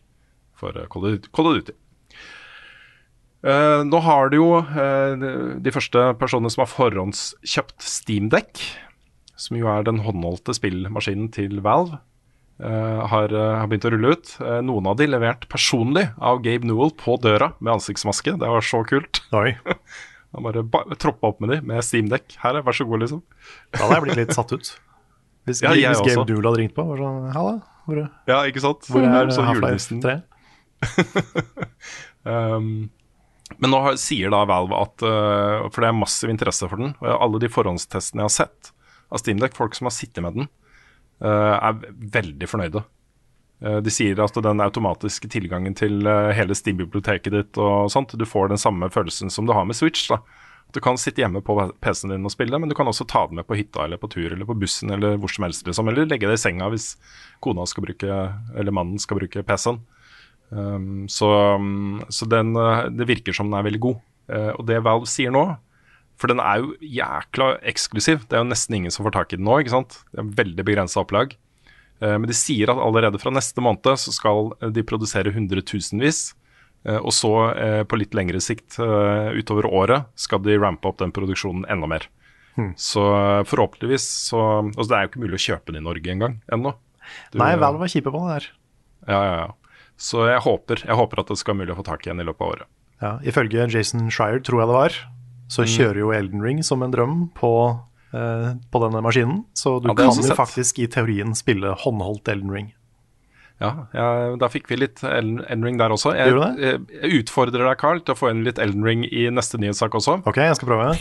[0.54, 1.76] for eh, Call of Duty-
[3.40, 4.48] nå har du jo
[5.64, 8.60] de- første personene som har forhåndskjøpt Steamdeck,
[9.40, 11.98] som jo er den håndholdte spillmaskinen til Valve,
[12.60, 14.32] har, eh, har begynt å rulle ut.
[14.40, 18.36] Eh, noen av de levert personlig av Gabe Newell på døra med ansiktsmaske.
[18.40, 19.22] Det var så kult.
[19.40, 19.56] Oi,
[20.34, 22.36] Han bare ba troppa opp med de med steamdekk.
[22.42, 23.22] Her, vær så god, liksom.
[23.72, 24.72] da hadde jeg blitt litt satt ut.
[25.48, 26.26] Hvis, Ja, jeg hvis Gabe.
[26.28, 27.54] Newell hadde ringt på, var sånn Halla,
[27.88, 28.84] hvor, Ja, ikke sant?
[28.92, 30.04] hvor er Så julenissen.
[32.20, 32.90] Um,
[33.56, 36.92] men nå har, sier da Valve at uh, For det er massiv interesse for den.
[37.00, 38.72] Og alle de forhåndstestene jeg har sett
[39.10, 40.50] av Steamdeck, folk som har sittet med den,
[41.28, 41.82] er
[42.14, 42.84] veldig fornøyde.
[43.60, 48.24] Uh, de sier at den automatiske tilgangen til uh, hele Steam-biblioteket ditt og sånt, du
[48.24, 50.08] får den samme følelsen som du har med Switch.
[50.08, 50.22] da.
[50.72, 53.40] Du kan sitte hjemme på PC-en din og spille, men du kan også ta den
[53.40, 55.66] med på hytta eller på tur eller på bussen eller hvor som helst.
[55.66, 55.90] Liksom.
[55.90, 56.92] Eller legge det i senga hvis
[57.42, 58.20] kona skal bruke,
[58.54, 59.80] eller mannen skal bruke PC-en.
[60.50, 62.54] Um, så um, så den,
[62.96, 63.98] det virker som den er veldig god.
[64.30, 65.42] Uh, og det Valve sier nå
[66.20, 68.26] For den er jo jækla eksklusiv.
[68.28, 69.54] Det er jo nesten ingen som får tak i den nå.
[69.62, 70.02] ikke sant?
[70.12, 71.32] Det er veldig begrensa opplag.
[72.00, 76.34] Uh, men de sier at allerede fra neste måned så skal uh, de produsere hundretusenvis.
[76.84, 77.30] Uh, og så
[77.88, 82.06] på litt lengre sikt utover året skal de rampe opp den produksjonen enda mer.
[82.76, 84.40] Så uh, forhåpentligvis så
[84.74, 86.72] Altså det er jo ikke mulig å kjøpe den i Norge engang ennå.
[87.32, 88.48] Du- Nei, Valve var kjipe på det der.
[89.08, 89.48] ja, ja, ja.
[90.00, 92.20] Så jeg håper, jeg håper at det skal være mulig å få tak i en
[92.20, 92.68] i løpet av året.
[93.04, 94.94] Ja, ifølge Jason Schreier, tror jeg det var,
[95.50, 95.70] så Mm.
[95.74, 97.50] kjører jo Elden Ring som en drøm på,
[98.14, 99.44] eh, på denne maskinen.
[99.54, 100.36] Så du Ja, kan jo sett.
[100.38, 102.72] faktisk i teorien spille håndholdt Elden Ring.
[103.60, 106.14] Ja, jeg, Da fikk vi litt Elden Ring der også.
[106.16, 109.26] Jeg, Gjorde jeg, jeg utfordrer deg, Carl, til å få inn litt Elden Ring i
[109.28, 110.22] neste nyhetssak også.
[110.26, 110.94] Ok, jeg skal prøve.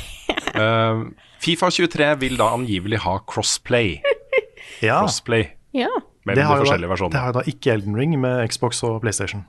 [0.59, 1.05] uh,
[1.39, 4.01] Fifa 23 vil da angivelig ha crossplay.
[4.81, 5.87] Ja, Crossplay Ja.
[6.25, 6.77] det har, jo da,
[7.09, 9.45] det har jo da ikke Elden Ring med Xbox og PlayStation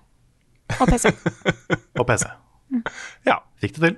[0.81, 1.11] Og PC.
[1.99, 2.25] og PC.
[3.27, 3.37] Ja.
[3.61, 3.97] Fikk det til.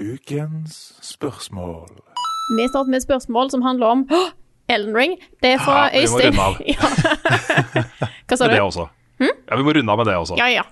[0.00, 1.88] Ukens spørsmål.
[2.58, 4.08] Vi starter med et spørsmål som handler om
[4.68, 5.12] Ellen Ring.
[5.42, 6.38] Det er fra Ja, vi må Øystein.
[6.38, 6.54] av.
[6.66, 6.74] Ja.
[8.28, 8.50] Hva sa du?
[8.50, 8.86] det også.
[9.18, 10.36] Ja, Vi må runde av med det også.
[10.36, 10.64] Ja, ja.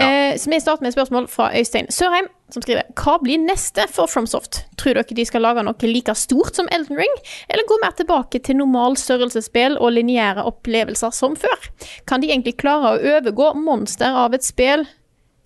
[0.00, 3.84] Eh, så vi starter med et spørsmål fra Øystein Sørheim, som skriver Hva blir neste
[3.92, 4.62] for FromSoft?
[4.80, 8.40] Tror dere de skal lage noe like stort som Elden Ring, eller gå mer tilbake
[8.46, 11.68] til normal størrelsesspill og lineære opplevelser som før?
[12.08, 14.86] Kan de egentlig klare å overgå monster av et spill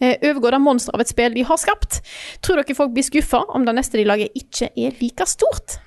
[0.00, 2.04] eh, Overgå det monster av et spill de har skapt?
[2.44, 5.80] Tror dere folk blir skuffa om det neste de lager, ikke er like stort?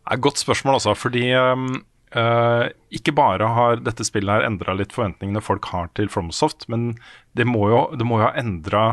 [0.00, 0.96] Det er et godt spørsmål, altså.
[0.98, 1.84] Fordi um,
[2.16, 2.64] eh,
[2.96, 6.94] ikke bare har dette spillet her endra litt forventningene folk har til FromSoft, men
[7.38, 8.84] det må jo, det må jo ha endra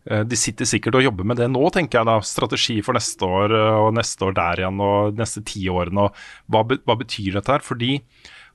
[0.00, 2.14] De sitter sikkert og jobber med det nå, tenker jeg da.
[2.24, 6.06] Strategi for neste år uh, og neste år der igjen og neste ti årene.
[6.48, 7.62] Hva, be, hva betyr dette her?
[7.62, 7.98] Fordi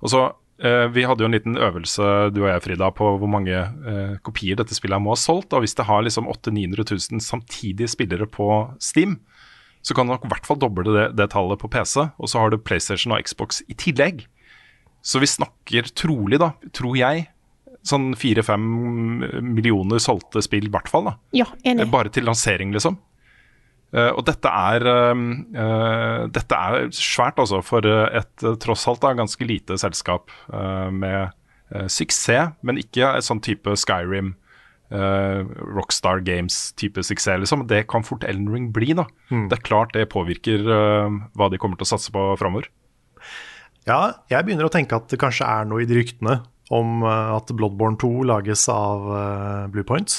[0.06, 3.56] også, eh, Vi hadde jo en liten øvelse, du og jeg, Frida, på hvor mange
[3.56, 5.54] eh, kopier dette spillet her må ha solgt.
[5.54, 8.50] og Hvis det har liksom 800 000-900 000 samtidige spillere på
[8.80, 9.20] Steam,
[9.86, 12.08] så kan du nok i hvert fall doble det, det tallet på PC.
[12.18, 14.24] Og så har du PlayStation og Xbox i tillegg.
[15.06, 17.28] Så vi snakker trolig, da, tror jeg,
[17.86, 18.64] sånn fire-fem
[19.46, 21.12] millioner solgte spill, i hvert fall.
[21.12, 21.20] da.
[21.38, 21.86] Ja, enig.
[21.94, 22.98] Bare til lansering, liksom.
[23.94, 25.22] Eh, og dette er, eh,
[25.62, 30.34] eh, dette er svært, altså, for eh, et eh, tross alt da, ganske lite selskap
[30.50, 31.30] eh, med
[31.70, 34.34] eh, suksess, men ikke et sånn type Skyrim,
[34.92, 35.42] eh,
[35.76, 37.40] Rockstar Games-type suksess.
[37.44, 37.68] liksom.
[37.68, 38.94] Det kan fort Elden Ring bli.
[38.94, 39.08] da.
[39.30, 42.70] Det er klart det påvirker uh, hva de kommer til å satse på framover.
[43.86, 46.40] Ja, jeg begynner å tenke at det kanskje er noe i de ryktene
[46.74, 50.16] om uh, at Bloodborne 2 lages av uh, Bluepoint,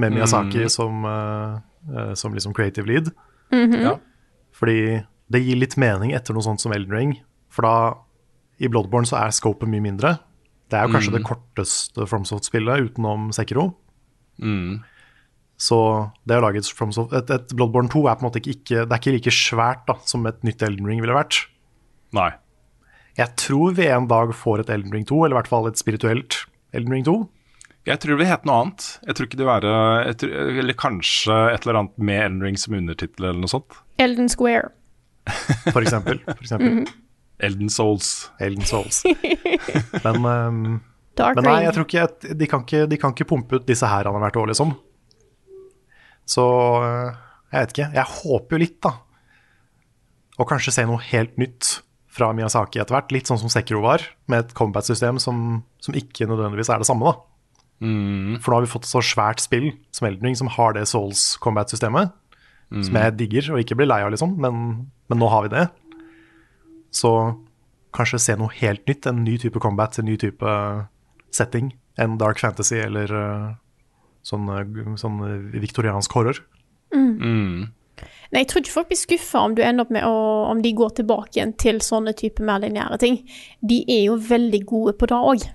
[0.00, 1.58] med Miyazaki som, eh,
[1.96, 3.10] eh, som liksom creative lead.
[3.52, 3.98] Ja.
[4.54, 7.12] Fordi det gir litt mening etter noe sånt som Elden Ring.
[7.50, 7.74] For da,
[8.58, 10.18] i Bloodborne så er scopet mye mindre.
[10.70, 13.70] Det er jo kanskje det korteste FromSoft-spillet utenom Sekiro.
[15.60, 15.78] Så
[16.24, 18.84] det å lage et, FromSoft, et, et Bloodborne 2 er på en måte ikke, ikke
[18.86, 21.42] Det er ikke like svært da, som et nytt Elden Ring ville vært.
[22.16, 22.30] Nei.
[23.18, 25.80] Jeg tror vi en dag får et Elden Ring 2, eller i hvert fall et
[25.80, 26.38] spirituelt
[26.72, 27.18] Elden Ring 2.
[27.88, 28.86] Jeg tror det vil hete noe annet.
[29.08, 32.58] Jeg tror ikke det vil være tror, Eller kanskje et eller annet med Elden Ring
[32.60, 33.78] som undertittel eller noe sånt.
[34.00, 34.72] Elden Square.
[35.70, 36.20] For eksempel.
[36.24, 36.84] For eksempel.
[37.46, 38.30] Elden Souls.
[38.40, 39.02] Elden Souls.
[40.04, 40.62] Men, um,
[41.20, 43.84] men nei, jeg tror ikke at de, kan ikke de kan ikke pumpe ut disse
[43.84, 44.70] her annethvert år, liksom.
[46.30, 46.44] Så
[46.86, 47.18] eh,
[47.50, 47.88] jeg vet ikke.
[47.98, 48.92] Jeg håper jo litt, da.
[50.40, 51.74] Og kanskje se noe helt nytt
[52.10, 53.12] fra Miyazaki etter hvert.
[53.12, 57.10] Litt sånn som Sekiro var, med et combat-system som, som ikke nødvendigvis er det samme,
[57.10, 57.26] da.
[57.80, 60.86] For nå har vi fått et så svært spill som Elden Ring, som har det
[60.88, 62.12] Souls combat-systemet.
[62.86, 64.58] Som jeg digger og ikke blir lei av, liksom, men,
[65.10, 65.64] men nå har vi det.
[66.90, 67.10] Så
[67.96, 69.08] kanskje se noe helt nytt.
[69.10, 70.54] En ny type combat, en ny type
[71.34, 73.50] setting enn dark fantasy eller eh,
[74.26, 75.20] sånn, eh, sånn
[75.52, 76.40] viktoriansk horror.
[78.30, 80.16] Nei, jeg tror ikke folk blir skuffa om du ender opp med å,
[80.52, 83.18] om de går tilbake igjen til sånne type mer lineære ting.
[83.58, 85.46] De er jo veldig gode på det òg.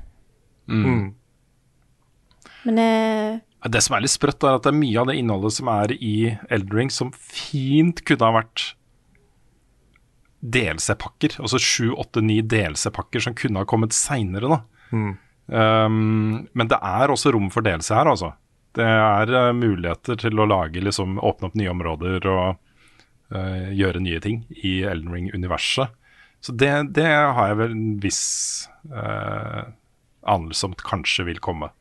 [0.67, 1.05] Mm.
[2.65, 3.37] Men eh,
[3.71, 5.95] Det som er litt sprøtt, er at det er mye av det innholdet som er
[5.95, 6.15] i
[6.53, 8.73] Eldring som fint kunne ha vært
[10.51, 11.39] DLC-pakker.
[11.41, 14.59] Altså sju, åtte, ni DLC-pakker som kunne ha kommet seinere, da.
[15.45, 18.33] Um, men det er også rom for DLC her, altså.
[18.75, 22.57] Det er uh, muligheter til å lage, liksom, åpne opp nye områder og
[23.35, 25.93] uh, gjøre nye ting i Elden Ring-universet.
[26.45, 28.25] Så det, det har jeg vel en viss
[28.91, 29.65] uh,
[30.29, 31.71] anelse om kanskje vil komme.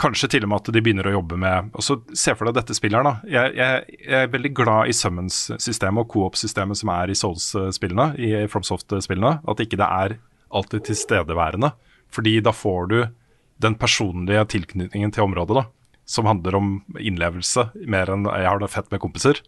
[0.00, 2.56] Kanskje til og med at de begynner å jobbe med og så Se for deg
[2.56, 3.28] dette spillet her, da.
[3.28, 8.30] Jeg, jeg, jeg er veldig glad i Summons-systemet og co-op-systemet som er i Souls-spillene, i
[8.48, 9.34] FromSoft-spillene.
[9.50, 10.16] At ikke det er
[10.56, 11.74] alltid tilstedeværende.
[12.10, 12.98] Fordi da får du
[13.60, 15.66] den personlige tilknytningen til området, da.
[16.08, 19.42] Som handler om innlevelse, mer enn jeg har det fett med kompiser.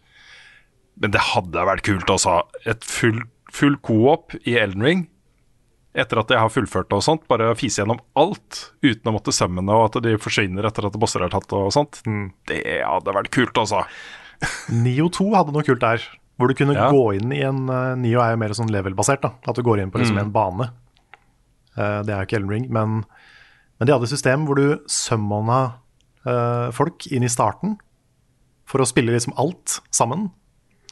[1.01, 2.43] Men det hadde vært kult, altså.
[2.69, 5.07] Et full, full co-op i Elden Ring
[5.95, 9.33] etter at jeg har fullført det og sånt, bare fise gjennom alt uten å måtte
[9.35, 12.01] sømme det, og at de forsvinner etter at bosser er tatt og sånt.
[12.49, 13.83] Det hadde vært kult, altså.
[14.85, 16.03] Nio 2 hadde noe kult der,
[16.41, 16.89] hvor du kunne Ja.
[16.91, 19.35] gå inn i en uh, Nio er jo mer sånn level-basert, da.
[19.47, 20.23] At du går inn på liksom Mm.
[20.25, 20.71] en bane.
[21.77, 23.05] Eh, det er jo ikke Elden Ring, men,
[23.79, 25.61] men de hadde et system hvor du summona
[26.27, 27.77] eh, folk inn i starten
[28.69, 30.31] for å spille liksom alt sammen,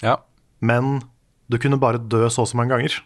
[0.03, 0.17] Ja.
[0.61, 1.03] men
[1.51, 2.97] du kunne bare dø så og så mange ganger.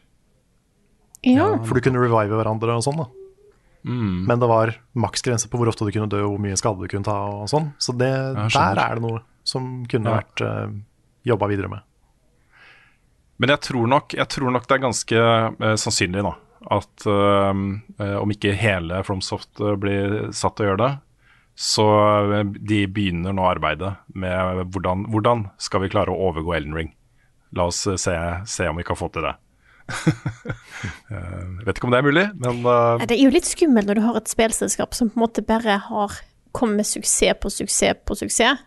[1.24, 1.50] Ja.
[1.64, 3.08] For du kunne revive hverandre og sånn, da.
[3.84, 4.24] Mm.
[4.28, 6.88] Men det var maksgrense på hvor ofte du kunne dø og hvor mye skade du
[6.88, 7.72] kunne ta og sånn.
[7.80, 8.12] Så det,
[8.54, 10.22] der er det noe som kunne Ja.
[10.22, 10.72] vært uh,
[11.28, 11.84] jobba videre med.
[13.42, 16.32] Men jeg tror nok, jeg tror nok det er ganske uh, sannsynlig da,
[16.72, 17.52] at uh,
[17.98, 20.92] eh, om ikke hele FromSoft eh, blir satt til å gjøre det,
[21.54, 21.86] så
[22.38, 26.94] eh, de begynner nå arbeidet med hvordan, hvordan skal vi klare å overgå Elden Ring.
[27.52, 28.14] La oss eh, se,
[28.48, 29.34] se om vi kan få til det.
[30.84, 33.00] Eh, vet ikke om det er mulig, men uh...
[33.00, 35.78] Det er jo litt skummelt når du har et spillselskap som på en måte bare
[35.86, 36.16] har
[36.56, 38.60] kommet med suksess på suksess på suksess.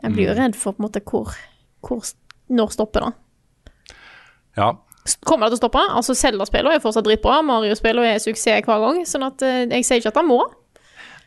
[0.00, 1.34] Jeg blir jo redd for på en måte hvor,
[1.84, 2.06] hvor
[2.48, 3.10] Når stopper det?
[3.12, 3.98] Mm.
[4.62, 4.70] ja.
[5.28, 5.84] Kommer det til å stoppe?
[5.98, 7.42] Altså Zelda-spillene er fortsatt dritbra.
[7.44, 9.02] Mario-spillene er suksess hver gang.
[9.08, 10.40] Sånn at eh, jeg sier ikke at han må.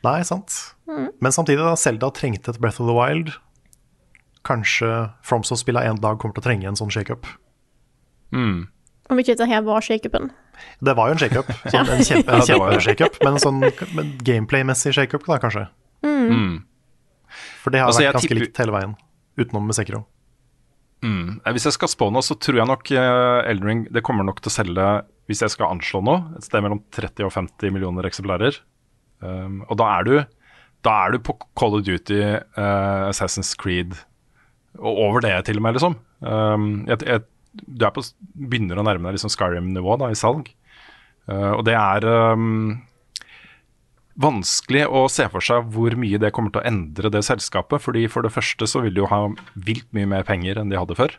[0.05, 0.57] Nei, sant.
[0.87, 3.33] Men samtidig, da Selda trengte et Breath of the Wild.
[4.47, 4.89] Kanskje
[5.25, 7.29] FromSoft-spillet en dag kommer til å trenge en sånn shakeup.
[8.33, 8.69] Mm.
[9.11, 10.29] Om ikke dette her var shakeupen.
[10.79, 13.61] Det var jo en shakeup, sånn, en kjempe, en kjempe-shakeup, men en sånn
[14.23, 15.65] gameplay-messig shakeup, da, kanskje.
[16.05, 16.61] Mm.
[17.63, 18.93] For det har Altså, vært ganske tipper- likt hele veien,
[19.41, 20.03] utenom med Sekiro.
[21.01, 21.41] Mm.
[21.45, 24.39] Eh, Hvis jeg skal spå nå, så tror jeg nok uh, Elden det kommer nok
[24.43, 24.87] til å selge,
[25.29, 28.59] hvis jeg skal anslå nå, et sted mellom 30 og 50 millioner eksemplarer.
[29.21, 30.13] Um, og da er du
[30.81, 32.21] Da er du på Call of Duty,
[32.57, 33.93] uh, Assassin's Creed
[34.79, 35.97] og over det til og med, liksom.
[36.25, 37.21] Um, jeg, jeg,
[37.51, 40.51] du på, begynner å nærme deg liksom Skyrim-nivå i salg.
[41.29, 42.79] Uh, og det er um,
[44.21, 47.83] vanskelig å se for seg hvor mye det kommer til å endre det selskapet.
[47.83, 50.79] fordi For det første så vil de jo ha vilt mye mer penger enn de
[50.79, 51.15] hadde før.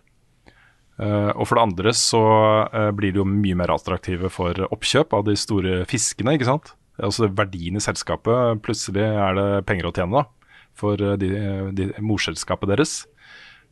[1.01, 2.23] Uh, og for det andre så
[2.69, 6.37] uh, blir de jo mye mer attraktive for oppkjøp av de store fiskene.
[6.37, 6.75] ikke sant?
[7.03, 11.31] Altså Verdien i selskapet, plutselig er det penger å tjene da, for de,
[11.73, 12.93] de, morselskapet deres.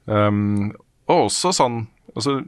[0.09, 0.73] Um,
[1.11, 1.83] og også sånn
[2.15, 2.41] altså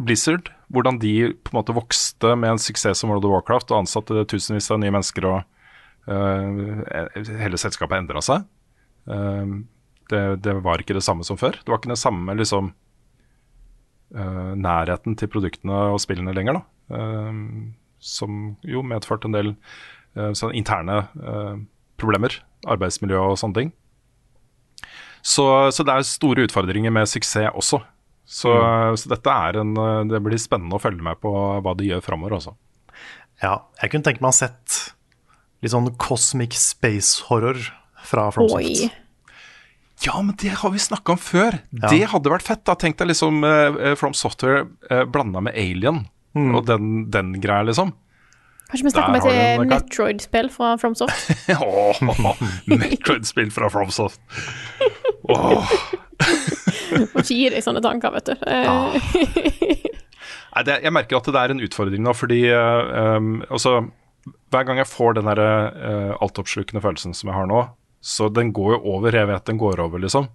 [0.00, 1.14] Blizzard, hvordan de
[1.44, 4.80] på en måte vokste med en suksess som World of Warcraft og ansatte tusenvis av
[4.80, 5.42] nye mennesker og
[6.08, 7.10] uh,
[7.42, 8.46] hele selskapet endra seg.
[9.10, 9.60] Uh,
[10.10, 11.58] det, det var ikke det samme som før.
[11.60, 12.72] Det var ikke den samme liksom
[14.16, 16.62] uh, nærheten til produktene og spillene lenger,
[18.02, 19.52] som jo medførte en del
[20.34, 20.96] sånn interne
[22.00, 22.34] problemer.
[22.66, 23.70] Arbeidsmiljø og sånne ting.
[25.22, 27.78] Så, så det er store utfordringer med suksess også.
[28.30, 28.52] Så,
[28.94, 31.32] så dette er en eh, Det blir spennende å følge med på
[31.64, 32.54] hva de gjør framover, også.
[33.42, 34.76] Ja, jeg kunne tenke meg å ha sett
[35.60, 37.58] litt sånn cosmic space horror
[38.06, 38.60] fra FromSoft.
[38.60, 38.90] Oi.
[40.06, 41.58] Ja, men det har vi snakka om før.
[41.74, 41.90] Ja.
[41.90, 42.62] Det hadde vært fett.
[42.68, 47.66] da Tenk deg liksom uh, From Software uh, blanda med Alien og den, den greia,
[47.66, 47.90] liksom.
[48.70, 51.32] Kanskje vi snakker om et Metroid-spill fra FromSoft?
[51.58, 52.00] Åh,
[52.70, 54.22] Metroid-spill fra FromSoft.
[55.34, 55.74] Åh.
[57.14, 58.34] Må gir gi deg sånne tanker, vet du.
[58.46, 59.86] Eh,
[60.50, 63.76] Nei, det, jeg merker at det er en utfordring nå, fordi eh, um, altså,
[64.52, 67.62] Hver gang jeg får den der, uh, altoppslukende følelsen som jeg har nå,
[68.02, 69.14] så den går jo over.
[69.14, 70.28] Jeg vet den går over, liksom.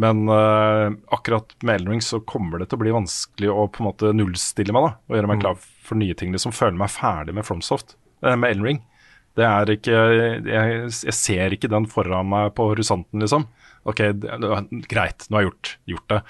[0.00, 3.82] Men uh, akkurat med Elden Ring så kommer det til å bli vanskelig å på
[3.82, 6.32] en måte nullstille meg da, og gjøre meg klar for nye ting.
[6.34, 7.94] Liksom føler meg ferdig med Fromsoft,
[8.24, 8.82] uh, med Elden Ring.
[9.34, 10.00] Det er ikke
[10.46, 13.48] jeg, jeg ser ikke den foran meg på horisonten, liksom.
[13.84, 14.36] Ok, det,
[14.90, 16.20] greit, nå har jeg gjort, gjort det.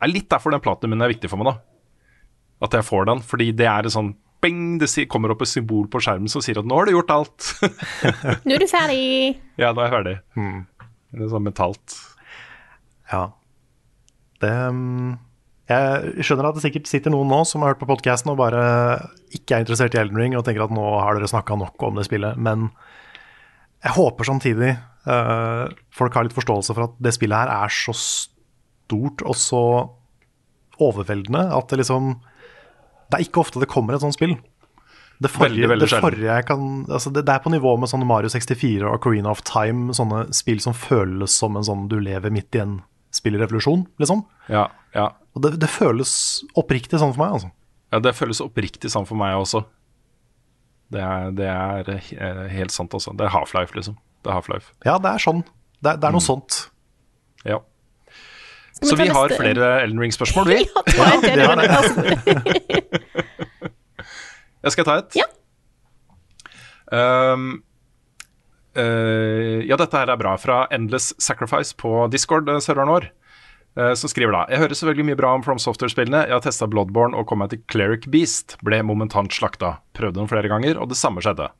[0.00, 2.26] Det er litt derfor den platen min er viktig for meg, da.
[2.68, 3.22] At jeg får den.
[3.24, 6.60] Fordi det er et sånn bing, det kommer opp et symbol på skjermen som sier
[6.60, 7.48] at 'nå har du gjort alt'.
[8.46, 9.02] Nå er du ferdig.
[9.60, 10.16] ja, nå er jeg ferdig.
[11.10, 11.96] Det er sånn mentalt.
[13.10, 13.24] Ja.
[14.40, 15.18] Det mm,
[15.70, 18.62] Jeg skjønner at det sikkert sitter noen nå som har hørt på podkasten og bare
[19.36, 22.00] ikke er interessert i Elden Ring og tenker at nå har dere snakka nok om
[22.00, 22.68] det spillet, men
[23.80, 24.74] jeg håper samtidig
[25.06, 29.62] uh, folk har litt forståelse for at det spillet her er så stort og så
[30.80, 32.14] overveldende at det liksom
[33.10, 34.36] Det er ikke ofte det kommer et sånt spill.
[35.20, 37.90] Det forrige, Veldig, veldig det, forrige jeg kan, altså det, det er på nivå med
[37.90, 41.98] sånne Mario 64 og Carina of Time, sånne spill som føles som en sånn du
[42.00, 42.78] lever midt i en
[43.14, 44.24] spillrevolusjon, liksom.
[44.48, 45.08] Ja, ja.
[45.34, 46.12] Og det, det føles
[46.58, 47.50] oppriktig sånn for meg, altså.
[47.92, 49.64] Ja, det føles oppriktig sånn for meg også.
[50.90, 53.12] Det er, det er eh, helt sant, altså.
[53.18, 53.96] Det er Half-Life, liksom.
[54.24, 54.72] Det er Half-Life.
[54.86, 55.44] Ja, det er sånn.
[55.80, 56.18] Det, er- det er Mm.
[56.18, 56.58] noe sånt.
[57.46, 57.58] Ja.
[58.80, 59.38] Så vi har neste?
[59.42, 60.58] flere Elden Ring-spørsmål, vi.
[60.66, 61.36] Ja, ta en til.
[61.36, 62.60] det.
[64.64, 65.16] Jeg skal ta et.
[65.16, 65.26] Ja.
[66.90, 67.62] Um,
[68.76, 70.36] ja, dette her er bra.
[70.38, 73.08] Fra Endless Sacrifice på Discord-serveren vår.
[73.76, 76.26] eh, som skriver da Jeg hører selvfølgelig mye bra om From Software-spillene.
[76.26, 78.56] Jeg har testa Bloodborne og kom meg til Cleric Beast.
[78.66, 79.78] Ble momentant slakta.
[79.96, 81.50] Prøvde den flere ganger, og det samme skjedde.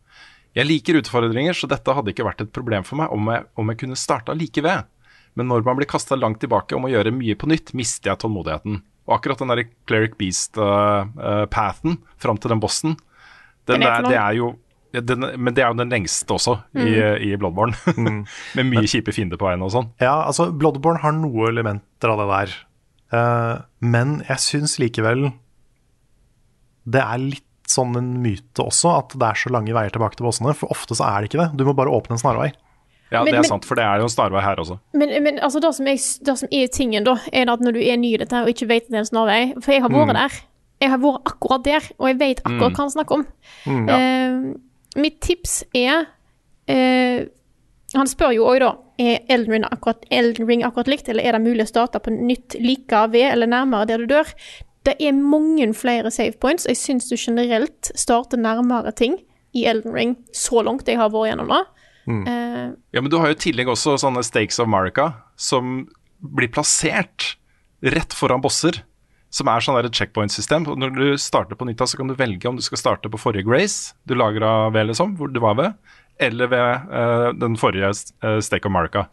[0.58, 3.68] Jeg liker utfordringer, så dette hadde ikke vært et problem for meg om jeg, om
[3.70, 4.88] jeg kunne starta like ved.
[5.38, 8.18] Men når man blir kasta langt tilbake om å gjøre mye på nytt, mister jeg
[8.24, 8.80] tålmodigheten.
[9.06, 12.96] Og akkurat den der Cleric Beast-pathen fram til den bossen,
[13.68, 14.56] den Den er det er jo
[14.92, 16.88] den, Men det er jo den lengste også, i,
[17.30, 17.76] i Bloodborne.
[18.56, 19.90] Med mye kjipe fiender på veien og sånn.
[20.02, 22.56] Ja, altså, Bloodborne har noen elementer av det der.
[23.10, 25.32] Uh, men jeg syns likevel
[26.90, 30.26] det er litt sånn en myte også, at det er så lange veier tilbake til
[30.26, 30.54] bossene.
[30.58, 31.48] For ofte så er det ikke det.
[31.60, 32.48] Du må bare åpne en snarvei.
[33.10, 34.78] Ja, Men- det er men- sant, for det er jo en snarvei her også.
[34.94, 37.80] Men, men altså, det som, jeg, det som er tingen, da, er at når du
[37.82, 39.90] er ny i dette og ikke vet at det er en snarvei For jeg har
[39.90, 40.40] vært der.
[40.80, 43.26] Jeg har vært akkurat der, og jeg vet akkurat hva han snakker om.
[43.68, 44.54] Eh,
[44.96, 46.06] mitt tips er
[46.70, 47.26] eh,
[47.94, 48.70] Han spør jo òg, da,
[49.02, 52.12] er Elden Ring, akkurat, Elden Ring akkurat likt, eller er det mulig å starte på
[52.14, 54.30] nytt like ved eller nærmere der du dør?
[54.86, 56.66] Det er mange flere save points.
[56.70, 59.18] Jeg syns du generelt starter nærmere ting
[59.52, 61.64] i Elden Ring så langt jeg har vært gjennom det.
[62.10, 65.88] Eh, Ja, Men du har jo i tillegg også sånne Stakes of America som
[66.20, 67.36] blir plassert
[67.82, 68.82] rett foran bosser.
[69.30, 70.66] Som er sånn et checkpoint-system.
[70.80, 73.46] Når du starter på nytt, så kan du velge om du skal starte på forrige
[73.46, 77.92] Grace du lagra ved, liksom, hvor du var ved, eller ved uh, den forrige
[78.24, 79.06] uh, Stake of Marika.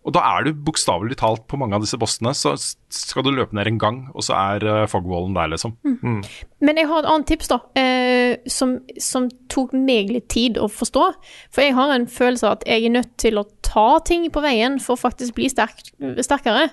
[0.00, 3.52] Og da er du bokstavelig talt på mange av disse bossene, så skal du løpe
[3.56, 5.74] ned en gang, og så er uh, fogwallen der, liksom.
[6.64, 10.70] Men jeg har et annet tips, da, eh, som, som tok meg litt tid å
[10.72, 11.04] forstå.
[11.52, 14.44] For jeg har en følelse av at jeg er nødt til å ta ting på
[14.44, 15.84] veien for å faktisk bli sterk,
[16.24, 16.70] sterkere.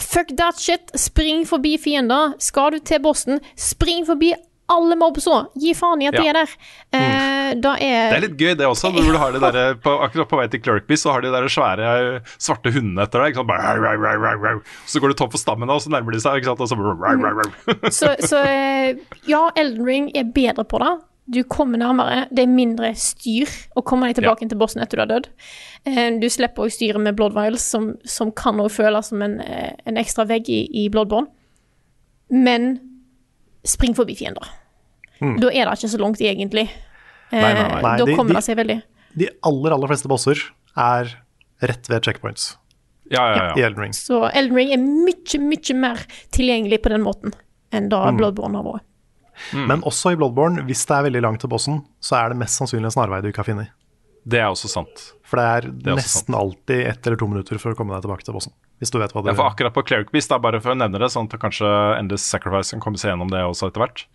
[0.00, 0.90] Fuck that shit.
[0.98, 2.34] Spring forbi fiender.
[2.42, 4.34] Skal du til bossen, spring forbi
[4.72, 5.50] alle mobs òg.
[5.60, 6.52] Gi faen i at de er der.
[6.94, 8.90] Eh, da er, Det er litt gøy, det også.
[8.94, 11.34] Når du har de der, på, akkurat på vei til Clerkby, så har de de
[11.36, 13.40] der svære svarte hundene etter deg.
[13.48, 14.54] Bare.
[14.88, 16.40] Så går du topp for stammen, og så nærmer de seg.
[16.40, 16.64] Ikke sant?
[16.64, 17.90] Og så, rau.
[17.92, 20.94] Så, så eh, ja, Elden Ring er bedre på det.
[21.30, 22.26] Du kommer nærmere.
[22.30, 25.28] Det er mindre styr å komme deg tilbake til bossen etter du har dødd.
[25.86, 29.38] Eh, Du slipper å styre med Blood Vials, som, som kan også føles som en,
[29.40, 31.28] eh, en ekstra vegg i, i Bloodborne.
[32.30, 32.74] Men
[33.64, 34.44] spring forbi fiender.
[35.20, 36.66] Da er det ikke så langt, egentlig.
[37.32, 37.96] Eh, Nei, nei, nei.
[37.98, 38.82] Da kommer de- det seg veldig.
[39.16, 40.40] De aller, aller fleste bosser
[40.76, 41.14] er
[41.62, 42.56] rett ved checkpoints
[43.10, 43.66] Ja, ja, i ja.
[43.68, 43.92] Elden Ring.
[43.92, 45.96] Så Elden Ring er mye, mye mer
[46.34, 47.32] tilgjengelig på den måten
[47.72, 48.18] enn da Mm.
[48.18, 48.84] Bloodborne har vært.
[49.54, 52.60] Men også i Bloodborne, hvis det er veldig langt til bossen, så er det mest
[52.60, 53.72] sannsynlig en snarvei du ikke har funnet.
[54.24, 55.02] Det er også sant.
[55.28, 58.06] For det er, er også nesten alltid ett eller to minutter for å komme deg
[58.06, 58.54] tilbake til bossen.
[58.80, 60.78] Hvis du vet hva du Ja, for akkurat på Cleric Beast, da, bare for å
[60.78, 64.06] nevne det, sånn at kanskje Endless Sacrifice kan komme seg gjennom det også etter hvert,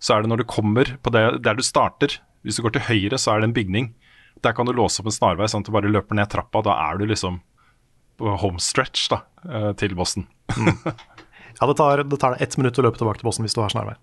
[0.00, 2.86] så er det når du kommer på det der du starter Hvis du går til
[2.86, 3.92] høyre, så er det en bygning.
[4.46, 6.62] Der kan du låse opp en snarvei, sånn at du bare løper ned trappa.
[6.64, 7.40] Da er du liksom
[8.18, 10.28] på home stretch da, eh, til bossen.
[11.58, 13.58] Ja, det tar, det tar deg ett minutt å løpe tilbake til bossen hvis du
[13.64, 13.96] har snarvei.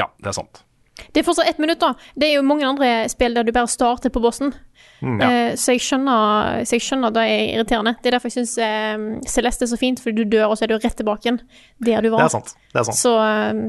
[0.00, 0.64] Ja, det er sant.
[1.00, 1.94] Det er fortsatt ett minutt, da.
[2.18, 4.52] Det er jo mange andre spill der du bare starter på bossen.
[5.00, 7.94] Eh, så, jeg skjønner, så jeg skjønner det er irriterende.
[8.02, 10.66] Det er derfor jeg syns uh, Celeste er så fint, fordi du dør, og så
[10.66, 11.40] er du rett tilbake igjen
[11.80, 12.26] der du var.
[12.26, 12.52] Det er sant.
[12.68, 13.00] Det er sant.
[13.00, 13.62] Så uh,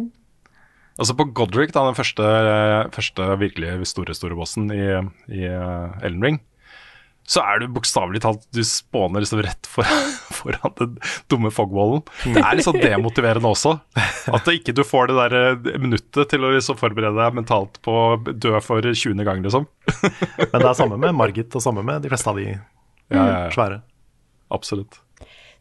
[0.99, 4.83] Altså på Godric, da, den første, eh, første virkelig store store bossen i,
[5.31, 6.39] i eh, Elden Ring,
[7.25, 9.87] så er du bokstavelig talt Du spåner liksom rett for,
[10.41, 10.97] foran den
[11.31, 12.03] dumme fogwallen.
[12.25, 13.75] Det er litt sånn demotiverende også.
[14.33, 17.79] At det ikke du får det der eh, minuttet til å liksom forberede deg mentalt
[17.85, 19.23] på å dø for 20.
[19.27, 19.69] gang, liksom.
[20.01, 22.59] Men det er samme med Margit og samme med de fleste av de Ja,
[23.11, 23.47] ja, ja.
[23.55, 23.81] svære.
[24.51, 24.99] Absolutt.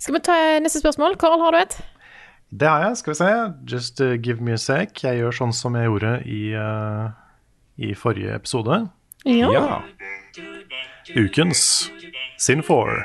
[0.00, 1.16] Skal vi ta neste spørsmål?
[1.20, 1.74] Karl, har du et?
[2.50, 2.96] Det har jeg.
[2.98, 3.30] Skal vi se.
[3.70, 4.96] Just uh, give me a sec.
[5.04, 7.12] Jeg gjør sånn som jeg gjorde i, uh,
[7.78, 8.80] i forrige episode.
[9.28, 9.82] Ja.
[11.14, 11.90] Ukens
[12.40, 13.04] Sin 4.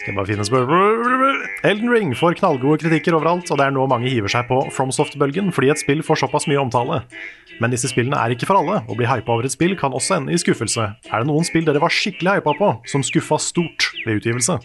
[0.00, 4.08] Skal bare finne spørsmål Elden Ring får knallgode kritikker overalt, og det er nå mange
[4.08, 7.02] hiver seg på FromSoft-bølgen fordi et spill får såpass mye omtale.
[7.60, 8.80] Men disse spillene er ikke for alle.
[8.88, 10.86] Å bli hypa over et spill kan også ende i skuffelse.
[11.04, 14.56] Er det noen spill dere var skikkelig hypa på, som skuffa stort ved utgivelse?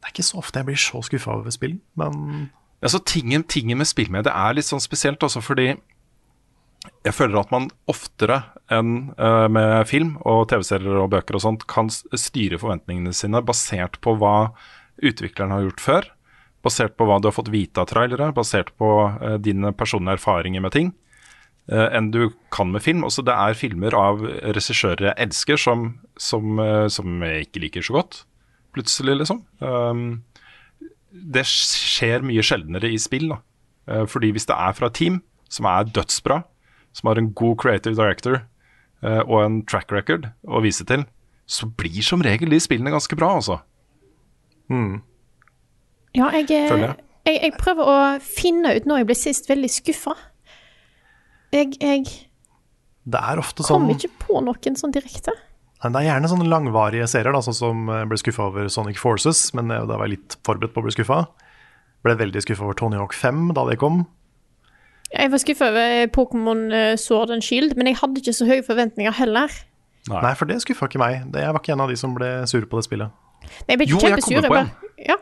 [0.00, 2.48] Det er ikke så ofte jeg blir så skuffa over spill, men
[2.84, 5.70] Altså, tingen, tingen med spillmedie er litt sånn spesielt også fordi
[7.04, 8.40] jeg føler at man oftere
[8.72, 13.98] enn eh, med film og TV-serier og bøker og sånt kan styre forventningene sine basert
[14.04, 14.54] på hva
[15.04, 16.10] utvikleren har gjort før.
[16.64, 18.90] Basert på hva du har fått vite av trailere, basert på
[19.20, 20.94] eh, dine personlige erfaringer med ting.
[21.68, 23.04] eh, enn du kan med film.
[23.04, 25.86] Også det er filmer av regissører jeg elsker, som,
[26.16, 26.56] som,
[26.88, 28.22] som jeg ikke liker så godt.
[28.72, 29.44] Plutselig, liksom.
[29.60, 30.24] Um,
[31.12, 33.28] det skjer mye sjeldnere i spill.
[33.30, 34.02] Da.
[34.10, 35.20] Fordi hvis det er fra et team
[35.52, 36.40] som er dødsbra,
[36.94, 38.40] som har en god creative director
[39.02, 41.06] eh, og en track record å vise til,
[41.44, 43.58] så blir som regel de spillene ganske bra, altså.
[46.14, 46.94] Ja, jeg, eh, jeg.
[47.26, 50.14] jeg, jeg prøver å finne ut når jeg ble sist veldig skuffa.
[51.54, 52.06] Jeg, jeg
[53.04, 55.34] det er ofte sånn kom ikke på noen sånn direkte.
[55.84, 59.00] Nei, Det er gjerne sånne langvarige serier, da, sånn som jeg ble skuffa over Sonic
[59.00, 61.24] Forces, men eh, da var jeg litt forberedt på å bli skuffa.
[62.04, 64.06] Ble veldig skuffa over Tony Hawk 5 da det kom.
[65.14, 68.64] Jeg var skuffa over Pokémon eh, Sword and Shield, men jeg hadde ikke så høye
[68.66, 69.52] forventninger heller.
[70.10, 70.20] Nei.
[70.20, 71.22] Nei, for det skuffa ikke meg.
[71.32, 73.14] Det, jeg var ikke en av de som ble sure på det spillet.
[73.44, 74.34] Nei, jeg ble Jo, kjempesur.
[74.34, 74.98] jeg kom kommer på en.
[75.04, 75.16] Ja.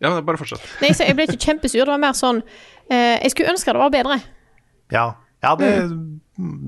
[0.00, 0.10] ja.
[0.14, 0.64] men bare fortsett.
[0.82, 1.84] Nei, så jeg ble ikke kjempesur.
[1.84, 4.18] Det var mer sånn eh, Jeg skulle ønske det var bedre.
[4.94, 5.04] Ja,
[5.44, 5.70] ja det,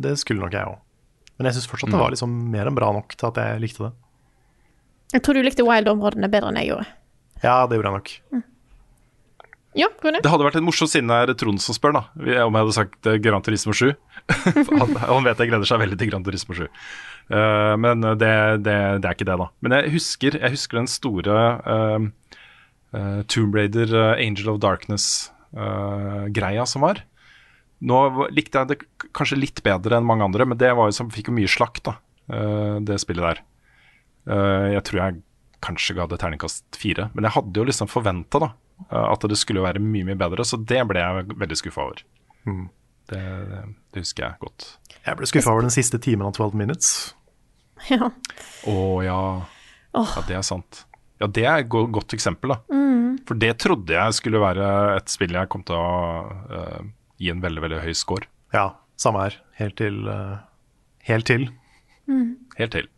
[0.05, 0.79] det skulle nok jeg òg.
[1.41, 3.87] Men jeg syns fortsatt det var liksom mer enn bra nok til at jeg likte
[3.89, 3.93] det.
[5.15, 6.91] Jeg tror du likte Wild-områdene bedre enn jeg gjorde.
[7.41, 8.45] Ja, det gjorde jeg nok.
[9.79, 9.87] Ja?
[10.03, 12.03] Det hadde vært en morsom siden det er Trond som spør, da.
[12.19, 13.93] Om jeg hadde sagt eh, Gran Turismo 7.
[14.81, 16.65] han, han vet jeg gleder seg veldig til Gran Turismo 7.
[17.31, 18.33] Uh, men det,
[18.67, 19.47] det, det er ikke det, da.
[19.63, 22.09] Men jeg husker, jeg husker den store uh,
[23.31, 27.05] Tomb Raider, eh, Angel of Darkness-greia som var.
[27.81, 31.13] Nå likte jeg det kanskje litt bedre enn mange andre, men det var jo som
[31.13, 31.93] fikk jo mye slakt, da,
[32.29, 33.39] eh, det spillet der.
[34.29, 35.23] Eh, jeg tror jeg
[35.65, 38.57] kanskje ga det terningkast fire, men jeg hadde jo liksom forventa da, eh,
[38.89, 42.03] at det skulle være mye mye bedre, så det ble jeg veldig skuffa over.
[43.11, 43.21] Det,
[43.51, 43.63] det,
[43.93, 44.69] det husker jeg godt.
[45.05, 46.93] Jeg ble skuffa over den siste timen av 12 Minutes.
[47.89, 48.11] Ja.
[48.69, 49.21] Å ja.
[49.97, 50.11] Oh.
[50.17, 50.85] ja, det er sant.
[51.21, 52.61] Ja, det er et godt eksempel, da.
[52.73, 53.21] Mm.
[53.29, 54.67] For det trodde jeg skulle være
[54.97, 55.89] et spill jeg kom til å
[56.53, 56.85] uh,
[57.21, 58.29] gi en veldig, veldig høy score.
[58.55, 58.71] Ja,
[59.01, 59.41] samme her.
[59.61, 60.39] Helt til uh,
[61.09, 61.49] Helt til.
[62.59, 62.89] Helt til.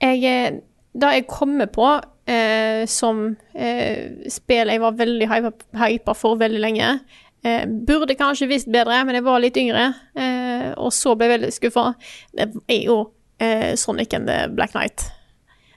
[0.00, 0.60] Jeg,
[0.96, 1.86] da jeg kommer på
[2.26, 6.88] eh, som eh, spill jeg var veldig hypa- for veldig lenge
[7.44, 11.34] eh, Burde kanskje visst bedre, men jeg var litt yngre, eh, og så ble jeg
[11.36, 11.84] veldig skuffa.
[12.34, 12.96] Det er jo
[13.38, 15.04] eh, Sonic and the Black Knight.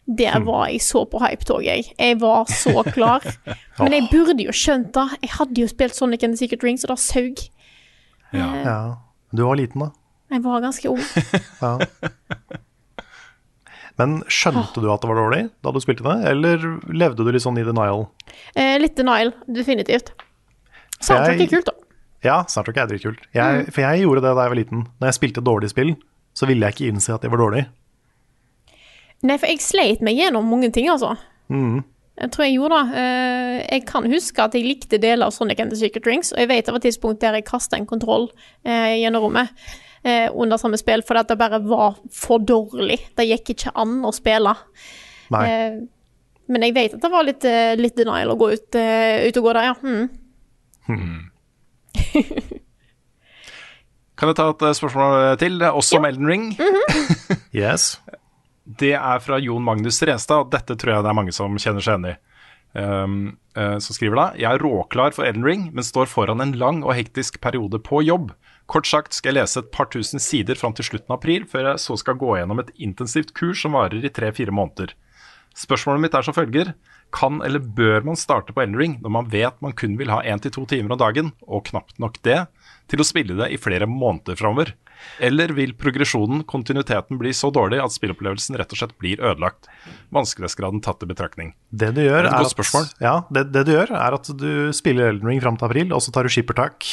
[0.10, 1.84] Der var jeg så på hypetog, jeg.
[2.00, 3.22] Jeg var så klar.
[3.84, 5.04] Men jeg burde jo skjønt det.
[5.22, 7.44] Jeg hadde jo spilt Sonic and the Secret Rings, og det saug.
[8.34, 8.48] Ja.
[8.64, 8.80] Ja.
[9.36, 9.92] Du var liten, da.
[10.34, 11.04] Jeg var ganske ung.
[11.62, 11.76] Ja.
[14.00, 16.62] Men skjønte du at det var dårlig da du spilte det, eller
[16.96, 18.06] levde du litt sånn i denial?
[18.56, 20.14] Eh, litt denial, definitivt.
[21.04, 21.76] Soundtrack er kult, da.
[22.24, 23.22] Ja, soundtrack er dritkult.
[23.36, 24.86] Jeg, For jeg gjorde det da jeg var liten.
[25.00, 25.94] Når jeg spilte dårlige spill,
[26.36, 27.66] så ville jeg ikke innse at det var dårlig.
[29.28, 31.14] Nei, for jeg sleit meg gjennom mange ting, altså.
[31.52, 31.82] Mm.
[32.20, 33.02] Jeg tror jeg gjorde det.
[33.04, 36.40] Eh, Jeg kan huske at jeg likte deler av Sonic and the Secret Rings, og
[36.40, 38.30] jeg vet det var et tidspunkt der jeg kasta en kontroll
[38.64, 39.52] eh, gjennom rommet
[40.04, 43.00] eh, under samme spill, fordi at det bare var for dårlig.
[43.18, 44.56] Det gikk ikke an å spille.
[45.34, 45.46] Nei.
[45.46, 45.80] Eh,
[46.50, 49.38] men jeg vet at det var litt, eh, litt denial å gå ut, eh, ut
[49.38, 49.76] og gå der, ja.
[50.90, 51.30] Mm.
[54.20, 56.50] Kan jeg ta et eh, spørsmål til, også om Elden Ring?
[57.54, 58.00] Yes.
[58.66, 61.82] Det er fra Jon Magnus Restad, og dette tror jeg det er mange som kjenner
[61.86, 62.18] seg igjen i.
[62.78, 63.14] Um,
[63.58, 66.84] uh, som skriver da Jeg er råklar for Elden Ring, men står foran en lang
[66.86, 68.30] og hektisk periode på jobb.
[68.70, 71.72] Kort sagt skal jeg lese et par tusen sider fram til slutten av april, før
[71.72, 74.94] jeg så skal gå gjennom et intensivt kurs som varer i tre-fire måneder.
[75.58, 76.76] Spørsmålet mitt er som følger.
[77.10, 80.42] Kan eller bør man starte på Elden når man vet man kun vil ha én
[80.44, 82.44] til to timer om dagen, og knapt nok det,
[82.90, 84.76] til å spille det i flere måneder framover?
[85.24, 89.66] Eller vil progresjonen, kontinuiteten, bli så dårlig at spillopplevelsen rett og slett blir ødelagt?
[90.14, 91.56] Vanskelighetsgraden tatt i betraktning.
[91.72, 94.52] Det du gjør, Det er er at, ja, det, det du gjør, er at du
[94.76, 96.86] spiller Elden Ring fram til april, og så tar du skippertak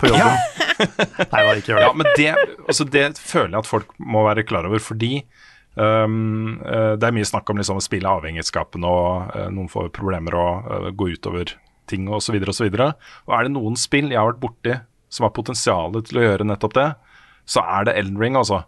[0.00, 0.38] på jobben.
[1.32, 1.86] Nei da, ikke gjør det.
[1.86, 5.12] Ja, men det, altså det føler jeg at folk må være klar over, fordi
[5.78, 9.92] um, uh, det er mye snakk om liksom å spille avhengighetsskapende, og uh, noen får
[9.96, 11.54] problemer og uh, går utover
[11.90, 12.38] ting osv.
[12.40, 12.92] videre
[13.28, 14.76] Og er det noen spill jeg har vært borti
[15.12, 16.88] som har potensial til å gjøre nettopp det,
[17.46, 18.64] så er det Elden Ring, altså.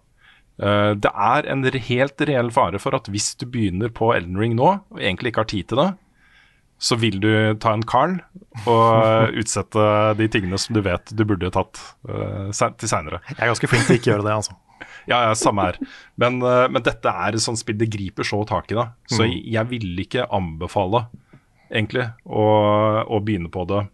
[0.62, 4.54] Uh, det er en helt reell fare for at hvis du begynner på Elden Ring
[4.56, 5.90] nå, og egentlig ikke har tid til det,
[6.78, 7.30] så vil du
[7.62, 8.18] ta en Carl
[8.68, 9.86] og utsette
[10.18, 13.22] de tingene som du vet du burde tatt uh, til seinere.
[13.32, 14.56] Jeg er ganske flink til ikke å gjøre det, altså.
[15.06, 15.76] Ja, ja, samme her.
[16.20, 18.88] Men, uh, men dette er et sånt spill det griper så tak i, da.
[19.08, 19.36] Så Mm.
[19.54, 21.04] jeg vil ikke anbefale,
[21.70, 22.46] egentlig, å,
[23.06, 23.84] å begynne på det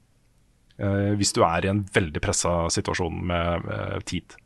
[0.82, 4.38] uh, hvis du er i en veldig pressa situasjon med, med tid.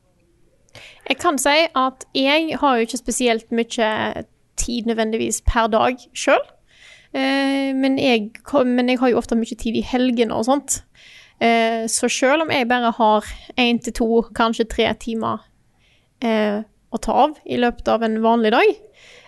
[1.06, 4.24] Jeg kan si at jeg har jo ikke spesielt mye
[4.60, 6.42] tid nødvendigvis per dag sjøl.
[7.16, 8.30] Men, jeg
[8.66, 10.82] men jeg har jo ofte mye tid i helgene og sånt.
[11.40, 13.24] Eh, Så selv om jeg bare har
[13.56, 15.38] én til to, kanskje tre timer
[16.24, 16.62] eh,
[16.92, 18.72] å ta av i løpet av en vanlig dag,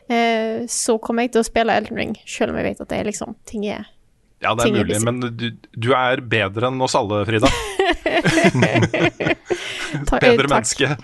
[0.09, 2.99] eh, så kommer jeg til å spille Elden Ring, selv om jeg vet at det
[3.03, 3.87] er liksom ting er
[4.41, 7.49] Ja, det er mulig, men du, du er bedre enn oss alle, Frida.
[10.09, 10.53] Bedre takk.
[10.53, 10.97] menneske.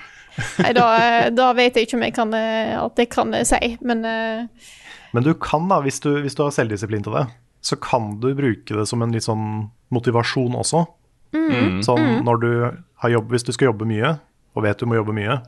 [0.59, 0.86] Nei, da,
[1.31, 4.70] da vet jeg ikke om jeg kan, eh, at jeg kan eh, si, men eh,
[5.15, 7.24] Men du kan, da, hvis du, hvis du har selvdisiplin til det,
[7.65, 10.82] så kan du bruke det som en litt sånn motivasjon også.
[11.35, 11.78] Mm.
[11.86, 12.51] Sånn når du
[13.05, 14.15] har jobb, Hvis du skal jobbe mye,
[14.55, 15.39] og vet du må jobbe mye,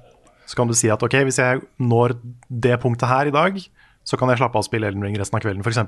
[0.46, 2.16] så kan du si at ok, hvis jeg når
[2.50, 3.58] det punktet her i dag,
[4.06, 5.80] så kan jeg slappe av og spille Elden Ring resten av kvelden, f.eks.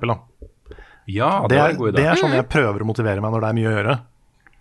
[1.09, 1.93] Ja, det, Det, er- idé.
[1.97, 3.97] det er sånn jeg prøver å motivere meg når det er mye å gjøre.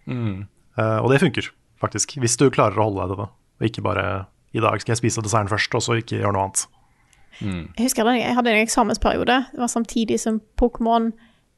[0.08, 0.36] Mm.
[0.78, 1.50] Uh, og det funker,
[1.82, 2.18] faktisk.
[2.22, 3.30] Hvis du klarer å holde deg til det.
[3.58, 4.06] Og ikke bare
[4.54, 6.68] i dag skal jeg spise desserten først, og så ikke gjøre noe annet.
[7.42, 9.40] Jeg husker jeg hadde en eksamensperiode.
[9.52, 11.12] Det var samtidig som Pokémon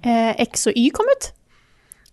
[0.04, 1.32] eh, X og Y kom ut.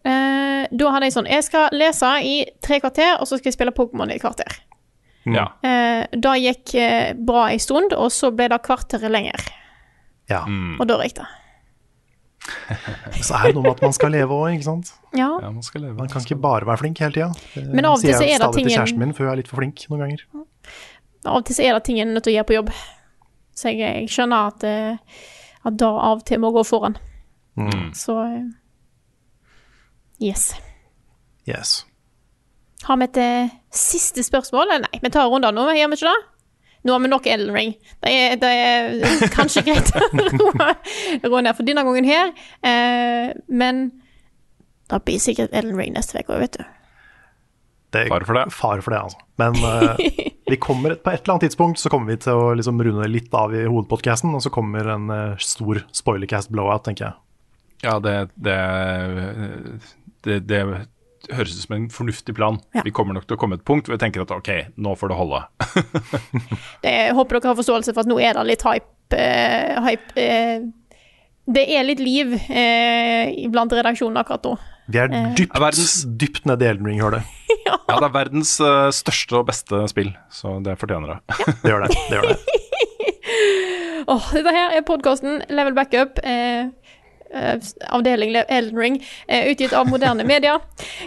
[0.06, 3.58] Eh, da hadde jeg sånn Jeg skal lese i tre kvarter, og så skal jeg
[3.58, 4.60] spille Pokémon i et kvarter.
[5.26, 5.48] Ja.
[5.66, 9.48] Eh, da gikk eh, bra en stund, og så ble det kvarteret lenger.
[10.30, 10.44] Ja.
[10.46, 10.78] Mm.
[10.78, 11.26] Og da røyk det.
[13.26, 14.92] Så er det noe med at man skal leve òg, ikke sant.
[15.16, 15.32] Ja.
[15.42, 15.96] ja, man skal leve.
[15.98, 17.30] Man kan ikke bare være flink hele tida.
[17.54, 19.26] Det Men av og til sier så jeg er det stadig til kjæresten min, for
[19.26, 20.22] hun er litt for flink noen ganger.
[21.26, 22.70] Av og til så er det ting en er nødt til å gjøre på jobb.
[23.56, 25.18] Så jeg, jeg skjønner at, eh,
[25.66, 26.98] at da av og til må gå foran.
[27.56, 27.90] Mm.
[27.96, 28.46] Så eh,
[30.22, 30.54] Yes.
[31.48, 31.84] Yes.
[32.86, 34.72] Har vi et eh, siste spørsmål?
[34.84, 36.22] Nei, vi tar runder nå, gjør vi ikke det?
[36.86, 37.74] Nå har vi nok Elden Ring.
[38.04, 40.06] Det er, det er kanskje greit å
[41.32, 42.32] roe ned for denne gangen her.
[42.62, 43.86] Eh, men
[44.86, 46.64] det blir sikkert Elden Ring neste uke òg, vet du.
[47.96, 48.46] Det er Fare for det.
[48.54, 49.22] Far for det, altså.
[49.40, 52.82] Men uh, vi kommer på et eller annet tidspunkt så kommer vi til å liksom
[52.84, 57.16] runde litt av i hovedpodcasten, og så kommer en uh, stor spoilercast blowout, tenker jeg.
[57.84, 58.56] Ja, det, det,
[60.24, 60.60] det, det
[61.32, 62.58] høres ut som en fornuftig plan.
[62.76, 62.84] Ja.
[62.86, 65.12] Vi kommer nok til å komme et punkt hvor vi tenker at ok, nå får
[65.12, 65.42] det holde.
[66.84, 68.92] Det, jeg håper dere har forståelse for at nå er det litt hype.
[69.16, 70.66] uh, hype eh,
[71.46, 74.56] det er litt liv eh, blant redaksjonen akkurat nå.
[74.90, 75.32] Vi er Eh.
[75.34, 77.22] dypt, Verdens- dypt nede i Elden Ring-hølet.
[77.66, 81.36] Ja, det er verdens uh, største og beste spill, så det fortjener det.
[81.62, 81.88] Det gjør det.
[81.94, 82.36] det, gjør det.
[84.12, 86.20] oh, dette her er podkasten Level Backup.
[86.22, 86.68] Eh,
[87.34, 87.56] eh,
[87.94, 90.58] avdeling Elden Ring, eh, utgitt av moderne media.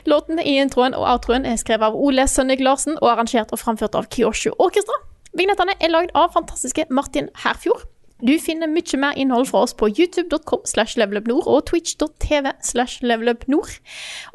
[0.07, 3.95] Låten i introen og outroen er skrevet av Ole Sønnik Larsen og arrangert og framført
[3.95, 4.99] av Kyoshu Orkestra.
[5.40, 7.86] Vignettene er lagd av fantastiske Martin Herfjord.
[8.21, 13.71] Du finner mye mer innhold fra oss på youtube.com slash levelupnord og twitch.tv slash levelupnord.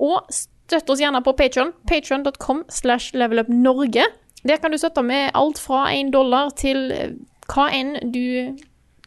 [0.00, 4.06] Og støtt oss gjerne på Patreon, patreon.com slash levelupnorge.
[4.44, 7.12] Der kan du støtte med alt fra én dollar til eh,
[7.52, 8.56] hva enn du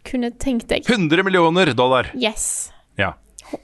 [0.07, 0.85] kunne tenkt deg.
[0.87, 2.11] 100 millioner dollar!
[2.15, 2.69] Yes.
[2.97, 3.15] Ja.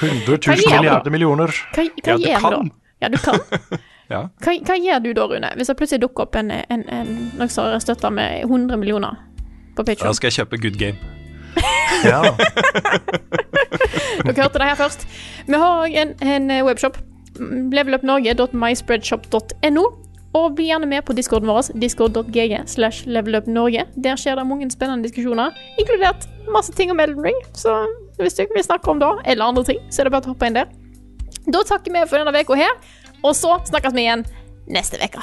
[0.00, 1.50] 100 000 milliarder millioner.
[1.74, 2.50] Hva, hva Ja, du gjør du da?
[2.50, 2.70] kan.
[3.02, 3.38] Ja, du kan.
[4.12, 4.26] Ja.
[4.44, 5.50] Hva, hva gjør du da, Rune?
[5.56, 7.08] Hvis det plutselig dukker opp en, en, en,
[7.38, 9.12] noen som har støtta med 100 millioner
[9.76, 10.08] på Patreon?
[10.10, 10.98] Da skal jeg kjøpe Good Game.
[12.02, 12.18] Ja.
[14.24, 15.00] Dere hørte det her først.
[15.46, 16.96] Vi har òg en, en webshop.
[17.38, 19.84] Levelupnorge.myspreadshop.no.
[20.32, 23.84] Og bli gjerne med på discorden vår, discord.gg slash levelupnorge.
[24.04, 26.22] Der skjer det mange spennende diskusjoner, inkludert
[26.52, 27.36] masse ting om Elden Ring.
[27.52, 27.86] Så
[28.16, 30.28] hvis du ikke vil snakke om det, eller andre ting, så er det bare å
[30.32, 30.66] hoppe inn der.
[31.52, 32.72] Da takker vi for denne uka her,
[33.22, 34.26] og så snakkes vi igjen
[34.66, 35.22] neste uke.